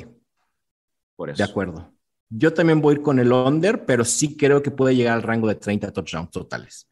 Por 1.18 1.30
eso. 1.30 1.42
De 1.42 1.50
acuerdo. 1.50 1.92
Yo 2.30 2.54
también 2.54 2.80
voy 2.80 2.94
a 2.94 2.96
ir 2.98 3.02
con 3.02 3.18
el 3.18 3.32
under, 3.32 3.84
pero 3.84 4.04
sí 4.04 4.36
creo 4.36 4.62
que 4.62 4.70
puede 4.70 4.94
llegar 4.94 5.14
al 5.14 5.24
rango 5.24 5.48
de 5.48 5.56
30 5.56 5.92
touchdowns 5.92 6.30
totales. 6.30 6.88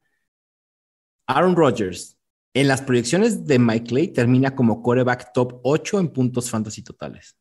Aaron 1.29 1.55
Rodgers, 1.55 2.19
en 2.53 2.67
las 2.67 2.83
proyecciones 2.83 3.47
de 3.47 3.61
Mike 3.61 3.87
Clay, 3.87 4.09
termina 4.09 4.53
como 4.57 4.83
quarterback 4.83 5.33
top 5.33 5.61
8 5.63 6.01
en 6.01 6.09
puntos 6.09 6.51
fantasy 6.51 6.83
totales. 6.83 7.37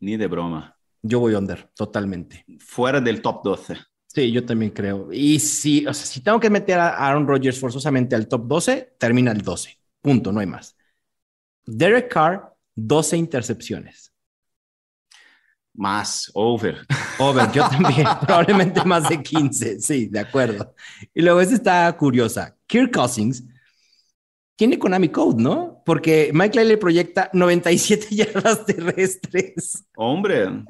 Ni 0.00 0.18
de 0.18 0.26
broma. 0.26 0.76
Yo 1.00 1.20
voy 1.20 1.34
under, 1.34 1.70
totalmente. 1.74 2.44
Fuera 2.58 3.00
del 3.00 3.22
top 3.22 3.42
12. 3.42 3.78
Sí, 4.06 4.30
yo 4.30 4.44
también 4.44 4.72
creo. 4.72 5.10
Y 5.10 5.38
si, 5.38 5.86
o 5.86 5.94
sea, 5.94 6.04
si 6.04 6.20
tengo 6.20 6.38
que 6.38 6.50
meter 6.50 6.78
a 6.78 6.96
Aaron 6.98 7.26
Rodgers 7.26 7.58
forzosamente 7.58 8.14
al 8.14 8.28
top 8.28 8.46
12, 8.46 8.96
termina 8.98 9.32
el 9.32 9.40
12. 9.40 9.78
Punto, 10.02 10.32
no 10.32 10.40
hay 10.40 10.46
más. 10.46 10.76
Derek 11.64 12.12
Carr, 12.12 12.54
12 12.74 13.16
intercepciones. 13.16 14.09
Más, 15.74 16.30
over. 16.34 16.86
Over, 17.18 17.52
yo 17.52 17.68
también, 17.70 18.06
probablemente 18.26 18.84
más 18.84 19.08
de 19.08 19.22
15, 19.22 19.80
sí, 19.80 20.06
de 20.06 20.20
acuerdo. 20.20 20.74
Y 21.14 21.22
luego 21.22 21.40
esta 21.40 21.54
está 21.54 21.96
curiosa. 21.96 22.56
Kirk 22.66 22.92
Cousins 22.92 23.44
tiene 24.56 24.78
Konami 24.78 25.08
Code, 25.08 25.42
¿no? 25.42 25.82
Porque 25.86 26.30
Mike 26.34 26.62
le 26.64 26.76
proyecta 26.76 27.30
97 27.32 28.08
yardas 28.14 28.66
terrestres. 28.66 29.86
Hombre, 29.96 30.64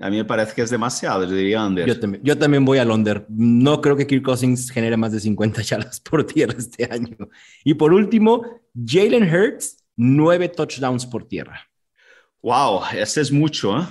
a 0.00 0.10
mí 0.10 0.16
me 0.16 0.24
parece 0.24 0.54
que 0.54 0.62
es 0.62 0.70
demasiado, 0.70 1.24
yo 1.24 1.34
diría 1.34 1.66
under. 1.66 1.86
Yo 1.86 1.98
también, 1.98 2.22
yo 2.24 2.38
también 2.38 2.64
voy 2.64 2.78
al 2.78 2.90
under. 2.90 3.26
No 3.28 3.80
creo 3.80 3.96
que 3.96 4.06
Kirk 4.06 4.22
Cousins 4.22 4.70
genere 4.70 4.96
más 4.96 5.12
de 5.12 5.20
50 5.20 5.60
yardas 5.60 6.00
por 6.08 6.24
tierra 6.24 6.54
este 6.56 6.88
año. 6.90 7.16
Y 7.64 7.74
por 7.74 7.92
último, 7.92 8.44
Jalen 8.74 9.24
Hurts, 9.24 9.84
9 9.96 10.48
touchdowns 10.48 11.04
por 11.04 11.26
tierra. 11.26 11.60
Wow, 12.40 12.82
ese 12.94 13.20
es 13.20 13.32
mucho, 13.32 13.78
¿eh? 13.78 13.82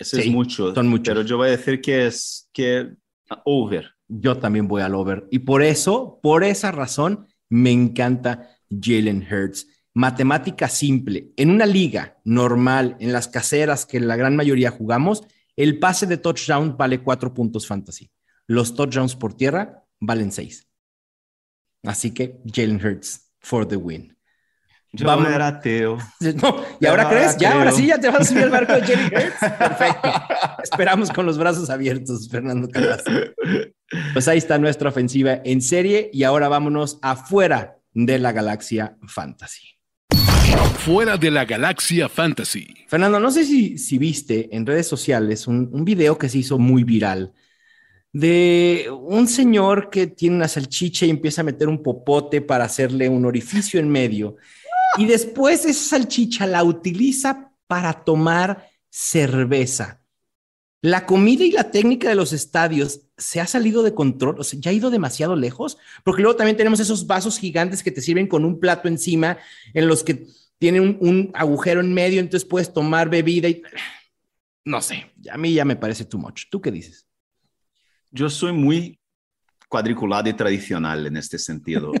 Sí, 0.00 0.20
es 0.20 0.26
mucho. 0.28 0.74
son 0.74 0.88
muchos. 0.88 1.14
Pero 1.14 1.22
yo 1.22 1.36
voy 1.36 1.48
a 1.48 1.52
decir 1.52 1.80
que 1.80 2.06
es 2.06 2.48
que 2.52 2.94
over. 3.44 3.90
Yo 4.06 4.38
también 4.38 4.68
voy 4.68 4.82
al 4.82 4.94
over. 4.94 5.26
Y 5.30 5.40
por 5.40 5.62
eso, 5.62 6.18
por 6.22 6.44
esa 6.44 6.72
razón, 6.72 7.26
me 7.48 7.70
encanta 7.70 8.56
Jalen 8.70 9.26
Hurts. 9.30 9.66
Matemática 9.94 10.68
simple. 10.68 11.32
En 11.36 11.50
una 11.50 11.66
liga 11.66 12.18
normal, 12.24 12.96
en 13.00 13.12
las 13.12 13.28
caseras 13.28 13.84
que 13.84 14.00
la 14.00 14.16
gran 14.16 14.36
mayoría 14.36 14.70
jugamos, 14.70 15.24
el 15.56 15.78
pase 15.78 16.06
de 16.06 16.18
touchdown 16.18 16.76
vale 16.76 17.02
cuatro 17.02 17.34
puntos 17.34 17.66
fantasy. 17.66 18.10
Los 18.46 18.74
touchdowns 18.74 19.16
por 19.16 19.34
tierra 19.34 19.84
valen 19.98 20.30
seis. 20.30 20.68
Así 21.82 22.12
que 22.12 22.40
Jalen 22.44 22.84
Hurts 22.84 23.32
for 23.40 23.66
the 23.66 23.76
win. 23.76 24.17
Yo 24.92 25.06
Vamos. 25.06 25.28
era 25.28 25.48
ateo. 25.48 25.98
No, 26.42 26.64
¿Y 26.80 26.86
ahora 26.86 27.08
crees? 27.08 27.36
¿Ya? 27.36 27.50
creo. 27.50 27.60
¿Ahora 27.60 27.72
sí 27.72 27.86
ya 27.86 27.98
te 28.00 28.08
vas 28.08 28.20
a 28.20 28.24
subir 28.24 28.44
al 28.44 28.50
barco 28.50 28.72
de 28.72 28.80
Jalen 28.80 29.06
Hurts? 29.06 29.38
Perfecto. 29.58 30.12
Esperamos 30.62 31.10
con 31.10 31.26
los 31.26 31.36
brazos 31.38 31.68
abiertos, 31.70 32.28
Fernando 32.30 32.68
Calazo. 32.68 33.10
Pues 34.12 34.28
ahí 34.28 34.38
está 34.38 34.58
nuestra 34.58 34.88
ofensiva 34.88 35.40
en 35.44 35.60
serie 35.60 36.10
y 36.12 36.22
ahora 36.24 36.48
vámonos 36.48 36.98
afuera 37.02 37.78
de 37.92 38.18
la 38.18 38.32
galaxia 38.32 38.96
fantasy. 39.06 39.78
Fuera 40.78 41.16
de 41.18 41.30
la 41.30 41.44
galaxia 41.44 42.08
fantasy. 42.08 42.74
Fernando, 42.88 43.20
no 43.20 43.30
sé 43.30 43.44
si, 43.44 43.76
si 43.76 43.98
viste 43.98 44.48
en 44.56 44.64
redes 44.64 44.86
sociales 44.86 45.46
un, 45.46 45.68
un 45.72 45.84
video 45.84 46.16
que 46.16 46.28
se 46.28 46.38
hizo 46.38 46.58
muy 46.58 46.84
viral 46.84 47.32
de 48.12 48.86
un 48.90 49.28
señor 49.28 49.90
que 49.90 50.06
tiene 50.06 50.36
una 50.36 50.48
salchicha 50.48 51.04
y 51.04 51.10
empieza 51.10 51.42
a 51.42 51.44
meter 51.44 51.68
un 51.68 51.82
popote 51.82 52.40
para 52.40 52.64
hacerle 52.64 53.08
un 53.08 53.26
orificio 53.26 53.78
en 53.78 53.88
medio 53.88 54.36
y 54.96 55.06
después 55.06 55.64
esa 55.64 55.98
salchicha 55.98 56.46
la 56.46 56.64
utiliza 56.64 57.52
para 57.66 57.92
tomar 57.92 58.68
cerveza. 58.90 60.02
La 60.80 61.06
comida 61.06 61.44
y 61.44 61.50
la 61.50 61.70
técnica 61.70 62.08
de 62.08 62.14
los 62.14 62.32
estadios 62.32 63.00
se 63.16 63.40
ha 63.40 63.46
salido 63.46 63.82
de 63.82 63.94
control, 63.94 64.36
o 64.38 64.44
sea, 64.44 64.60
ya 64.60 64.70
ha 64.70 64.74
ido 64.74 64.90
demasiado 64.90 65.34
lejos, 65.34 65.76
porque 66.04 66.22
luego 66.22 66.36
también 66.36 66.56
tenemos 66.56 66.78
esos 66.78 67.06
vasos 67.06 67.38
gigantes 67.38 67.82
que 67.82 67.90
te 67.90 68.00
sirven 68.00 68.28
con 68.28 68.44
un 68.44 68.60
plato 68.60 68.86
encima, 68.86 69.38
en 69.74 69.88
los 69.88 70.04
que 70.04 70.26
tienen 70.58 70.82
un, 70.82 70.98
un 71.00 71.30
agujero 71.34 71.80
en 71.80 71.92
medio, 71.92 72.20
entonces 72.20 72.48
puedes 72.48 72.72
tomar 72.72 73.10
bebida 73.10 73.48
y... 73.48 73.62
No 74.64 74.82
sé, 74.82 75.12
a 75.32 75.38
mí 75.38 75.54
ya 75.54 75.64
me 75.64 75.76
parece 75.76 76.04
too 76.04 76.18
much. 76.18 76.42
¿Tú 76.50 76.60
qué 76.60 76.70
dices? 76.70 77.06
Yo 78.10 78.28
soy 78.28 78.52
muy 78.52 79.00
cuadriculado 79.66 80.28
y 80.28 80.34
tradicional 80.34 81.06
en 81.06 81.16
este 81.16 81.38
sentido, 81.38 81.92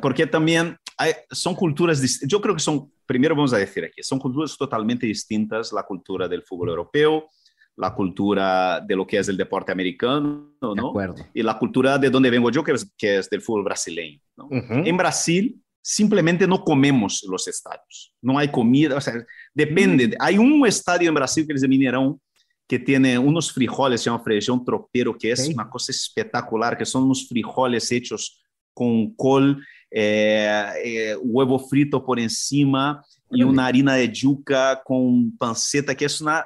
porque 0.00 0.26
también 0.26 0.78
hay- 0.96 1.12
son 1.30 1.54
culturas, 1.54 2.00
yo 2.26 2.40
creo 2.40 2.54
que 2.54 2.60
son, 2.60 2.90
primero 3.06 3.34
vamos 3.34 3.52
a 3.52 3.58
decir 3.58 3.84
aquí, 3.84 4.02
son 4.02 4.18
culturas 4.18 4.56
totalmente 4.56 5.06
distintas, 5.06 5.72
la 5.72 5.82
cultura 5.82 6.28
del 6.28 6.42
fútbol 6.42 6.68
europeo, 6.70 7.28
la 7.76 7.92
cultura 7.94 8.80
de 8.80 8.94
lo 8.94 9.04
que 9.06 9.18
es 9.18 9.28
el 9.28 9.36
deporte 9.36 9.72
americano, 9.72 10.52
De 10.60 10.74
¿no? 10.76 10.88
acuerdo. 10.90 11.16
Y 11.34 11.42
la 11.42 11.58
cultura 11.58 11.98
de 11.98 12.08
donde 12.10 12.30
vengo 12.30 12.50
yo, 12.50 12.62
que 12.62 12.72
es, 12.72 12.92
que 12.96 13.18
es 13.18 13.28
del 13.28 13.42
fútbol 13.42 13.64
brasileño, 13.64 14.20
¿no? 14.36 14.44
Ujú. 14.46 14.74
En 14.84 14.96
Brasil 14.96 15.60
simplemente 15.82 16.46
no 16.46 16.62
comemos 16.64 17.24
los 17.28 17.46
estadios, 17.48 18.14
no 18.22 18.38
hay 18.38 18.48
comida, 18.50 18.96
o 18.96 19.00
sea, 19.00 19.14
depende. 19.52 20.16
Hay 20.20 20.38
un 20.38 20.64
estadio 20.66 21.08
en 21.08 21.14
Brasil 21.14 21.46
que 21.46 21.52
es 21.54 21.60
de 21.60 21.68
Mineirão 21.68 22.18
que 22.66 22.78
tiene 22.78 23.18
unos 23.18 23.52
frijoles, 23.52 24.00
se 24.00 24.08
llama 24.08 24.22
feijão 24.24 24.64
tropeiro, 24.64 25.12
que 25.18 25.32
es 25.32 25.40
Ok. 25.48 25.54
una 25.54 25.68
cosa 25.68 25.92
espectacular, 25.92 26.78
que 26.78 26.86
son 26.86 27.02
unos 27.04 27.28
frijoles 27.28 27.92
hechos 27.92 28.40
con 28.72 29.14
col, 29.14 29.62
eh, 29.96 30.66
eh, 30.84 31.16
huevo 31.22 31.58
frito 31.58 32.04
por 32.04 32.18
encima 32.18 33.04
Órale. 33.28 33.44
una 33.44 33.66
harina 33.66 33.94
de 33.94 34.08
yuca 34.12 34.82
con 34.84 35.36
panceta, 35.36 35.94
que 35.94 36.04
es 36.06 36.20
una 36.20 36.44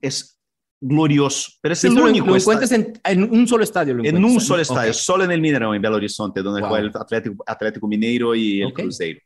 es 0.00 0.36
glorioso. 0.80 1.52
Pero 1.60 1.74
es 1.74 1.84
el 1.84 1.94
lo, 1.94 2.04
único 2.04 2.26
lo 2.26 2.36
encuentras 2.36 2.72
en, 2.72 2.92
en 3.04 3.22
un 3.22 3.46
solo 3.46 3.62
estadio. 3.62 3.94
lo 3.94 4.04
En 4.04 4.24
un 4.24 4.40
solo 4.40 4.60
estadio, 4.60 4.92
solo 4.92 5.22
en 5.22 5.30
el 5.30 5.40
Mineirão, 5.40 5.74
en 5.76 5.80
Belo 5.80 5.96
Horizonte, 5.96 6.42
donde 6.42 6.60
Wow. 6.60 6.70
juega 6.70 6.86
el 6.86 6.92
Atlético, 6.92 7.44
Atlético 7.46 7.86
Mineiro 7.86 8.34
y 8.34 8.62
el. 8.62 8.72
Cruzeiro. 8.72 9.20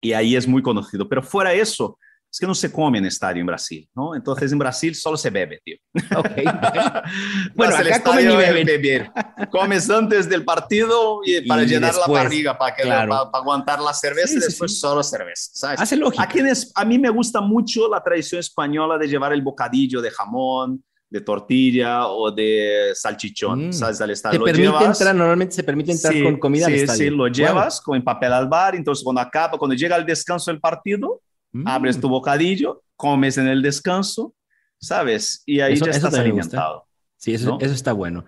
Y 0.00 0.12
ahí 0.12 0.34
es 0.34 0.48
muy 0.48 0.60
conocido. 0.62 1.08
Pero 1.08 1.22
fuera 1.22 1.52
eso, 1.52 1.96
es 2.32 2.38
que 2.40 2.46
no 2.46 2.54
se 2.54 2.72
come 2.72 2.96
en 2.96 3.04
estadio 3.04 3.40
en 3.42 3.46
Brasil, 3.46 3.86
¿no? 3.94 4.14
Entonces 4.14 4.50
en 4.52 4.58
Brasil 4.58 4.94
solo 4.94 5.18
se 5.18 5.28
bebe, 5.28 5.60
tío. 5.62 5.76
Ok. 6.16 6.28
Vas 7.54 7.74
al 7.74 7.86
acá 7.92 8.02
comen 8.02 8.30
y 8.30 8.36
beben. 8.36 8.66
beber. 8.66 9.10
Comes 9.50 9.90
antes 9.90 10.28
del 10.28 10.42
partido 10.44 11.20
y 11.26 11.46
para 11.46 11.62
Y 11.62 11.66
llenar 11.66 11.92
después, 11.92 12.08
la 12.16 12.22
barriga, 12.24 12.56
para, 12.58 12.74
que, 12.74 12.82
claro. 12.84 13.10
para, 13.10 13.30
para 13.30 13.42
aguantar 13.42 13.80
la 13.80 13.92
cerveza 13.92 14.28
Sí, 14.28 14.36
y 14.36 14.40
sí, 14.40 14.46
después 14.46 14.72
sí. 14.72 14.80
solo 14.80 15.02
cerveza, 15.02 15.50
¿sabes? 15.52 15.80
Hace 15.80 15.96
lógica. 15.96 16.22
Aquí 16.22 16.38
en 16.38 16.48
a 16.74 16.84
mí 16.84 16.98
me 16.98 17.10
gusta 17.10 17.40
mucho 17.42 17.86
la 17.88 18.02
tradición 18.02 18.40
española 18.40 18.96
de 18.96 19.08
llevar 19.08 19.32
el 19.34 19.42
bocadillo 19.42 20.00
de 20.00 20.10
jamón, 20.10 20.82
de 21.10 21.20
tortilla 21.20 22.06
o 22.06 22.30
de 22.32 22.92
salchichón, 22.94 23.68
Mm. 23.68 23.72
¿sabes? 23.74 24.00
Al 24.00 24.06
Te 24.08 24.12
estadio. 24.14 24.38
Lo 24.38 24.44
permite 24.46 24.68
llevas- 24.70 24.98
entrar, 24.98 25.14
normalmente 25.14 25.54
se 25.54 25.62
permite 25.62 25.92
entrar 25.92 26.14
Sí, 26.14 26.22
con 26.22 26.38
comida 26.38 26.64
sí, 26.66 26.72
al 26.72 26.78
estadio. 26.78 26.98
Sí, 27.04 27.10
lo 27.10 27.24
Wow. 27.24 27.28
llevas 27.32 27.80
con 27.82 28.02
papel 28.02 28.32
al 28.32 28.48
bar, 28.48 28.74
entonces 28.74 29.04
cuando 29.04 29.20
acaba, 29.20 29.58
cuando 29.58 29.74
llega 29.74 29.96
el 29.96 30.06
descanso 30.06 30.50
del 30.50 30.58
partido, 30.60 31.20
Mm. 31.52 31.66
abres 31.68 32.00
tu 32.00 32.08
bocadillo, 32.08 32.82
comes 32.96 33.36
en 33.38 33.46
el 33.48 33.62
descanso, 33.62 34.34
¿sabes? 34.78 35.42
Y 35.46 35.60
ahí 35.60 35.74
Eso- 35.74 35.84
ya 35.86 35.90
eso 35.92 36.06
estás 36.06 36.20
alimentado. 36.20 36.86
Sí, 37.16 37.34
eso, 37.34 37.50
¿no? 37.50 37.58
eso 37.60 37.74
está 37.74 37.92
bueno. 37.92 38.24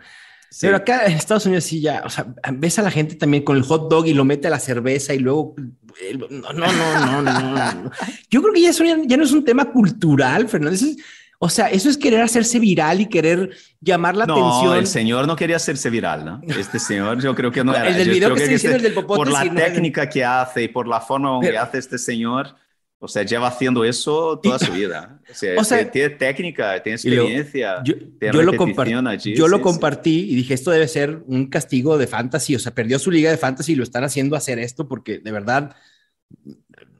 Sí. 0.51 0.67
Pero 0.67 0.77
acá 0.77 1.07
en 1.07 1.13
Estados 1.15 1.47
Unidos 1.47 1.65
sí 1.65 1.81
ya, 1.81 2.03
o 2.07 2.11
sea, 2.11 2.27
ves 2.53 2.79
a 2.79 2.83
la 2.83 2.91
gente 2.91 3.17
también 3.17 3.43
con 3.43 3.57
el 3.57 3.65
hot 3.65 3.91
dog 3.91 4.07
y 4.07 4.15
lo 4.15 4.25
mete 4.25 4.47
a 4.47 4.51
la 4.51 4.61
cerveza 4.61 5.13
y 5.13 5.19
luego... 5.19 5.57
eh, 6.01 6.17
No, 6.17 6.53
no, 6.53 6.67
no, 6.73 7.23
no, 7.23 7.23
no. 7.23 7.73
no. 7.83 7.91
Yo 8.31 8.41
creo 8.41 8.55
que 8.55 8.61
ya, 8.61 8.71
eso 8.71 8.85
ya, 8.85 8.97
no 9.17 9.25
es 9.25 9.33
un 9.33 9.45
tema 9.45 9.65
cultural, 9.73 10.49
Fernando. 10.49 10.77
Eso 10.77 10.87
es- 10.87 10.97
o 11.41 11.49
sea, 11.49 11.67
eso 11.71 11.91
es 11.91 11.99
querer 11.99 12.23
hacerse 12.23 12.59
viral 12.61 13.01
y 13.01 13.07
querer 13.07 13.51
llamar 13.81 14.15
la 14.17 14.25
no, 14.25 14.35
atención. 14.35 14.79
el 14.79 14.87
señor 14.87 15.27
no 15.27 15.35
quería 15.35 15.57
hacerse 15.57 15.91
viral, 15.91 16.25
¿no? 16.25 16.41
Este 16.47 16.79
señor 16.79 17.21
yo 17.21 17.35
creo 17.35 17.51
que 17.51 17.65
no 17.65 17.75
era. 17.75 17.89
El 17.89 17.97
del 17.97 18.09
video 18.11 18.29
creo 18.29 18.37
que 18.37 18.43
estoy 18.45 18.55
diciendo, 18.55 18.77
este- 18.77 18.89
el 18.89 18.95
del 18.95 19.03
popote, 19.03 19.17
Por 19.19 19.31
la 19.33 19.45
no, 19.45 19.55
técnica 19.55 20.09
que 20.09 20.25
hace 20.25 20.63
y 20.63 20.69
por 20.69 20.87
la 20.87 21.01
forma 21.01 21.35
en 21.35 21.41
que 21.43 21.59
hace 21.59 21.79
este 21.79 21.99
señor, 21.99 22.55
o 23.05 23.09
sea, 23.09 23.23
lleva 23.23 23.49
haciendo 23.49 23.85
eso 23.85 24.41
toda 24.43 24.59
su 24.59 24.73
vida. 24.73 25.21
O 25.31 25.35
sea, 25.35 25.55
O 25.61 25.65
sea, 25.65 25.91
tiene 25.91 26.11
técnica, 26.11 26.83
tiene 26.83 26.97
experiencia. 26.97 27.83
Yo, 27.85 27.95
tiene 28.19 28.35
yo 28.35 28.43
lo, 28.43 28.53
repetición 28.53 29.05
compar- 29.05 29.09
allí, 29.11 29.35
yo 29.35 29.47
lo 29.49 29.59
sí, 29.59 29.61
sí. 29.61 29.63
compartí 29.63 30.31
y 30.31 30.35
dije, 30.37 30.55
esto 30.55 30.71
debe 30.71 30.89
ser 30.89 31.23
un 31.27 31.47
castigo 31.49 31.99
de 31.99 32.07
fantasy, 32.07 32.55
o 32.57 32.59
sea, 32.59 32.75
perdió 32.75 32.99
su 32.99 33.11
liga 33.11 33.31
de 33.31 33.37
fantasy 33.37 33.73
y 33.73 33.77
lo 33.77 33.85
están 33.85 34.05
haciendo 34.05 34.37
hacer 34.37 34.59
esto 34.59 34.89
porque 34.89 35.19
de 35.19 35.31
verdad, 35.33 35.77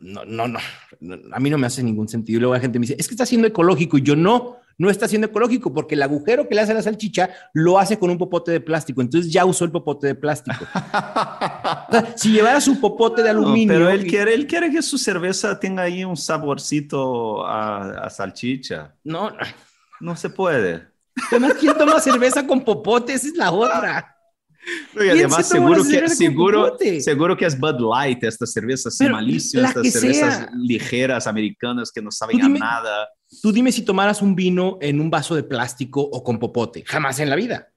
no, 0.01 0.25
no, 0.25 0.47
no, 0.49 0.59
no, 1.01 1.19
a 1.33 1.41
mí 1.41 1.51
no 1.51 1.59
me 1.59 1.67
hace 1.67 1.83
ningún 1.83 2.09
sentido. 2.09 2.37
Y 2.37 2.41
luego 2.41 2.55
la 2.55 2.61
gente 2.61 2.79
me 2.79 2.85
dice, 2.87 2.97
es 2.99 3.09
que 3.09 3.15
está 3.15 3.27
siendo 3.27 3.49
ecológico 3.49 3.97
y 3.99 4.03
yo 4.03 4.15
no, 4.17 4.59
no 4.79 4.91
está 4.91 5.07
siendo 5.09 5.27
ecológico 5.29 5.73
porque 5.73 5.95
el 5.95 6.03
agujero 6.03 6.49
que 6.49 6.55
le 6.55 6.61
hace 6.63 6.73
a 6.73 6.75
la 6.75 6.83
salchicha 6.83 7.31
lo 7.53 7.79
hace 7.79 7.99
con 7.99 8.11
un 8.11 8.19
popote 8.19 8.51
de 8.53 8.61
plástico, 8.61 9.01
entonces 9.01 9.33
ya 9.33 9.45
usó 9.45 9.65
el 9.65 9.71
popote 9.71 10.07
de 10.09 10.15
plástico. 10.15 10.65
O 11.87 11.93
sea, 11.93 12.17
si 12.17 12.33
llevara 12.33 12.61
su 12.61 12.81
popote 12.81 13.23
de 13.23 13.33
No, 13.33 13.41
aluminio... 13.41 13.69
pero 13.75 13.89
él 13.91 14.07
y- 14.07 14.11
quiere, 14.11 14.35
él 14.35 14.47
quiere 14.47 14.71
que 14.71 14.83
su 14.83 14.99
cerveza 14.99 15.59
tenga 15.61 15.83
ahí 15.85 16.05
un 16.05 16.17
saborcito 16.17 17.47
a, 17.47 18.05
a 18.05 18.11
salchicha. 18.11 18.95
No, 19.05 19.31
no. 19.31 19.37
No 20.01 20.17
se 20.17 20.29
puede. 20.31 20.89
Además, 21.31 21.55
¿quién 21.61 21.77
toma 21.79 22.01
cerveza 22.01 22.47
con 22.47 22.63
popote? 22.65 23.15
Esa 23.15 23.29
es 23.29 23.37
la 23.37 23.53
otra. 23.53 24.11
Y 24.95 24.99
¿Quién 24.99 25.11
además, 25.11 25.47
se 25.47 25.55
seguro 25.55 25.83
que, 25.85 26.09
seguro, 26.09 26.77
seguro 27.01 27.37
que 27.37 27.45
es 27.47 27.59
Bud 27.59 27.77
Light, 27.81 28.25
esta 28.25 28.47
cerveza 28.47 28.91
sin 28.91 29.07
Pero 29.07 29.17
malicia, 29.17 29.61
la 29.61 29.69
estas 29.69 29.93
cervezas 29.93 30.37
sea. 30.39 30.51
ligeras 30.57 31.27
americanas 31.27 31.93
que 31.93 32.01
no 32.03 32.11
saben 32.11 32.39
dime- 32.39 32.59
a 32.61 32.65
nada. 32.65 33.09
Tú 33.45 33.53
dime 33.53 33.71
si 33.73 33.83
tomaras 33.83 34.23
un 34.23 34.35
vino 34.35 34.79
en 34.81 35.03
un 35.03 35.11
vaso 35.11 35.35
de 35.35 35.43
plástico 35.43 36.01
o 36.01 36.25
con 36.25 36.39
popote. 36.39 36.83
Jamás 36.87 37.19
en 37.21 37.29
la 37.29 37.37
vida. 37.37 37.69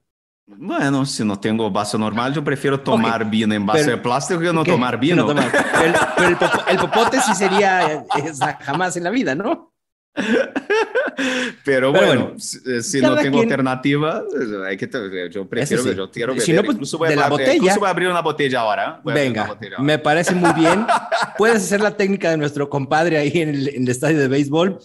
Bueno, 0.46 1.04
si 1.04 1.22
no 1.26 1.38
tengo 1.38 1.70
vaso 1.70 1.98
normal, 1.98 2.32
yo 2.32 2.42
prefiero 2.42 2.80
tomar 2.80 3.28
vino 3.28 3.54
en 3.54 3.66
vaso 3.66 3.80
pero- 3.84 3.96
de 3.98 4.02
plástico 4.02 4.40
que 4.40 4.50
no 4.50 4.64
¿Qué? 4.64 4.70
tomar 4.72 4.98
vino. 4.98 5.16
no 5.16 5.26
tomar. 5.26 5.52
Pero, 5.52 5.84
el, 5.84 5.94
pero 6.16 6.28
el 6.30 6.36
popo- 6.38 6.64
el 6.70 6.78
popote 6.78 7.20
sí 7.20 7.34
sería 7.34 7.92
eh, 7.92 8.04
esa, 8.24 8.54
jamás 8.56 8.96
en 8.96 9.04
la 9.04 9.10
vida, 9.10 9.34
¿no? 9.34 9.74
Pero, 11.64 11.92
Pero 11.92 11.92
bueno, 11.92 12.06
bueno, 12.24 12.38
si, 12.38 12.82
si 12.82 13.00
cada 13.02 13.16
no 13.16 13.20
tengo 13.20 13.38
quien- 13.38 13.42
alternativa, 13.50 14.22
hay 14.66 14.76
que, 14.78 14.88
yo 15.30 15.46
prefiero, 15.46 15.82
sí. 15.82 15.94
yo 15.94 16.10
quiero 16.10 16.32
Si 16.40 16.52
beber. 16.52 16.56
no, 16.56 16.62
pues, 16.66 16.74
incluso, 16.76 16.96
voy 16.96 17.08
de 17.08 17.14
a, 17.14 17.16
la 17.18 17.22
abrir- 17.26 17.30
botella. 17.32 17.54
incluso 17.54 17.78
voy 17.80 17.86
a 17.86 17.90
abrir 17.90 18.08
una 18.08 18.22
botella 18.22 18.60
ahora. 18.60 18.94
¿eh? 18.96 19.00
Voy 19.04 19.12
Venga, 19.12 19.46
botella 19.48 19.72
ahora. 19.76 19.84
me 19.84 19.98
parece 19.98 20.34
muy 20.34 20.50
bien. 20.54 20.86
Puedes 21.36 21.56
hacer 21.58 21.82
la 21.82 21.94
técnica 21.94 22.30
de 22.30 22.38
nuestro 22.38 22.70
compadre 22.70 23.18
ahí 23.18 23.32
en 23.34 23.50
el, 23.50 23.68
en 23.68 23.82
el 23.82 23.88
estadio 23.88 24.18
de 24.18 24.28
béisbol 24.28 24.78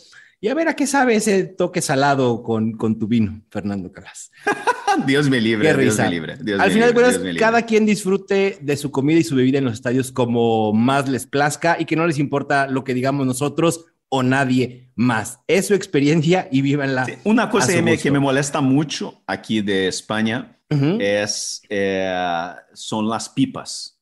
y 0.44 0.50
a 0.50 0.54
ver 0.54 0.68
a 0.68 0.76
qué 0.76 0.86
sabe 0.86 1.16
ese 1.16 1.46
toque 1.46 1.82
salado 1.82 2.44
con, 2.44 2.74
con 2.74 3.00
tu 3.00 3.08
vino, 3.08 3.42
Fernando 3.50 3.92
Calas. 3.94 4.30
Dios 5.08 5.30
me 5.30 5.40
libre, 5.40 5.70
Qué 5.70 5.78
Dios 5.78 5.94
risa. 5.94 6.04
me 6.04 6.10
libre. 6.10 6.38
Dios 6.42 6.60
Al 6.60 6.68
me 6.68 6.74
final 6.74 6.90
de 6.90 6.94
cuentas, 6.94 7.22
libre. 7.22 7.40
cada 7.40 7.62
quien 7.62 7.86
disfrute 7.86 8.58
de 8.62 8.76
su 8.78 8.92
comida 8.92 9.20
y 9.20 9.24
su 9.24 9.36
bebida 9.36 9.60
en 9.60 9.64
los 9.66 9.74
estadios 9.76 10.12
como 10.12 10.74
más 10.74 11.08
les 11.08 11.26
plazca 11.26 11.78
y 11.80 11.86
que 11.86 11.96
no 11.96 12.06
les 12.06 12.20
importa 12.20 12.68
lo 12.68 12.84
que 12.84 12.94
digamos 12.94 13.26
nosotros 13.26 13.86
o 14.10 14.22
nadie 14.22 14.92
más. 14.96 15.40
Es 15.48 15.68
su 15.68 15.74
experiencia 15.76 16.50
y 16.52 16.62
vívanla. 16.62 17.06
Sí, 17.06 17.14
Una 17.24 17.50
cosa 17.50 17.74
que 17.74 17.82
me, 17.82 17.92
gusto. 17.92 18.04
que 18.04 18.12
me 18.12 18.20
molesta 18.20 18.60
mucho 18.62 19.24
aquí 19.26 19.62
de 19.62 19.88
España 19.88 20.60
Ujú. 20.70 20.98
es, 21.00 21.62
eh, 21.70 22.54
son 22.74 23.08
las 23.08 23.30
pipas. 23.30 23.98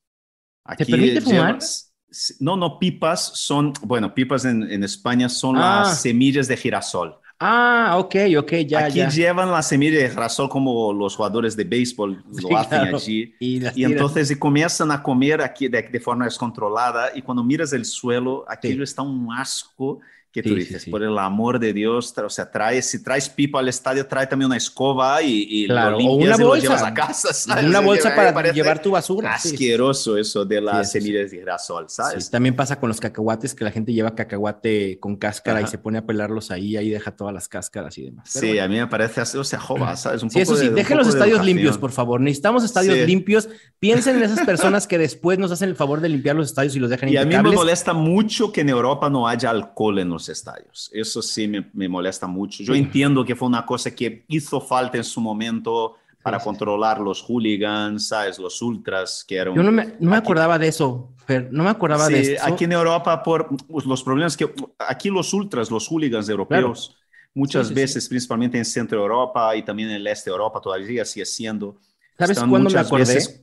Aquí 0.65 0.85
permite 0.85 1.21
fumar? 1.21 1.53
llevas- 1.53 1.90
No, 2.39 2.57
no, 2.57 2.77
pipas 2.79 3.31
son, 3.35 3.73
bueno, 3.83 4.13
pipas 4.13 4.43
en, 4.45 4.63
en 4.69 4.83
España 4.83 5.29
son 5.29 5.55
Ah. 5.57 5.83
las 5.87 6.01
semillas 6.01 6.47
de 6.47 6.57
girasol. 6.57 7.15
Ah, 7.43 7.95
ok, 7.97 8.15
ok, 8.37 8.51
ya, 8.67 8.85
Aquí 8.85 8.97
ya. 8.97 9.09
llevan 9.09 9.49
las 9.49 9.67
semillas 9.69 10.03
de 10.03 10.09
girasol 10.09 10.47
como 10.49 10.93
los 10.93 11.15
jugadores 11.15 11.55
de 11.55 11.63
béisbol 11.63 12.23
lo 12.27 12.33
Sí, 12.49 12.53
hacen 12.53 12.81
claro. 12.81 12.97
allí. 12.97 13.33
Y, 13.39 13.61
Y 13.81 13.85
entonces 13.85 14.29
y 14.29 14.35
comienzan 14.37 14.91
a 14.91 15.01
comer 15.01 15.41
aquí 15.41 15.67
de, 15.67 15.81
de 15.83 15.99
forma 15.99 16.25
descontrolada 16.25 17.11
y 17.15 17.21
cuando 17.23 17.43
miras 17.43 17.73
el 17.73 17.85
suelo, 17.85 18.45
aquello 18.47 18.83
está 18.83 19.01
un 19.01 19.27
asco 19.33 20.01
que 20.31 20.41
tú 20.41 20.49
Sí, 20.49 20.55
sí, 20.55 20.59
dices, 20.61 20.83
sí. 20.83 20.89
por 20.91 21.03
el 21.03 21.17
amor 21.17 21.59
de 21.59 21.73
Dios, 21.73 22.13
o 22.17 22.29
sea, 22.29 22.49
trae, 22.49 22.81
si 22.81 23.03
traes 23.03 23.27
pipa 23.29 23.59
al 23.59 23.67
estadio, 23.67 24.07
trae 24.07 24.27
también 24.27 24.47
una 24.47 24.57
escoba 24.57 25.21
y, 25.21 25.45
y 25.49 25.65
Claro, 25.67 25.91
lo 25.91 25.97
o 25.97 25.99
limpias 25.99 26.27
una 26.27 26.35
y 26.35 26.39
lo 26.39 26.47
bolsa. 26.47 26.63
llevas 26.63 26.83
a 26.83 26.93
casa, 26.93 27.33
¿sabes? 27.33 27.65
Una 27.65 27.79
O 27.79 27.83
bolsa 27.83 28.15
para 28.15 28.51
llevar 28.53 28.81
tu 28.81 28.91
basura. 28.91 29.37
sí. 29.37 29.49
Asqueroso 29.49 30.17
eso 30.17 30.45
de 30.45 30.61
las 30.61 30.89
Sí, 30.91 30.99
sí, 30.99 31.05
sí. 31.05 31.05
semillas 31.11 31.31
de 31.31 31.37
girasol, 31.39 31.85
¿sabes? 31.89 32.25
Sí, 32.25 32.31
también 32.31 32.55
pasa 32.55 32.79
con 32.79 32.87
los 32.87 32.99
cacahuates, 33.01 33.53
que 33.53 33.63
la 33.65 33.71
gente 33.71 33.91
lleva 33.93 34.15
cacahuate 34.15 34.99
con 34.99 35.17
cáscara 35.17 35.61
y 35.61 35.67
se 35.67 35.77
pone 35.77 35.97
a 35.97 36.05
pelarlos 36.05 36.49
ahí, 36.51 36.77
ahí 36.77 36.89
deja 36.89 37.11
todas 37.15 37.33
las 37.33 37.49
cáscaras 37.49 37.97
y 37.97 38.03
demás. 38.05 38.29
Pero 38.33 38.41
Sí, 38.41 38.47
bueno. 38.53 38.63
a 38.63 38.67
mí 38.69 38.75
me 38.79 38.87
parece 38.87 39.21
o 39.37 39.43
sea, 39.43 39.59
joba, 39.59 39.95
¿sabes? 39.97 40.23
Un 40.23 40.29
Sí, 40.31 40.39
eso 40.39 40.51
poco 40.53 40.61
sí, 40.63 40.69
de- 40.69 40.75
dejen 40.75 40.97
los 40.97 41.07
poco 41.07 41.17
de 41.17 41.19
estadios 41.25 41.45
limpios, 41.45 41.77
por 41.77 41.91
favor. 41.91 42.21
Necesitamos 42.21 42.63
estadios 42.63 42.95
Sí. 42.97 43.05
limpios. 43.05 43.49
Piensen 43.79 44.15
en 44.17 44.23
esas 44.23 44.39
personas 44.45 44.87
que 44.87 44.97
después 44.97 45.37
nos 45.39 45.51
hacen 45.51 45.69
el 45.69 45.75
favor 45.75 45.99
de 46.01 46.09
limpiar 46.09 46.35
los 46.35 46.47
estadios 46.47 46.75
y 46.75 46.79
los 46.79 46.89
dejan 46.89 47.09
Y 47.09 47.17
a 47.17 47.25
mí 47.25 47.35
me 47.35 47.51
molesta 47.51 47.93
mucho 47.93 48.51
que 48.51 48.61
en 48.61 48.69
Europa 48.69 49.09
no 49.09 49.27
haya 49.27 49.49
alcohol 49.49 49.99
en 49.99 50.09
los 50.09 50.20
estadios. 50.29 50.89
Eso 50.93 51.21
sí 51.21 51.47
me, 51.47 51.69
me 51.73 51.87
molesta 51.89 52.27
mucho. 52.27 52.63
Yo 52.63 52.73
Sí. 52.73 52.79
entiendo 52.79 53.23
que 53.25 53.35
fue 53.35 53.47
una 53.47 53.65
cosa 53.65 53.91
que 53.93 54.23
hizo 54.27 54.59
falta 54.61 54.97
en 54.97 55.03
su 55.03 55.21
momento 55.21 55.97
para 56.21 56.37
Sí, 56.37 56.43
sí, 56.43 56.45
controlar 56.45 56.99
los 56.99 57.21
hooligans, 57.23 58.07
¿sabes? 58.09 58.37
Los 58.39 58.61
ultras, 58.61 59.23
que 59.27 59.35
eran... 59.37 59.55
Yo 59.55 59.63
no 59.63 59.71
me, 59.71 59.95
no 59.99 60.11
me 60.11 60.17
acordaba 60.17 60.59
de 60.59 60.67
eso, 60.67 61.09
Fer, 61.25 61.49
no 61.51 61.63
me 61.63 61.69
acordaba 61.69 62.09
de 62.09 62.33
eso. 62.35 62.45
aquí 62.45 62.63
en 62.65 62.71
Europa, 62.73 63.23
por 63.23 63.47
pues, 63.67 63.85
los 63.85 64.03
problemas 64.03 64.37
que... 64.37 64.53
Aquí 64.77 65.09
los 65.09 65.33
ultras, 65.33 65.71
los 65.71 65.87
hooligans 65.87 66.29
europeos, 66.29 66.95
muchas 67.33 67.67
sí, 67.67 67.75
sí. 67.75 67.81
veces, 67.81 68.07
principalmente 68.07 68.57
en 68.57 68.65
Centro 68.65 68.99
Europa 68.99 69.55
y 69.55 69.63
también 69.63 69.89
en 69.89 69.95
el 69.95 70.07
Este 70.07 70.29
de 70.29 70.33
Europa, 70.33 70.61
todavía 70.61 71.05
sigue 71.05 71.25
siendo... 71.25 71.77
¿Sabes 72.17 72.43
cuándo 72.43 72.69
me 72.69 72.79
muchas 72.79 72.85
acordé? 72.87 73.13
veces- 73.13 73.41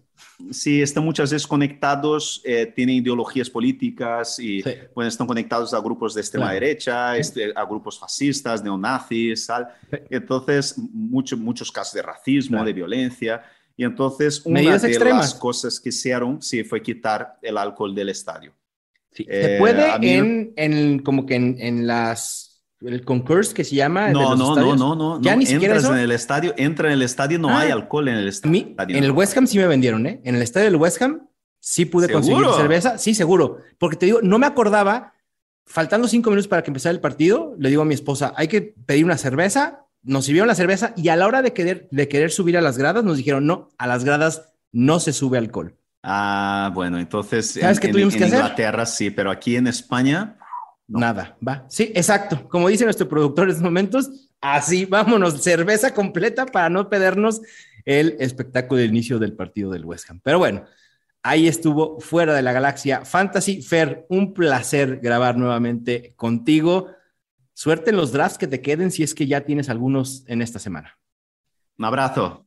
sí, 0.50 0.80
están 0.82 1.04
muchas 1.04 1.30
veces 1.32 1.46
conectados, 1.46 2.40
eh, 2.44 2.66
tienen 2.74 2.96
ideologías 2.96 3.48
políticas 3.50 4.38
y 4.38 4.62
Sí. 4.62 4.70
bueno, 4.94 5.08
están 5.08 5.26
conectados 5.26 5.72
a 5.74 5.80
grupos 5.80 6.14
de 6.14 6.20
extrema 6.20 6.46
Claro. 6.46 6.60
derecha, 6.60 7.16
este, 7.16 7.52
a 7.54 7.64
grupos 7.64 7.98
fascistas, 7.98 8.62
neonazis, 8.62 9.46
tal. 9.46 9.68
Sí. 9.90 9.96
Entonces, 10.10 10.74
mucho- 10.92 11.36
muchos 11.36 11.70
casos 11.72 11.94
de 11.94 12.02
racismo, 12.02 12.56
Claro. 12.56 12.66
de 12.66 12.72
violencia. 12.72 13.42
Y 13.76 13.84
entonces, 13.84 14.44
una 14.44 14.60
Medidas 14.60 14.82
de 14.82 14.88
extremas. 14.88 15.30
las 15.32 15.34
cosas 15.34 15.78
que 15.80 15.90
hicieron 15.90 16.42
sí, 16.42 16.64
fue 16.64 16.82
quitar 16.82 17.38
el 17.42 17.56
alcohol 17.56 17.94
del 17.94 18.08
estadio. 18.08 18.52
Sí, 19.12 19.24
se 19.24 19.56
Eh, 19.56 19.58
puede 19.58 19.90
a 19.90 19.98
mí- 19.98 20.08
en, 20.10 20.52
en 20.56 20.98
como 21.00 21.24
que 21.26 21.34
en, 21.36 21.56
en 21.60 21.86
las 21.86 22.47
el 22.81 23.05
concurso 23.05 23.55
que 23.55 23.64
se 23.64 23.74
llama 23.76 24.11
No, 24.11 24.37
no, 24.37 24.55
no, 24.55 24.76
no, 24.76 24.95
no. 24.95 25.20
Ya 25.20 25.33
no. 25.33 25.39
ni 25.39 25.47
siquiera 25.47 25.74
Entras 25.76 25.93
en 25.93 25.99
el 26.01 26.12
estadio, 26.12 26.55
entra 26.57 26.89
en 26.89 26.95
el 26.95 27.03
estadio, 27.03 27.39
no 27.39 27.51
Ah. 27.51 27.61
hay 27.61 27.70
alcohol 27.70 28.09
en 28.09 28.14
el 28.16 28.29
estadio. 28.29 28.74
en 28.97 29.05
el 29.05 29.11
West 29.11 29.37
Ham 29.37 29.47
sí 29.47 29.59
me 29.59 29.66
vendieron, 29.66 30.07
¿eh? 30.07 30.20
En 30.24 30.37
el 30.37 30.43
estadio 30.43 30.66
del 30.66 30.76
West 30.76 31.01
Ham 31.03 31.26
sí 31.61 31.85
pude 31.87 32.09
conseguir 32.09 32.45
cerveza. 32.57 32.99
Sí, 32.99 33.14
seguro. 33.14 33.59
Porque 33.79 33.97
te 33.97 34.07
digo, 34.07 34.20
no 34.22 34.39
me 34.39 34.47
acordaba, 34.47 35.12
faltando 35.66 36.09
cinco 36.09 36.31
minutos 36.31 36.49
para 36.49 36.62
que 36.62 36.70
empezara 36.70 36.93
el 36.93 37.01
partido, 37.01 37.55
le 37.59 37.68
digo 37.68 37.83
a 37.83 37.85
mi 37.85 37.95
esposa, 37.95 38.33
hay 38.37 38.49
que 38.49 38.62
pedir 38.62 39.05
una 39.05 39.18
cerveza. 39.18 39.85
Nos 40.03 40.24
sirvieron 40.26 40.47
la 40.49 40.55
cerveza 40.55 40.95
y 40.97 41.09
a 41.09 41.16
la 41.16 41.26
hora 41.26 41.43
de 41.43 41.53
querer, 41.53 41.89
de 41.91 42.07
querer 42.09 42.31
subir 42.31 42.57
a 42.57 42.61
las 42.61 42.79
gradas, 42.79 43.03
nos 43.05 43.16
dijeron, 43.16 43.45
no, 43.47 43.68
a 43.76 43.87
las 43.89 44.05
gradas 44.05 44.43
no 44.72 45.01
se 45.01 45.12
sube 45.12 45.37
alcohol. 45.37 45.74
Ah, 46.05 46.70
bueno, 46.72 46.99
entonces 46.99 47.51
¿Sabes 47.61 47.76
en, 47.79 47.81
qué 47.83 47.87
en- 47.89 47.93
tuvimos 47.93 48.14
en 48.14 48.18
que 48.20 48.24
hacer? 48.26 48.39
Inglaterra 48.39 48.87
sí, 48.87 49.11
pero 49.11 49.31
aquí 49.33 49.57
en 49.57 49.66
España, 49.66 50.38
No. 50.89 50.99
Nada, 50.99 51.36
va. 51.47 51.66
Sí, 51.68 51.93
exacto. 51.95 52.49
Como 52.49 52.68
dice 52.68 52.84
nuestro 52.84 53.09
productor 53.09 53.45
en 53.45 53.51
estos 53.51 53.64
momentos, 53.64 54.28
Así, 54.41 54.84
vámonos, 54.84 55.43
cerveza 55.43 55.93
completa 55.93 56.47
para 56.47 56.68
no 56.68 56.89
perdernos 56.89 57.41
el 57.84 58.16
espectáculo 58.20 58.80
de 58.80 58.86
inicio 58.86 59.18
del 59.18 59.32
partido 59.32 59.70
del 59.70 59.84
West 59.84 60.09
Ham. 60.11 60.20
Pero 60.22 60.39
bueno, 60.39 60.64
ahí 61.22 61.49
estuvo 61.49 61.99
fuera 61.99 62.34
de 62.34 62.43
la 62.43 62.53
galaxia 62.53 63.05
Fantasy. 63.05 63.62
Fer, 63.62 64.07
un 64.09 64.34
placer 64.34 65.01
grabar 65.01 65.36
nuevamente 65.36 66.12
contigo. 66.14 66.89
Suerte 67.53 67.91
en 67.91 67.97
los 67.97 68.12
drafts 68.12 68.39
que 68.39 68.47
te 68.47 68.61
queden 68.61 68.93
si 68.93 69.03
es 69.03 69.14
que 69.14 69.26
ya 69.26 69.41
tienes 69.41 69.68
algunos 69.68 70.22
en 70.28 70.41
esta 70.41 70.61
semana. 70.61 70.97
Un 71.76 71.86
abrazo. 71.86 72.47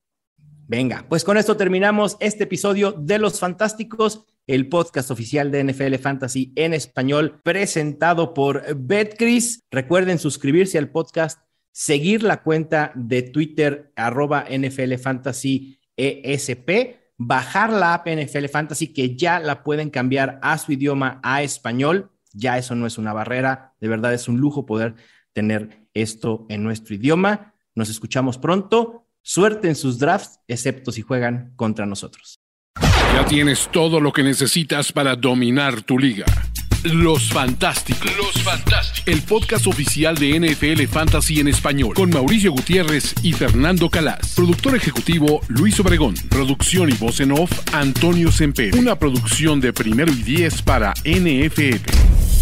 Venga, 0.67 1.05
pues 1.09 1.25
con 1.25 1.35
esto 1.35 1.57
terminamos 1.57 2.15
este 2.21 2.45
episodio 2.45 2.93
de 2.93 3.19
Los 3.19 3.39
Fantásticos, 3.39 4.25
el 4.47 4.69
podcast 4.69 5.11
oficial 5.11 5.51
de 5.51 5.63
NFL 5.63 5.95
Fantasy 5.95 6.51
en 6.55 6.73
español, 6.73 7.39
presentado 7.43 8.33
por 8.33 8.63
BetCris. 8.75 9.63
Recuerden 9.71 10.19
suscribirse 10.19 10.77
al 10.77 10.89
podcast, 10.89 11.39
seguir 11.71 12.23
la 12.23 12.41
cuenta 12.41 12.91
de 12.95 13.21
Twitter, 13.21 13.91
arroba 13.95 14.45
NFL 14.49 14.95
Fantasy 14.95 15.79
ESP, 15.95 16.97
bajar 17.17 17.71
la 17.71 17.93
app 17.93 18.07
NFL 18.07 18.47
Fantasy, 18.47 18.93
que 18.93 19.15
ya 19.15 19.39
la 19.39 19.63
pueden 19.63 19.89
cambiar 19.89 20.39
a 20.41 20.57
su 20.57 20.71
idioma, 20.71 21.19
a 21.23 21.43
español. 21.43 22.11
Ya 22.33 22.57
eso 22.57 22.75
no 22.75 22.87
es 22.87 22.97
una 22.97 23.13
barrera, 23.13 23.73
de 23.79 23.87
verdad 23.87 24.13
es 24.13 24.27
un 24.27 24.37
lujo 24.37 24.65
poder 24.65 24.95
tener 25.33 25.87
esto 25.93 26.45
en 26.49 26.63
nuestro 26.63 26.95
idioma. 26.95 27.53
Nos 27.75 27.89
escuchamos 27.89 28.37
pronto. 28.37 29.07
Suerte 29.21 29.67
en 29.67 29.75
sus 29.75 29.99
drafts, 29.99 30.39
excepto 30.47 30.91
si 30.91 31.03
juegan 31.03 31.53
contra 31.55 31.85
nosotros. 31.85 32.40
Ya 33.13 33.25
tienes 33.25 33.69
todo 33.71 33.99
lo 33.99 34.13
que 34.13 34.23
necesitas 34.23 34.91
para 34.91 35.15
dominar 35.15 35.81
tu 35.81 35.99
liga. 35.99 36.25
Los 36.83 37.29
Fantásticos. 37.29 38.09
Los 38.17 38.41
Fantásticos. 38.41 39.03
El 39.05 39.21
podcast 39.21 39.67
oficial 39.67 40.17
de 40.17 40.39
NFL 40.39 40.87
Fantasy 40.87 41.39
en 41.39 41.49
español. 41.49 41.93
Con 41.93 42.09
Mauricio 42.09 42.51
Gutiérrez 42.53 43.13
y 43.21 43.33
Fernando 43.33 43.89
Calas. 43.89 44.33
Productor 44.35 44.75
ejecutivo 44.75 45.41
Luis 45.49 45.79
Obregón. 45.79 46.15
Producción 46.29 46.89
y 46.89 46.93
voz 46.93 47.19
en 47.19 47.33
off 47.33 47.51
Antonio 47.73 48.31
Semper. 48.31 48.75
Una 48.75 48.95
producción 48.97 49.59
de 49.59 49.73
primero 49.73 50.11
y 50.11 50.23
diez 50.23 50.61
para 50.61 50.93
NFL. 51.03 52.40